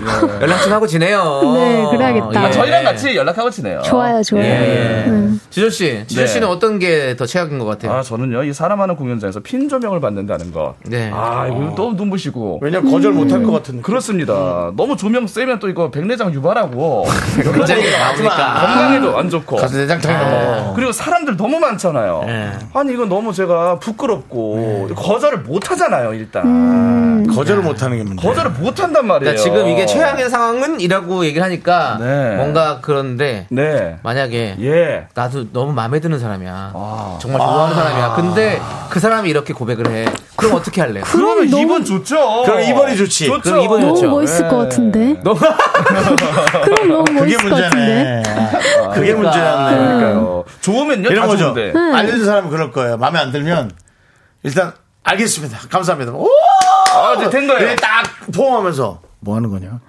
[0.40, 1.40] 연락 좀 하고 지내요.
[1.54, 2.40] 네, 그래야겠다.
[2.40, 3.82] 아, 저희랑 같이 연락하고 지내요.
[3.82, 4.44] 좋아요, 좋아요.
[4.44, 5.10] 예, 예.
[5.10, 5.28] 네.
[5.50, 6.26] 지조 씨, 지조 네.
[6.26, 7.92] 씨는 어떤 게 더 최악인 것 같아요?
[7.92, 10.74] 아, 저는요, 이 사람 많은 공연장에서 핀 조명을 받는다는 것.
[10.84, 11.10] 네.
[11.12, 12.60] 아, 이거 너무 눈부시고.
[12.62, 13.82] 왜냐면 거절 못할 것 같은.
[13.82, 14.70] 그렇습니다.
[14.76, 17.06] 너무 조명 세면 또 이거 백내장 유발하고
[17.42, 18.54] 굉장히 나오니까.
[18.66, 19.56] 건강에도 안 좋고.
[19.56, 20.74] 가서 내장탕이 넘어.
[20.74, 22.22] 그리고 사람들 너무 많잖아요.
[22.26, 22.52] 네.
[22.74, 27.26] 아니 이건 너무 제가 부끄럽고 거절을 못 하잖아요, 일단.
[27.34, 28.26] 거절을 못 하는 게 문제.
[28.26, 29.34] 거절을 못 한단 말이에요.
[29.34, 32.36] 그러니까 지금 이게 최악의 상황은 이라고 얘기를 하니까 네.
[32.36, 33.98] 뭔가 그런데 네.
[34.02, 35.06] 만약에 예.
[35.14, 36.72] 나도 너무 마음에 드는 사람이야.
[36.74, 37.18] 아.
[37.20, 38.12] 정말 좋아하는 사람이야.
[38.16, 40.06] 근데 그 사람이 이렇게 고백을 해.
[40.36, 41.04] 그럼 어떻게 할래요?
[41.06, 42.44] 그러면 너무- 2번 좋죠.
[42.44, 43.26] 그럼 2번이 좋지.
[43.26, 43.40] 좋죠.
[43.42, 44.10] 그럼 이번이 너무 좋죠.
[44.10, 45.16] 멋있을 것 같은데.
[45.22, 45.38] 너무
[46.64, 48.22] 그럼 너무 그게 멋있을 것 같은데.
[48.22, 48.22] 문제네.
[48.94, 49.76] 그게 문제였네.
[49.76, 50.44] 그러니까요.
[50.60, 51.54] 좋으면요, 이런 다 거죠.
[51.54, 51.72] 좋은데.
[51.96, 52.96] 알려준 사람은 그럴 거예요.
[52.96, 53.72] 마음에 안 들면
[54.44, 54.72] 일단
[55.04, 55.58] 알겠습니다.
[55.70, 56.12] 감사합니다.
[56.12, 56.28] 오!
[56.94, 57.60] 아, 이제 된 거예요.
[57.60, 58.04] 이렇게 딱
[58.34, 59.80] 포옹하면서 뭐 하는 거냐?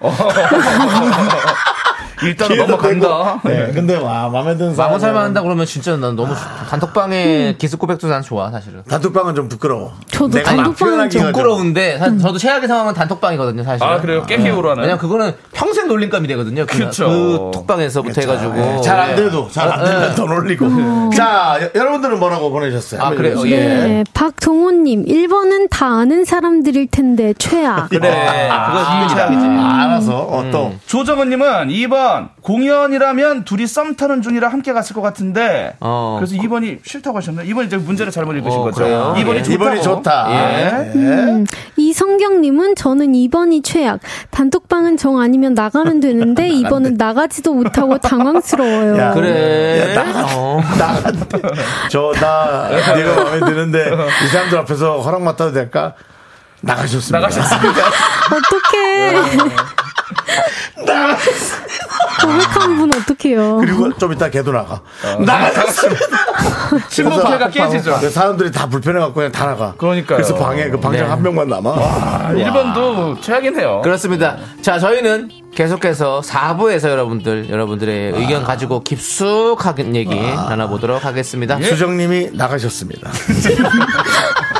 [2.22, 3.40] 일단은 넘어간다.
[3.44, 3.70] 네.
[3.72, 4.90] 근데 와 마음에 드는 사람.
[4.90, 6.40] 마구 살만 한다 그러면 진짜 난 너무 좋-
[6.70, 8.82] 단톡방에 기습 고백도 난 좋아 사실은.
[8.88, 9.92] 단톡방은 좀 부끄러워.
[10.10, 13.82] 저도 내가 막 단톡방은 좀- 부끄러운데 사- 저도 최악의 상황은 단톡방이거든요 사실.
[13.84, 14.24] 아, 그래요?
[14.26, 14.82] 깨기로 하는.
[14.82, 16.66] 왜냐면 그거는 평생 놀림감이 되거든요.
[16.66, 17.08] 그, 그쵸.
[17.08, 18.52] 그 톡방에서부터 해가지고.
[18.54, 19.14] 네, 잘안 예.
[19.16, 21.10] 돼도 잘 안 되면 더 놀리고.
[21.14, 23.00] 자 여- 여러분들은 뭐라고 보내셨어요?
[23.02, 23.42] 아, 그래요?
[23.46, 23.56] 예.
[23.60, 27.88] 네, 박동호님 1번은 다 아는 사람들일 텐데 최악.
[27.88, 28.00] 그래.
[28.00, 29.46] 그거 진짜 최악이지.
[29.46, 30.80] 아, 알아서 어, 또 음.
[30.86, 36.16] 조정은님은 2번 공연이라면 둘이 썸 타는 중이라 함께 갔을 것 같은데 어.
[36.18, 37.46] 그래서 2번이 싫다고 하셨나요?
[37.46, 38.76] 2번이 이제 문제를 잘못 읽으신 어, 거죠.
[38.76, 39.14] 그래요?
[39.18, 39.42] 2번이 예.
[39.42, 39.52] 좋다고.
[39.52, 40.26] 이번이 좋다.
[40.30, 40.92] 예.
[40.94, 41.46] 음,
[41.76, 44.00] 이 성경님은 저는 2번이 최악.
[44.30, 48.96] 단톡방은 정 아니면 나가면 되는데 2번은 나가지도 못하고 당황스러워요.
[48.96, 49.94] 야, 그래.
[49.96, 50.60] 야, 나가- 어.
[51.90, 53.90] 저나 네가 마음에 드는데
[54.24, 55.94] 이 사람들 앞에서 허락 맡아도 될까?
[56.62, 57.18] 나가셨습니다.
[57.18, 57.80] 나가셨습니다.
[58.30, 59.50] 어떡해.
[62.20, 63.56] 고백한 분 어떡해요.
[63.58, 64.80] 그리고 좀 이따 걔도 나가.
[65.24, 66.06] 나가셨습니다.
[66.88, 67.98] 친목회가 그래서 깨지죠.
[68.00, 69.74] 그 사람들이 다 불편해갖고 그냥 다 나가.
[69.76, 70.16] 그러니까요.
[70.16, 71.10] 그래서 방에 그 방장 네.
[71.10, 71.70] 한 명만 남아.
[71.70, 73.80] 아, 1번도 최악이네요.
[73.82, 74.36] 그렇습니다.
[74.60, 81.60] 자, 저희는 계속해서 4부에서 여러분들, 여러분들의 의견 가지고 깊숙하게 얘기 나눠보도록 하겠습니다.
[81.60, 83.10] 수정님이 나가셨습니다.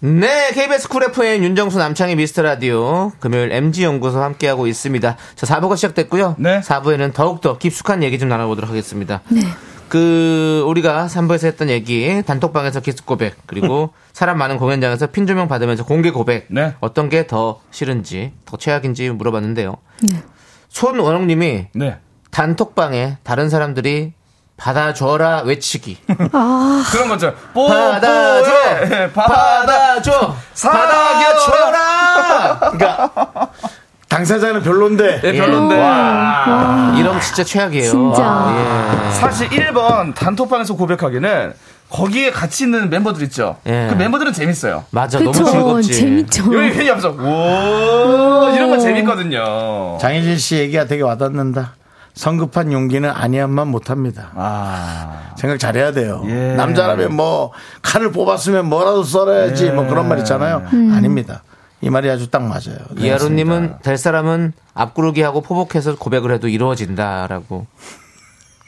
[0.00, 5.16] 네, KBS Cool FM 윤정수 남창희 미스터 라디오 금요일 MZ 연구소 함께하고 있습니다.
[5.34, 6.36] 자, 4부가 시작됐고요.
[6.38, 6.60] 네.
[6.60, 9.22] 4부에는 더욱더 깊숙한 얘기 좀 나눠보도록 하겠습니다.
[9.88, 15.84] 그 우리가 3부에서 했던 얘기 단톡방에서 키스 고백 그리고 사람 많은 공연장에서 핀 조명 받으면서
[15.84, 16.74] 공개 고백 네.
[16.80, 19.76] 어떤 게 더 싫은지 더 최악인지 물어봤는데요.
[20.68, 21.96] 손원웅님이 네.
[22.32, 24.12] 단톡방에 다른 사람들이
[24.56, 27.34] 받아줘라 외치기 그런 거죠.
[27.52, 28.50] 뽀, 받아줘
[29.12, 29.66] 뽀, 받아.
[29.66, 33.10] 받아줘 받아줘라 그러니까
[34.08, 35.74] 당사자는 별론데 예, 별론데.
[35.76, 37.90] 이러면 진짜 최악이에요.
[37.90, 38.22] 진짜.
[38.24, 39.12] 아, 예.
[39.12, 41.52] 사실 1번 단톡방에서 고백하기는
[41.90, 43.56] 거기에 같이 있는 멤버들 있죠.
[43.66, 43.88] 예.
[43.90, 44.84] 그 멤버들은 재밌어요.
[44.90, 45.32] 맞아 그쵸.
[45.32, 45.92] 너무 즐겁지.
[46.00, 46.44] 재밌죠.
[46.54, 49.98] 여기 괜히 앞서 오 이런 거 재밌거든요.
[50.00, 51.74] 장혜진 씨 얘기가 되게 와닿는다.
[52.16, 54.30] 성급한 용기는 아니야만 못합니다.
[54.34, 56.22] 아 생각 잘해야 돼요.
[56.26, 56.54] 예.
[56.54, 57.52] 남자라면 뭐
[57.82, 60.66] 칼을 뽑았으면 뭐라도 썰어야지 뭐 그런 말 있잖아요.
[60.94, 61.44] 아닙니다.
[61.82, 62.78] 이 말이 아주 딱 맞아요.
[62.96, 63.06] 네.
[63.06, 67.66] 이하로님은 될 사람은 앞구르기하고 포복해서 고백을 해도 이루어진다라고.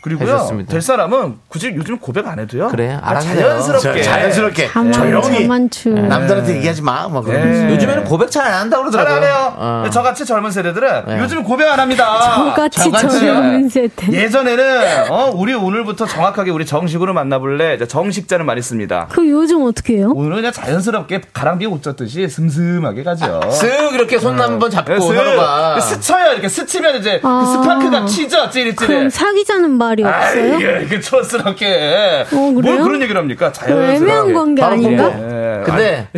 [0.00, 0.70] 그리고요 해줬습니다.
[0.70, 2.68] 될 사람은 굳이 요즘 고백 안 해도요.
[2.68, 5.88] 그래, 그냥 알아서 자연스럽게 자, 자연스럽게 자만, 조용히 자만추.
[5.88, 7.08] 남들한테 얘기하지 마.
[7.08, 7.62] 뭐 그런 거지.
[7.64, 7.70] 예.
[7.74, 9.16] 요즘에는 고백 잘 안 한다 고잘 그러더라고요.
[9.16, 9.54] 안 해요.
[9.56, 9.90] 어.
[9.90, 11.18] 저같이 젊은 세대들은 네.
[11.20, 12.34] 요즘 고백 안 합니다.
[12.36, 13.20] 저같이 저같이.
[13.20, 14.12] 젊은 세대.
[14.12, 19.08] 예전에는 어 우리 오늘부터 정확하게 우리 정식으로 만나볼래 정식자는 많이 씁니다.
[19.10, 20.12] 그 요즘 어떻게 해요?
[20.14, 23.40] 오늘은 그냥 자연스럽게 가랑비에 옷 젖듯이 슴슴하게 가죠.
[23.44, 27.40] 쓱 이렇게 손 한번 잡고 스- 서로가 스쳐요 이렇게 스치면 이제 아.
[27.44, 29.12] 그 스파크가 치죠 그럼 찌릿찌릿.
[29.12, 30.54] 사귀자는 말이 없어요?
[30.56, 32.26] 아이, 그 촌스럽게.
[32.32, 32.62] 어, 뭘?
[32.82, 33.52] 그런 얘기를 합니까?
[33.52, 33.94] 그 자연스럽게.
[33.96, 35.12] 애매한 관계 아닌가?
[35.18, 36.08] 예, 근데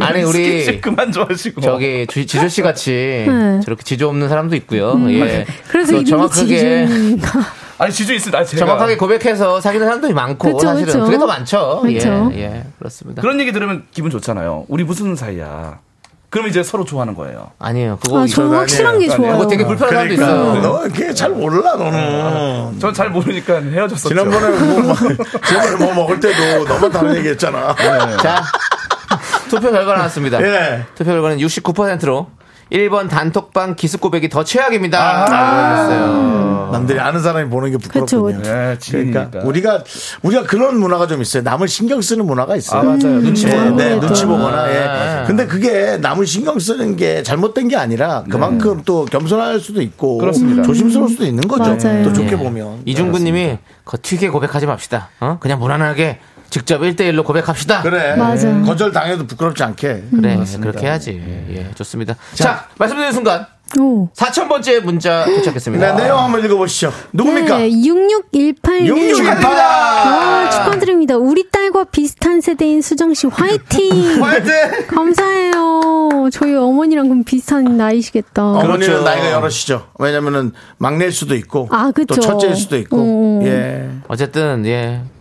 [0.00, 1.60] 아니 우리 스킨십 그만 좋아하시고.
[1.60, 2.90] 저기 주- 지조 씨 같이
[3.28, 3.60] 네.
[3.64, 4.98] 저렇게 지조 없는 사람도 있고요.
[5.10, 5.44] 예.
[5.68, 6.86] 그래서 또 이름이 정확하게.
[7.76, 8.38] 아니 지주 있습니다.
[8.38, 11.04] 아, 제가 정확하게 고백해서 사귀는 사람들이 많고 그쵸, 사실은 그쵸.
[11.04, 11.80] 그게 더 많죠.
[11.82, 12.30] 그쵸.
[12.34, 13.20] 예, 예, 그렇습니다.
[13.20, 14.66] 그런 얘기 들으면 기분 좋잖아요.
[14.68, 15.80] 우리 무슨 사이야.
[16.34, 17.52] 그럼 이제 서로 좋아하는 거예요.
[17.60, 17.96] 아니에요.
[18.02, 19.34] 그거 아, 저는 확실한 게 좋아요.
[19.38, 20.62] 그거 되게 불편한 사람도 그러니까 있어요.
[20.62, 22.80] 너 그게 잘 몰라 너는.
[22.80, 24.08] 전 잘 모르니까 헤어졌었죠.
[24.08, 24.94] 지난번에 뭐, 뭐
[25.46, 27.76] 지난번에 뭐 먹을 때도 너만 다른 얘기했잖아.
[28.20, 28.42] 자,
[29.48, 30.42] 투표 결과 나왔습니다.
[30.42, 30.84] 예.
[30.96, 32.26] 투표 결과는 69%로
[32.72, 35.26] 1번 단톡방 기습 고백이 더 최악입니다.
[35.28, 35.76] 아.
[35.76, 36.70] 했어요.
[36.72, 38.38] 남들이 아는 사람이 보는 게 부끄럽군요.
[38.38, 39.40] 그쵸, 네, 그러니까.
[39.44, 39.84] 우리가
[40.22, 41.42] 우리가 그런 문화가 좀 있어요.
[41.42, 42.80] 남을 신경 쓰는 문화가 있어요.
[42.80, 43.20] 아, 맞아요.
[43.20, 44.00] 눈치 예, 보는 네, 거.
[44.06, 44.70] 눈치 보거나.
[44.72, 44.78] 예.
[44.84, 45.24] 아.
[45.24, 50.62] 근데 그게 남을 신경 쓰는 게 잘못된 게 아니라 그만큼 또 겸손할 수도 있고 그렇습니다.
[50.62, 51.76] 조심스러울 수도 있는 거죠.
[51.76, 52.04] 맞아요.
[52.04, 52.36] 또 좋게 예.
[52.36, 52.82] 보면.
[52.86, 55.10] 이중구님이 겉튀게 고백하지 맙시다.
[55.20, 55.36] 어?
[55.40, 56.18] 그냥 무난하게
[56.54, 57.82] 직접 1대1로 고백합시다.
[57.82, 58.14] 그래.
[58.14, 58.48] 맞아.
[58.60, 60.04] 거절 당해도 부끄럽지 않게.
[60.14, 61.20] 그래, 그렇게 해야지.
[61.50, 62.14] 예, 좋습니다.
[62.34, 63.44] 자, 말씀드린 순간
[63.76, 64.08] 오.
[64.14, 65.96] 4,000번째 문자 도착했습니다.
[65.96, 66.92] 네, 내용 한번 읽어보시죠.
[67.12, 67.58] 누굽니까?
[67.58, 68.86] 네, 6618님.
[68.86, 69.44] 6618.
[69.52, 71.16] 와, 축하드립니다.
[71.16, 74.22] 우리 딸과 비슷한 세대인 수정씨 화이팅!
[74.22, 74.52] 화이팅!
[74.86, 76.28] 감사해요.
[76.32, 78.44] 저희 어머니랑 그럼 비슷한 나이시겠다.
[78.44, 79.02] 어머니는 그렇죠.
[79.02, 79.88] 나이가 여럿이죠.
[79.98, 82.14] 왜냐면은 막내일 수도 있고 아, 그쵸.
[82.14, 82.96] 또 첫째일 수도 있고.
[83.40, 83.42] 음.
[83.44, 83.90] 예.
[84.06, 85.13] 어쨌든 예 가- 주-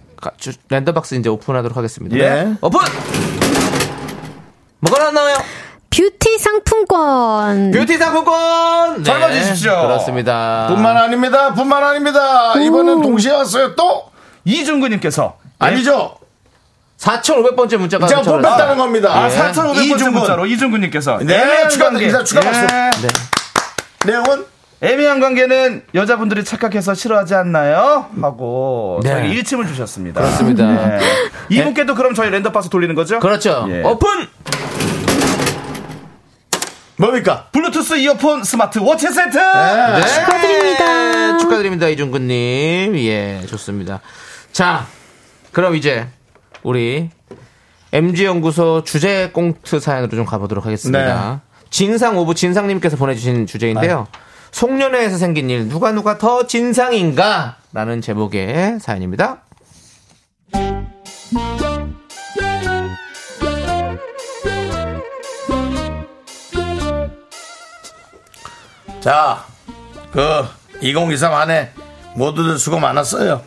[0.70, 2.16] 랜덤박스 이제 오픈하도록 하겠습니다.
[2.18, 2.54] 예.
[2.62, 2.80] 오픈.
[4.80, 5.36] 뭐가 나와요?
[5.90, 7.72] 뷰티 상품권.
[7.72, 9.04] 뷰티 상품권.
[9.04, 9.72] 잘 받으십시오.
[9.82, 10.66] 그렇습니다.
[10.70, 11.54] 뿐만 아닙니다.
[11.54, 12.54] 뿐만 아닙니다.
[12.60, 13.76] 이번엔 동시에 왔어요.
[13.76, 14.06] 또
[14.45, 16.18] 이중구님께서 아니죠.
[17.00, 18.78] 4,500번째 문자가 제가 뽑혔다는.
[18.78, 19.10] 겁니다.
[19.14, 19.36] 아, 예.
[19.38, 20.14] 4,500번째 이중근.
[20.14, 22.18] 문자로 이중구님께서 네, 애매한 축하드립니다.
[22.20, 22.24] 관계.
[22.26, 22.62] 추가 박수.
[22.62, 22.68] 예.
[23.02, 23.08] 네.
[24.06, 24.45] 내용은
[24.84, 28.08] 애매한 관계는 여자분들이 착각해서 싫어하지 않나요?
[28.22, 29.12] 하고 네.
[29.12, 30.20] 저에게 일침을 주셨습니다.
[30.20, 30.66] 그렇습니다.
[30.66, 31.00] 네.
[31.50, 33.22] 이분께도 그럼 저희 랜덤박스 돌리는 거죠?
[33.22, 33.66] 그렇죠.
[33.70, 33.82] 예.
[33.82, 34.28] 오픈.
[36.98, 37.48] 뭡니까?
[37.54, 39.38] 블루투스 이어폰 스마트 워치 세트.
[39.38, 40.02] 네.
[40.06, 41.38] 축하드립니다.
[41.38, 42.98] 축하드립니다, 이준근님.
[42.98, 44.02] 예, 좋습니다.
[44.52, 44.86] 자,
[45.54, 46.08] 그럼 이제
[46.62, 47.10] 우리
[47.94, 51.42] MG연구소 주제 꽁트 사연으로 좀 가보도록 하겠습니다.
[51.70, 54.08] 진상 of 진상님께서 보내주신 주제인데요.
[54.54, 57.58] 송년회에서 생긴 일 누가 누가 더 진상인가?
[57.74, 59.42] 라는 제목의 사연입니다.
[69.02, 69.44] 자,
[70.12, 70.46] 그
[70.82, 71.72] 2023 한해
[72.16, 73.42] 모두들 수고 많았어요.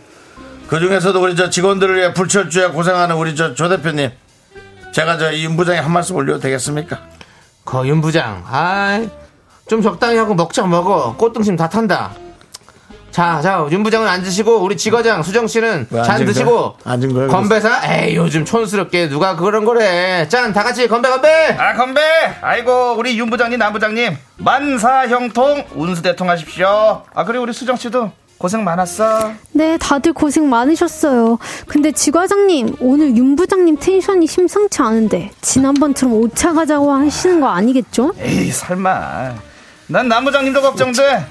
[0.68, 4.10] 그 중에서도 우리 저 직원들을 위해 불철주야 고생하는 우리 저 조 대표님.
[4.92, 7.00] 제가 저 이윤 부장에 한 말씀 올려도 되겠습니까?
[7.64, 9.08] 거 윤 부장, 아이,
[9.68, 11.14] 좀 적당히 하고 먹자 먹어.
[11.16, 12.12] 꽃등심 다 탄다.
[13.10, 16.92] 자, 자, 윤 부장은 앉으시고 우리 지과장 수정 씨는 왜잔 앉은 드시고 거야?
[16.92, 17.80] 앉은 거야, 건배사.
[17.84, 20.28] 에이, 요즘 촌스럽게 누가 그런 거래.
[20.28, 21.56] 짠, 다 같이 건배 건배.
[21.58, 22.00] 아 건배.
[22.42, 27.02] 아이고 우리 윤 부장님 남 부장님 만사형통 운수대통 하십시오.
[27.14, 29.32] 아 그리고 우리 수정 씨도 고생 많았어.
[29.52, 31.38] 네, 다들 고생 많으셨어요.
[31.66, 38.12] 근데 지과장님, 오늘 윤 부장님 텐션이 심상치 않은데, 지난번처럼 오차 가자고 하시는 거 아니겠죠?
[38.20, 39.32] 에이 설마.
[39.88, 41.26] 난 남부장님도 걱정돼.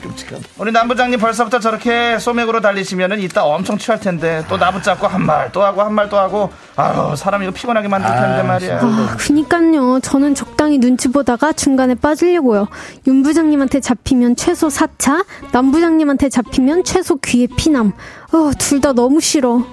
[0.58, 5.62] 우리 남부장님 벌써부터 저렇게 소맥으로 달리시면은 이따 엄청 취할 텐데 또 나붙잡고 한 말 또
[5.62, 8.80] 하고 한 말 또 하고 아유 사람 이거 피곤하게 만들 텐데 말이야.
[8.82, 10.00] 아, 그니까요.
[10.02, 12.68] 저는 적당히 눈치 보다가 중간에 빠지려고요.
[13.08, 17.92] 윤 부장님한테 잡히면 최소 4차, 남 부장님한테 잡히면 최소 귀에 피남.
[18.32, 19.64] 어, 둘 다 너무 싫어.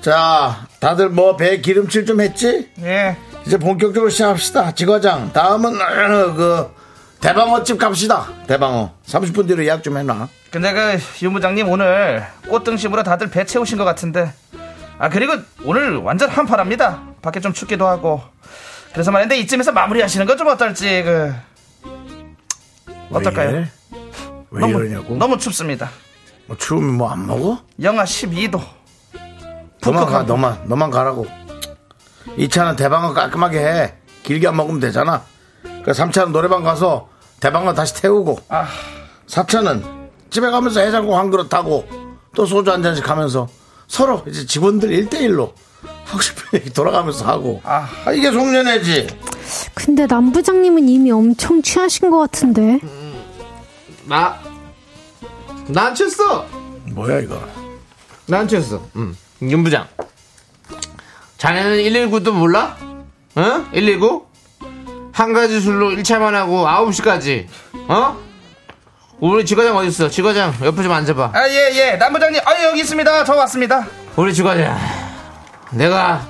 [0.00, 2.70] 자, 다들 뭐 배 기름칠 좀 했지?
[2.82, 3.16] 예.
[3.46, 4.72] 이제 본격적으로 시작합시다.
[4.74, 5.32] 지과장.
[5.32, 6.74] 다음은 어, 그
[7.20, 8.26] 대방어집 갑시다.
[8.46, 8.92] 대방어.
[9.06, 10.28] 30분 뒤로 예약 좀 해놔.
[10.50, 14.32] 근데 그윤 부장님 오늘 꽃등심으로 다들 배 채우신 것 같은데
[14.98, 17.02] 아 그리고 오늘 완전 한파랍니다.
[17.22, 18.20] 밖에 좀 춥기도 하고
[18.92, 21.32] 그래서 말인데 이쯤에서 마무리하시는 건 좀 어떨지 그
[23.12, 23.50] 어떨까요?
[23.50, 23.68] 왜?
[24.50, 25.14] 왜 너무 이러냐고?
[25.16, 25.90] 너무 춥습니다.
[26.46, 27.60] 뭐 추우면 뭐 안 먹어?
[27.82, 28.60] 영하 12도.
[29.82, 30.22] 너만 가.
[30.22, 31.26] 너만, 너만 가라고.
[32.36, 33.94] 이 차는 대방어 깔끔하게 해.
[34.22, 35.22] 길게 안 먹으면 되잖아.
[35.84, 37.08] 그 3차는 노래방 가서
[37.40, 38.38] 대방어 다시 태우고.
[38.48, 38.68] 아.
[39.26, 39.82] 4차는
[40.30, 41.86] 집에 가면서 해장국 한 그릇 하고
[42.34, 43.48] 또 소주 한 잔씩 하면서
[43.88, 45.52] 서로 이제 직원들 1대1로
[46.04, 47.60] 하고 싶은 얘기 돌아가면서 하고.
[47.64, 47.88] 아.
[48.04, 49.06] 아, 이게 송년회지.
[49.74, 52.78] 근데 남 부장님은 이미 엄청 취하신 것 같은데.
[54.04, 54.38] 나,
[55.68, 56.46] 난 취했어.
[56.92, 57.40] 뭐야, 이거.
[58.26, 58.80] 난 취했어.
[58.96, 59.16] 음.
[59.42, 59.86] 윤 부장.
[61.38, 62.76] 자네는 119도 몰라?
[63.34, 63.64] 어?
[63.72, 64.26] 119?
[65.12, 67.46] 한 가지 술로 1차만 하고 9시까지.
[67.88, 68.16] 어?
[69.20, 70.08] 우리 지과장 어딨어?
[70.08, 71.32] 지과장 옆에 좀 앉아봐.
[71.34, 73.24] 아 예예 남부장님 아 여기 있습니다.
[73.24, 73.86] 저 왔습니다.
[74.16, 74.78] 우리 지과장.
[75.72, 76.26] 내가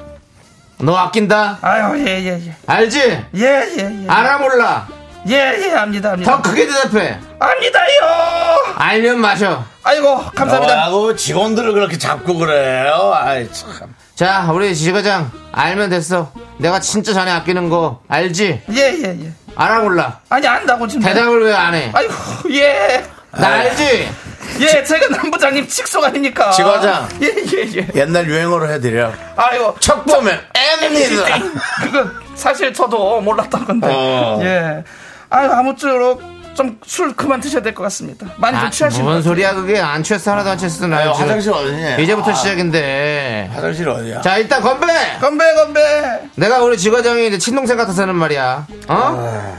[0.79, 1.59] 너 아낀다.
[1.63, 2.57] 아유 예예 예.
[2.67, 2.99] 알지?
[3.37, 3.45] 예,
[3.79, 4.09] 예, 예.
[4.09, 4.89] 알아 몰라.
[5.29, 6.37] 예, 예, 압니다, 압니다.
[6.37, 7.21] 더 크게 대답해.
[7.41, 8.75] 압니다요!
[8.77, 9.65] 알면 마셔.
[9.83, 10.85] 아이고, 감사합니다.
[10.85, 13.13] 하고 직원들을 그렇게 잡고 그래요.
[13.15, 13.95] 아이, 참.
[14.15, 16.31] 자, 우리 지과장 알면 됐어.
[16.59, 18.63] 내가 진짜 자네 아끼는 거 알지?
[18.73, 19.33] 예, 예, 예.
[19.57, 20.21] 알아 몰라.
[20.29, 21.03] 아니, 안다고 지금.
[21.03, 21.91] 대답을 왜 안 해?
[21.95, 22.13] 아이고,
[22.53, 23.05] 예.
[23.33, 24.09] 나 알지?
[24.61, 26.51] 예, 제가 남부장님 직속 아닙니까?
[26.51, 27.09] 지과장.
[27.23, 27.89] 예, 예, 예.
[27.95, 29.11] 옛날 유행어로 해드려.
[29.37, 29.77] 아이고.
[29.81, 30.39] 척 보면
[30.83, 31.39] 앱니다.
[31.83, 33.87] 그거 사실 저도 몰랐던 건데.
[33.91, 34.39] 어.
[34.43, 34.85] 예.
[35.31, 36.23] 아유, 아무쪼록
[36.61, 38.27] 좀 술 그만 드셔야 될 것 같습니다.
[38.37, 41.29] 많이 좀 아, 취하신 뭔것 소리야 그게 안 취했어 하나도 안 취했어 나 아유, 지금.
[41.29, 41.97] 화장실 어디냐?
[41.99, 44.21] 이제부터 아, 시작인데 화장실 어디야?
[44.21, 44.87] 자 일단 건배
[45.21, 45.81] 건배, 건배.
[46.37, 49.57] 내가 우리 지과장이 내 친동생 같아서는 말이야 어?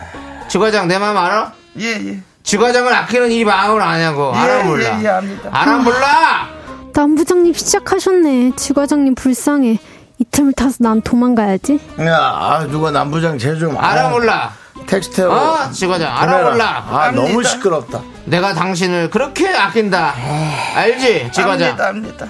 [0.47, 1.53] 지과장 내 마음 알아?
[1.79, 2.19] 예, 예.
[2.43, 5.49] 지과장을 아끼는 이 마음을 아냐고 알아 예, 몰라 예, 예, 압니다.
[5.51, 6.49] 알아 몰라
[6.93, 8.51] 남 부장님 시작하셨네.
[8.57, 9.79] 지과장님 불쌍해.
[10.19, 11.79] 이 틈을 타서 난 도망가야지.
[12.01, 14.51] 야, 아, 누가 남부장 제좀 알아 몰라.
[14.87, 15.29] 텍스트.
[15.29, 16.49] 아, 지과장 알아 보내라.
[16.51, 16.85] 몰라.
[16.89, 18.01] 아, 너무 시끄럽다.
[18.25, 20.13] 내가 당신을 그렇게 아낀다.
[20.75, 21.69] 알지, 지과장.
[21.69, 22.27] 압니다, 압니다.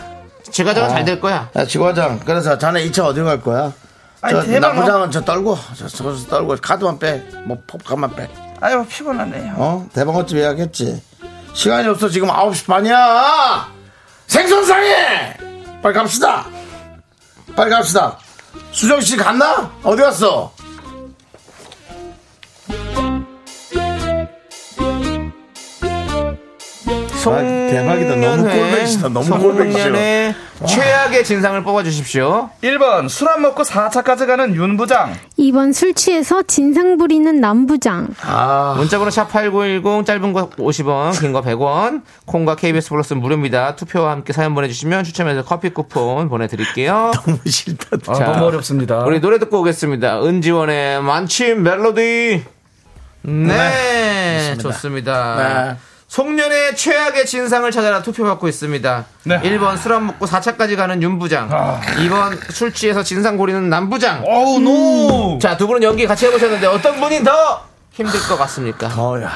[0.52, 1.50] 지과장은 잘 될 거야.
[1.56, 2.20] 야, 지과장.
[2.26, 3.72] 그래서 자네 2차 어디 갈 거야?
[4.22, 4.76] 아니, 저 대박.
[4.76, 7.24] 남부장은 저 떨고, 저, 저기서 떨고, 카드만 빼.
[7.46, 8.30] 뭐, pop값만 빼.
[8.60, 9.54] 아유, 피곤하네요.
[9.58, 9.88] 어?
[9.94, 11.02] 대방어집 예약했지.
[11.54, 12.08] 시간이 없어.
[12.10, 13.68] 지금 9시 반이야!
[14.28, 15.38] 생선상해!
[15.82, 16.46] 빨리 갑시다!
[17.56, 18.18] 빨리 갑시다!
[18.72, 19.70] 수정씨 갔나?
[19.84, 20.54] 어디 갔어?
[27.30, 28.16] 아, 대박이다.
[28.16, 29.10] 너무 꼴배기시다.
[29.10, 29.26] 너무.
[29.26, 30.36] 송년회
[30.68, 32.50] 최악의 진상을 뽑아주십시오.
[32.64, 35.16] 1번, 술 안 먹고 4차까지 가는 윤부장.
[35.40, 38.10] 2번 술 취해서 진상 부리는 남부장.
[38.22, 44.34] 아, 문자번호 샵8910 짧은 거 50원 긴 거 100원 콩과 KBS 플러스 무료입니다 투표와 함께
[44.34, 47.98] 사연 보내주시면 추첨해서 커피 쿠폰 보내드릴게요 너무 싫다.
[48.08, 49.00] 아, 자, 너무 어렵습니다.
[49.06, 52.44] 우리 노래 듣고 오겠습니다 은지원의 만침 멜로디
[53.24, 55.36] 네, 좋습니다
[55.74, 55.91] 네.
[56.12, 59.40] 송년회 최악의 진상을 찾아라 투표받고 있습니다 네.
[59.44, 65.40] 1번 술 안 먹고 4차까지 가는 윤부장 2번 술 취해서 진상 고리는 남부장 어우, 노!
[65.40, 68.88] 자두 분은 연기 같이 해보셨는데 어떤 분이 더 힘들 것 같습니까?
[68.88, 69.32] 어, 야.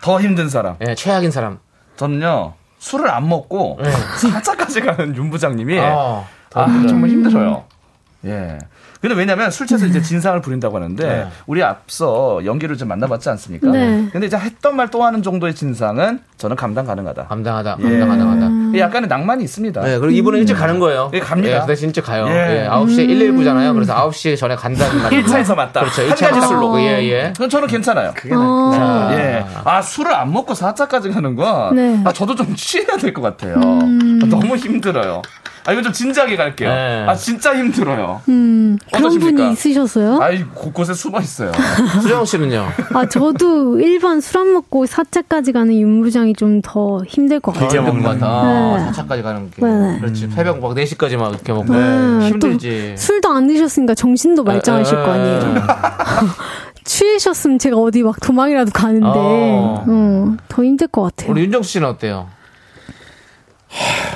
[0.00, 0.76] 더 힘든 사람.
[0.86, 1.58] 예, 최악인 사람
[1.96, 3.90] 저는요, 술을 안 먹고 네.
[3.90, 6.24] 4차까지 가는 윤부장님이 어,
[6.54, 7.64] 아, 정말 힘들어요.
[8.26, 8.58] 예.
[9.00, 11.26] 근데 왜냐면 술 취해서 이제 진상을 부린다고 하는데 네.
[11.46, 13.68] 우리 앞서 연기를 좀 만나봤지 않습니까?
[13.70, 14.08] 네.
[14.10, 17.26] 근데 이제 했던 말 또 하는 정도의 진상은 저는 감당 가능하다.
[17.26, 17.98] 감당하다, 예.
[17.98, 18.78] 감당하다.
[18.78, 19.80] 약간의 낭만이 있습니다.
[19.82, 21.10] 네, 그리고 이분은 일찍 가는 거예요.
[21.12, 21.56] 예, 갑니다.
[21.56, 22.26] 예, 그 대신 일찍 가요.
[22.28, 22.64] 예.
[22.64, 23.74] 예, 9시에 119잖아요.
[23.74, 25.24] 그래서 9시 전에 간다는 말이에요.
[25.24, 25.80] 1차에서 맞다.
[25.80, 26.02] 그렇죠.
[26.02, 26.80] 한 1차 가지 술로.
[26.80, 27.32] 예, 예.
[27.32, 28.12] 그건 저는 괜찮아요.
[28.32, 28.70] 어.
[28.74, 29.44] 자, 예.
[29.64, 32.00] 아, 술을 안 먹고 4차까지 가는 건, 네.
[32.04, 33.54] 아, 저도 좀 취해야 될 것 같아요.
[33.56, 35.22] 아, 너무 힘들어요.
[35.66, 36.68] 아, 이거 좀 진지하게 갈게요.
[36.68, 37.04] 네.
[37.08, 38.20] 아, 진짜 힘들어요.
[38.28, 39.36] 음, 그런 어떠십니까?
[39.36, 40.18] 분이 있으셨어요?
[40.22, 41.50] 아이, 곳곳에 숨어 있어요.
[42.00, 42.66] 수정 씨는요?
[42.94, 47.68] 아, 저도 1번 술 안 먹고 4차까지 가는 윤부장이 좀 더 힘들 것 같아요.
[47.68, 48.20] 길게 힘든 것 먹는.
[48.20, 48.76] 같아.
[48.78, 48.90] 네.
[48.92, 49.64] 4차까지 가는 게.
[49.66, 49.98] 네.
[50.00, 50.28] 그렇지.
[50.28, 51.72] 새벽 막 4시까지 막 이렇게 먹고.
[51.74, 52.92] 네, 힘들지.
[52.94, 55.54] 또 술도 안 드셨으니까 정신도 말짱하실 에, 거 아니에요.
[56.84, 59.84] 취하셨으면 제가 어디 막 도망이라도 가는데, 어.
[59.86, 61.32] 어, 더 힘들 것 같아요.
[61.32, 62.28] 우리 윤정수 씨는 어때요?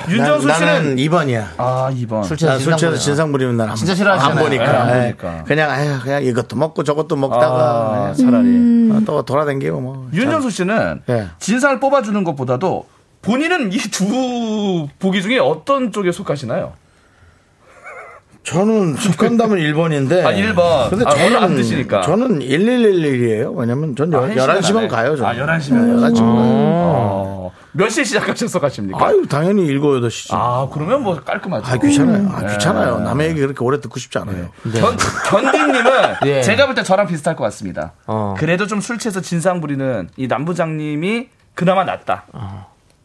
[0.09, 0.73] 윤정수 난- 씨는.
[0.73, 1.45] 나는 2번이야.
[1.57, 2.23] 아, 2번.
[2.23, 4.43] 술난 취해서 술 취해서 진상 진상 부리면 난안 진짜 안 싫어하시잖아요.
[4.45, 4.63] 보니까.
[4.65, 5.01] 예, 안 예.
[5.15, 5.43] 보니까.
[5.43, 8.13] 그냥 아유 그냥 이것도 먹고 저것도 먹다가 아, 예.
[8.15, 8.45] 차라리.
[8.47, 8.91] 음.
[8.95, 10.09] 어, 또 돌아다니고 뭐.
[10.13, 11.27] 윤정수 씨는 예.
[11.39, 12.85] 진상을 뽑아 주는 것보다도
[13.21, 16.73] 본인은 이 두 보기 중에 어떤 쪽에 속하시나요?
[18.43, 20.25] 저는 속한다면 1번인데.
[20.25, 20.89] 아, 1번.
[20.89, 22.01] 근데 아, 저는 안 드시니까.
[22.01, 23.53] 저는 1111이에요.
[23.55, 24.87] 왜냐면 전 아, 11시면 안 해.
[24.87, 25.15] 가요.
[25.15, 25.29] 저는.
[25.29, 25.99] 아, 11시면.
[25.99, 26.41] 11시면 가요.
[26.43, 27.51] 어.
[27.73, 29.05] 몇 시에 시작하셔서 가십니까?
[29.05, 30.33] 아유, 당연히 7, 8시지.
[30.33, 31.79] 아, 아, 그러면 뭐 깔끔하죠.
[31.79, 32.29] 귀찮아요.
[32.33, 32.97] 아, 귀찮아요.
[32.99, 33.03] 네.
[33.05, 34.49] 남의 얘기 그렇게 오래 듣고 싶지 않아요.
[34.63, 34.97] 견,
[35.29, 35.91] 견디님은
[36.25, 36.41] 예.
[36.41, 37.93] 제가 볼 때 저랑 비슷할 것 같습니다.
[38.07, 38.35] 어.
[38.37, 42.25] 그래도 좀 술 취해서 진상 부리는 이 남부장님이 그나마 낫다.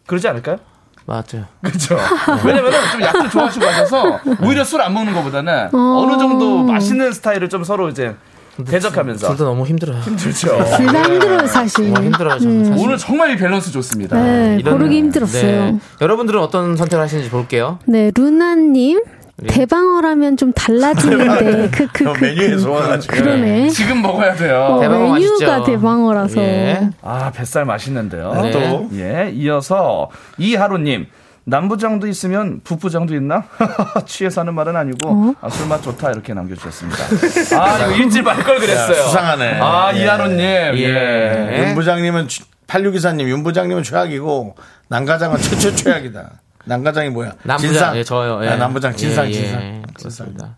[0.06, 0.56] 그러지 않을까요?
[1.04, 1.46] 맞아요.
[1.62, 1.96] 그렇죠.
[2.44, 6.06] 왜냐면 좀 약도 좋아하시고 하셔서 오히려 술 안 먹는 것보다는 어.
[6.10, 8.16] 느 정도 맛있는 스타일을 좀 서로 이제
[8.64, 9.98] 대적하면서 둘 다 너무 힘들어요.
[10.00, 10.48] 힘들죠.
[10.76, 11.84] 둘 다 힘들어요, 사실.
[11.84, 12.84] 정말 힘들어요, 저는 사실.
[12.84, 14.16] 오늘 정말 이 밸런스 좋습니다.
[14.22, 15.42] 네, 이런- 고르기 힘들었어요.
[15.72, 15.78] 네.
[16.00, 17.78] 여러분들은 어떤 선택을 하시는지 볼게요.
[17.86, 19.02] 네, 루나님.
[19.48, 22.24] 대방어라면 좀 달라지는데, 그, 그, 그.
[22.24, 23.14] 메뉴에 소화가지고.
[23.16, 23.68] 그러네.
[23.68, 24.66] 지금 먹어야 돼요.
[24.70, 25.64] 어, 대방어 메뉴가 맛있죠.
[25.64, 26.40] 대방어라서.
[26.40, 26.88] 예.
[27.02, 28.32] 아, 뱃살 맛있는데요.
[28.32, 28.50] 네.
[28.50, 30.08] 또, 예, 이어서
[30.38, 31.06] 이하로님.
[31.48, 33.44] 남부장도 있으면 북부장도 있나?
[34.04, 36.98] 취해서 하는 말은 아니고 아, 술맛 좋다 이렇게 남겨주셨습니다.
[37.56, 39.02] 아 이거 일찍 말걸 그랬어요.
[39.04, 39.60] 수상하네.
[39.60, 40.02] 아 예.
[40.02, 40.40] 이하로님.
[40.40, 40.72] 예.
[40.74, 41.68] 예.
[41.68, 42.26] 윤 부장님은
[42.66, 44.56] 86기사님, 윤 부장님은 최악이고
[44.88, 46.32] 남과장은 최최 최악이다.
[46.64, 47.32] 남과장이 뭐야?
[47.44, 47.96] 남부장, 진상.
[47.96, 48.44] 예, 저요.
[48.44, 48.48] 예.
[48.48, 49.32] 아, 남부장 진상 예, 예.
[49.32, 49.82] 진상.
[49.94, 50.56] 그렇습니다.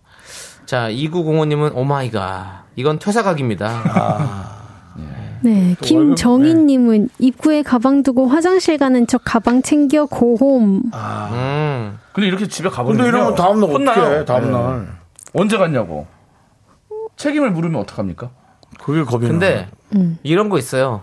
[0.65, 2.65] 자, 2905님은 oh my god.
[2.77, 4.57] 이건 퇴사각입니다.
[5.43, 10.83] 네, 김정희님은 입구에 가방 두고 화장실 가는 척 가방 챙겨 go home.
[10.95, 11.99] 음.
[12.13, 14.21] 근데 이렇게 집에 가버리면 근데 이러면 다음날 어떻게 혼나요.
[14.21, 14.25] 해?
[14.25, 14.81] 다음 날.
[14.81, 14.87] 네.
[15.35, 16.07] 언제 갔냐고.
[17.17, 18.31] 책임을 물으면 어떡합니까?
[18.83, 20.01] 그게 겁이 근데 나.
[20.23, 21.03] 이런 거 있어요.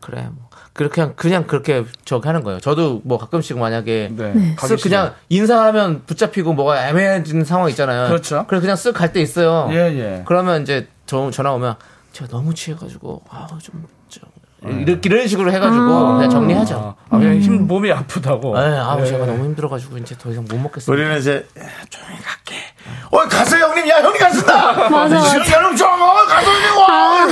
[0.00, 0.22] 그래.
[0.34, 0.46] 뭐.
[0.72, 2.60] 그렇게 그냥, 그냥 그렇게 저기 하는 거예요.
[2.60, 4.56] 저도 뭐 가끔씩 만약에 네.
[4.58, 8.08] 쓱 그냥 인사하면 붙잡히고 뭐가 애매해지는 상황 있잖아요.
[8.08, 8.44] 그렇죠.
[8.46, 9.68] 그래서 그냥 쓱 갈 때 있어요.
[9.72, 10.22] 예, 예.
[10.26, 11.76] 그러면 이제 저 전화 오면
[12.16, 14.22] 제가 너무 취해가지고 아우 좀, 좀
[14.64, 16.96] 이렇게 이런 식으로 해가지고 그냥 정리하죠.
[17.10, 18.58] 아, 그냥 힘 몸이 아프다고.
[18.58, 19.04] 네, 아우 예.
[19.06, 20.96] 제가 너무 힘들어가지고 이제 더 이상 못 먹겠어요.
[20.96, 22.56] 우리는 이제 야, 조용히 갈게.
[23.10, 23.86] 어 가세요 형님.
[23.90, 24.88] 야 형님 가신다.
[24.88, 25.52] 맞아, 지금.
[25.52, 27.26] 여러분 좀 어, 가서 형님 와.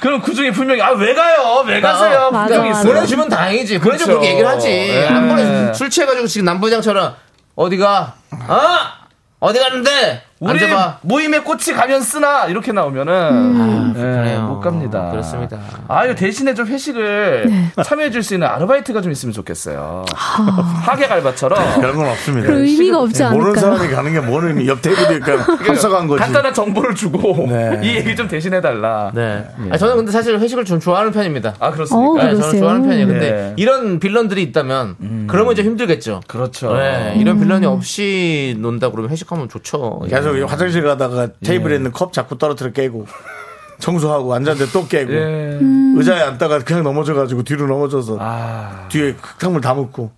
[0.00, 1.64] 그럼 그 중에 분명히 아 왜 가요?
[1.66, 2.30] 왜 가세요?
[2.30, 2.82] 맞아, 분명히 맞아.
[2.88, 3.78] 보내주면 다행이지.
[3.80, 4.06] 보내주면 그렇죠.
[4.06, 4.68] 그렇게 얘기를 하지.
[4.68, 5.08] 예.
[5.08, 7.14] 안 보내 술 취해가지고 지금 남부장처럼
[7.56, 8.14] 어디가?
[8.46, 8.92] 아
[9.40, 10.22] 어디 가는데?
[10.40, 10.98] 우리 앉아봐.
[11.02, 14.42] 모임에 꽃이 가면 쓰나 이렇게 나오면은 아, 예, 불편해요.
[14.48, 15.08] 못 갑니다.
[15.10, 15.58] 그렇습니다.
[15.88, 17.50] 아 이거 대신에 좀 회식을
[17.82, 20.04] 참여해줄 수 있는 아르바이트가 좀 있으면 좋겠어요.
[20.16, 22.48] 하객 알바처럼 그런 건 없습니다.
[22.48, 23.76] 그 의미가 없지 모르는 않을까요?
[23.76, 24.68] 사람이 가는 게 뭐는 의미?
[24.68, 26.22] 옆 테이블이니까 합석한 거지.
[26.22, 27.80] 간단한 정보를 주고 네.
[27.84, 29.12] 이 얘기 좀 대신해달라.
[29.14, 29.46] 네.
[29.70, 31.54] 아니, 저는 근데 사실 회식을 좀 좋아하는 편입니다.
[31.60, 32.10] 아 그렇습니까?
[32.10, 32.58] 어, 네, 저는?
[32.58, 33.06] 좋아하는 편이에요.
[33.06, 33.52] 근데 네.
[33.56, 36.20] 이런 빌런들이 있다면 그러면 좀 힘들겠죠.
[36.26, 36.74] 그렇죠.
[36.76, 40.02] 네, 이런 빌런이 없이 논다 그러면 회식하면 좋죠.
[40.10, 43.06] 계속 화장실 가다가 테이블에 있는 컵 자꾸 떨어뜨려 깨고
[43.80, 45.58] 청소하고 앉았는데 또 깨고 예.
[45.96, 50.12] 의자에 앉다가 그냥 넘어져가지고 뒤로 넘어져서 아 뒤에 흙탕물 다 묻고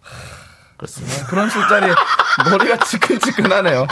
[0.77, 1.27] 그렇습니다.
[1.27, 1.87] 그런 술자리
[2.51, 3.87] 머리가 지끈지끈하네요.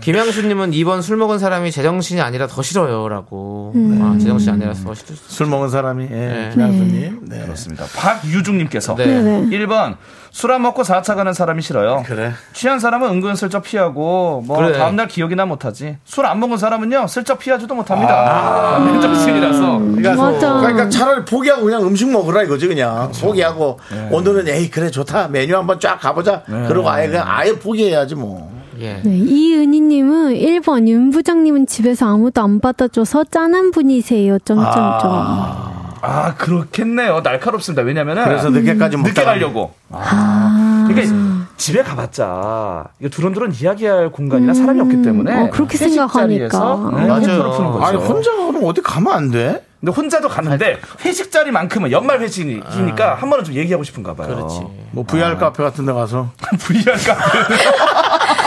[0.00, 3.74] 김양수님은 이번 술 먹은 사람이 제정신이 아니라 더 싫어요라고.
[4.00, 5.14] 아, 제정신이 아니라 더 싫어.
[5.14, 6.50] 술 먹은 사람이 예, 네.
[6.54, 7.42] 김양수님 네.
[7.42, 7.84] 그렇습니다.
[7.94, 9.06] 박유중님께서 네.
[9.06, 9.58] 네네.
[9.58, 9.96] 1번
[10.32, 12.04] 술 안 먹고 4차 가는 사람이 싫어요.
[12.06, 14.78] 그래 취한 사람은 은근슬쩍 피하고 뭐 그래.
[14.78, 15.96] 다음날 기억이나 못하지.
[16.04, 18.78] 술 안 먹은 사람은요 슬쩍 피하지도 못합니다.
[18.84, 19.78] 맨정신이라서.
[19.78, 20.54] 그러니까, 맞아.
[20.60, 23.78] 그러니까 차라리 포기하고 그냥 음식 먹으라 이거지 그냥 포기하고
[24.10, 28.50] 오늘은 에이 그래 좋다 메뉴 한번 쫙 가보자 그러고 아예 그냥 아예 포기해야지 뭐
[28.80, 28.94] 예.
[29.04, 34.38] 네, 이은희님은 1번 윤 부장님은 집에서 아무도 안 받아줘서 짠한 분이세요.
[34.38, 35.10] 점점점.
[35.12, 35.89] 아
[36.38, 37.20] 그렇겠네요.
[37.20, 37.82] 날카롭습니다.
[37.82, 39.74] 왜냐면은 그래서 늦게까지 늦게 먹다가 가려고.
[39.90, 40.84] 아.
[40.88, 41.14] 그러니까
[41.56, 46.48] 집에 가봤자 이거 두런두런 이야기할 공간이나 사람이 없기 때문에 어, 그렇게 회식 생각하니까.
[46.48, 47.20] 자리에서 네, 맞아요.
[47.52, 47.84] 푸는 거죠.
[47.84, 49.64] 아니 혼자 가면 어디 가면 안 돼?
[49.80, 54.28] 근데 혼자도 가는데 회식 자리만큼은 연말 회식이니까 한 번은 좀 얘기하고 싶은가 봐요.
[54.28, 54.60] 그렇지.
[54.92, 56.28] 뭐 VR 카페 같은 데 가서
[56.60, 57.54] VR 카페.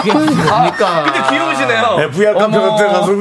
[0.01, 1.03] 그게 뭡니까?
[1.05, 1.95] 근데 귀여우시네요.
[1.97, 2.57] 네, VR 카페.
[2.59, 3.11] 같은 데 가서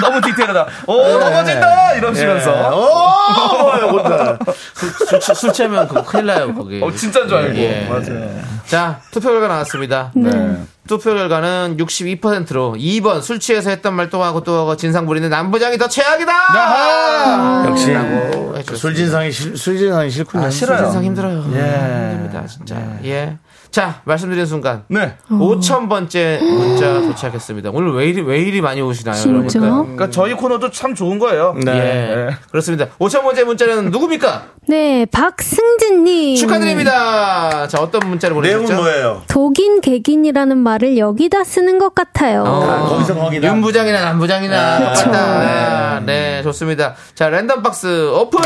[0.00, 0.66] 너무 디테일하다.
[0.86, 2.50] 오 넘어진다 이러시면서.
[2.52, 4.38] 어, 혼자
[4.74, 6.80] 술, 취- 술 취하면 그거 큰일 나요, 거기.
[6.82, 7.56] 어 진짜인 줄 알고.
[7.58, 7.86] 예.
[7.88, 8.40] 맞아요.
[8.66, 10.10] 자, 투표 결과 나왔습니다.
[10.14, 10.56] 네.
[10.86, 15.76] 투표 결과는 62%로 2번 술 취해서 했던 말 또 하고 또 하고 진상 부리는 남부장이
[15.76, 16.32] 더 최악이다!
[16.32, 17.64] 아하!
[17.66, 18.08] 역시 라고
[18.56, 18.74] 해주셨습니다.
[18.76, 20.46] 술진상이 싫- 술진상이 싫군요.
[20.46, 20.84] 아, 싫어요.
[20.84, 21.44] 진상 힘들어요.
[21.52, 22.10] 예.
[22.12, 22.76] 힘듭니다, 진짜.
[23.04, 23.36] 예.
[23.70, 24.84] 자, 말씀드린 순간.
[24.88, 25.14] 네.
[25.30, 27.70] 5,000번째 문자 도착했습니다.
[27.72, 29.30] 오늘 왜 이리, 왜 이리 많이 오시나요, 진짜?
[29.58, 29.60] 여러분들?
[29.60, 31.54] 그러니까 저희 코너도 참 좋은 거예요.
[31.62, 31.72] 네.
[31.72, 32.36] 예.
[32.50, 32.86] 그렇습니다.
[32.98, 34.46] 5,000번째 문자는 누굽니까?
[34.68, 36.36] 네, 박승진님.
[36.36, 37.68] 축하드립니다.
[37.68, 38.62] 자, 어떤 문자를 보내셨죠?
[38.62, 39.22] 내용은 뭐예요?
[39.28, 42.44] 독인 개긴이라는 말을 여기다 쓰는 것 같아요.
[42.46, 43.48] 어, 거기서 거기다.
[43.48, 45.04] 윤부장이나 남부장이나 그쵸.
[45.04, 46.00] 똑같다.
[46.00, 46.94] 네, 좋습니다.
[47.14, 48.40] 자, 랜덤 박스 오픈!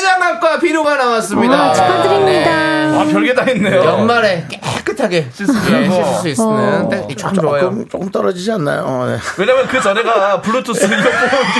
[0.00, 1.68] 떼장갑과 비누가 나왔습니다.
[1.68, 2.50] 와, 축하드립니다.
[2.50, 3.84] 아 별게 다 있네요.
[3.84, 6.88] 연말에 깨끗하게 씻을 수, 예, 씻을 수 있는 어.
[6.88, 7.60] 때, 참 좋아요.
[7.62, 8.82] 조금, 조금 떨어지지 않나요?
[8.86, 9.18] 어, 네.
[9.38, 11.02] 왜냐면 그 전에가 블루투스 이어폰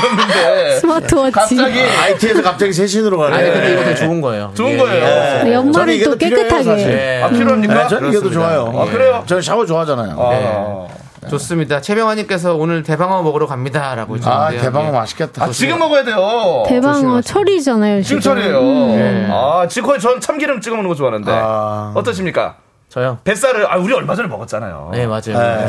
[0.00, 1.32] 띄었는데 스마트워치.
[1.32, 3.36] 갑자기 IT에서 갑자기 세신으로 가네.
[3.36, 4.52] 아니, 근데 이거 되게 좋은 거예요.
[4.54, 5.46] 좋은 예, 거예요.
[5.46, 5.52] 예.
[5.54, 6.82] 연말에 이게 또더 필요해요, 깨끗하게.
[6.82, 7.22] 예.
[7.22, 7.74] 아 필요합니까?
[7.74, 8.30] 네, 저는 이게 더.
[8.30, 8.72] 좋아요.
[8.76, 9.22] 아 그래요?
[9.26, 10.16] 저는 샤워 좋아하잖아요.
[10.18, 10.86] 아,
[11.30, 11.80] 좋습니다.
[11.80, 14.60] 최병환님께서 오늘 대방어 먹으러 갑니다라고 아, 해주셨는데요.
[14.62, 14.90] 대방어 예.
[14.92, 15.44] 맛있겠다.
[15.44, 16.64] 아 지금 먹어야 돼요.
[16.68, 18.02] 대방어 철이잖아요.
[18.02, 18.36] 지금 지금.
[18.36, 18.60] 철이에요.
[18.62, 19.28] 네.
[19.30, 21.92] 아 지금 거의 전 참기름 찍어 먹는 거 좋아하는데 아.
[21.94, 22.56] 어떠십니까?
[22.88, 23.18] 저요?
[23.24, 24.90] 뱃살을 아 우리 얼마 전에 먹었잖아요.
[24.92, 25.38] 네, 맞아요.
[25.38, 25.68] 네.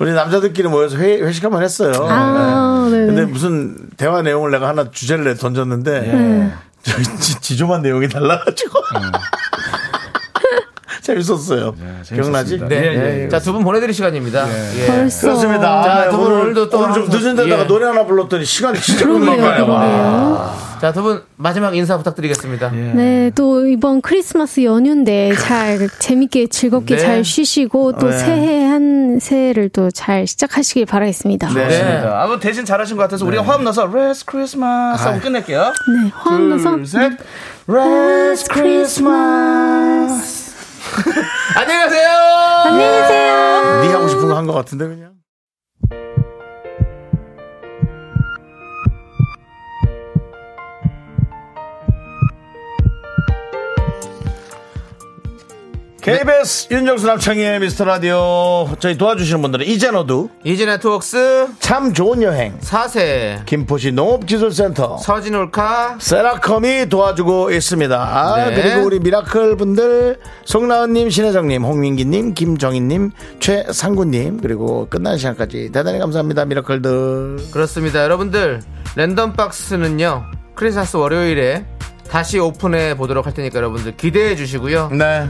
[0.00, 1.92] 우리 남자들끼리 모여서 회, 회식 한번 했어요.
[2.08, 3.06] 아, 네.
[3.06, 6.50] 근데 무슨 대화 내용을 내가 하나 주제를 내 던졌는데
[6.82, 8.80] 저 지- 지조만 내용이 달라가지고
[11.14, 11.74] 재밌었어요.
[12.06, 12.58] 기억나지?
[12.58, 12.68] 재밌었습니다.
[12.68, 12.76] 네.
[12.76, 13.28] 예, 예.
[13.28, 14.46] 자, 두 분 보내드릴 시간입니다.
[14.78, 14.86] 예.
[14.86, 15.28] 벌써.
[15.28, 15.82] 그렇습니다.
[15.82, 17.66] 자, 아, 두분 오늘, 오늘 도 또 오늘 좀 늦은 데다가 예.
[17.66, 19.66] 노래 하나 불렀더니 시간이 진짜 금방 가요.
[19.66, 20.70] 그러게요.
[20.80, 22.70] 자, 두 분 마지막 인사 부탁드리겠습니다.
[22.70, 27.02] 네, 또 이번 크리스마스 연휴인데 잘 재밌게 즐겁게 네.
[27.02, 28.16] 잘 쉬시고 또 네.
[28.18, 31.52] 새해 한 새해를 또 잘 시작하시길 바라겠습니다.
[31.52, 31.68] 네.
[31.68, 32.02] 네.
[32.06, 35.60] 아, 뭐 대신 잘하신 것 같아서 우리가 화음 넣어서 Last Christmas 하고 끝낼게요.
[35.64, 37.12] 네, 화음 넣어서 둘, 셋.
[37.68, 40.39] Last Christmas.
[41.56, 42.08] 안녕히 가세요!
[42.66, 43.80] 안녕히 계세요.
[43.82, 45.09] 네 하고 싶은 거 한 것 같은데 그냥.
[56.00, 63.44] KBS 윤정수 남창희의 미스터 라디오 저희 도와주시는 분들은 이제너두 이지 네트웍스 참 좋은 여행 4세
[63.44, 67.96] 김포시 농업기술센터 서진올카 세라컴이 도와주고 있습니다.
[68.00, 68.54] 아, 네.
[68.54, 73.10] 그리고 우리 미라클 분들 송나은님, 신혜정님, 홍민기님, 김정희님,
[73.40, 76.46] 최상구님 그리고 끝나는 시간까지 대단히 감사합니다.
[76.46, 77.50] 미라클들.
[77.52, 78.02] 그렇습니다.
[78.02, 78.62] 여러분들
[78.96, 80.24] 랜덤 박스는요
[80.54, 81.66] 크리스마스 월요일에
[82.08, 84.90] 다시 오픈해 보도록 할 테니까 여러분들 기대해 주시고요.
[84.92, 85.28] 네.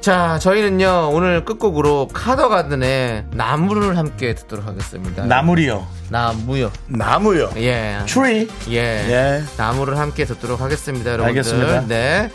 [0.00, 5.24] 자 저희는요 오늘 끝곡으로 카더가든의 나무를 함께 듣도록 하겠습니다.
[5.24, 5.86] 나물이요.
[6.10, 6.70] 나무요.
[6.86, 7.50] 나무요.
[7.56, 7.98] 예.
[8.06, 8.48] 트리.
[8.68, 8.76] 예.
[8.76, 9.44] 예.
[9.56, 11.38] 나무를 함께 듣도록 하겠습니다, 여러분들.
[11.40, 11.86] 알겠습니다.
[11.88, 12.30] 네.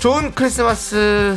[0.00, 1.36] 좋은 크리스마스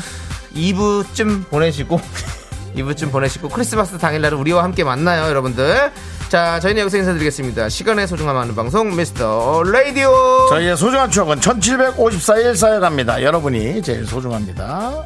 [0.55, 1.99] 2부쯤 보내시고
[2.75, 5.91] 2부쯤 보내시고 크리스마스 당일날은 우리와 함께 만나요 여러분들
[6.29, 13.23] 자 저희는 여기서 인사드리겠습니다 시간의 소중함 하는 방송 미스터 라디오 저희의 소중한 추억은 1754일 쌓여갑니다.
[13.23, 15.03] 여러분이 제일 소중합니다.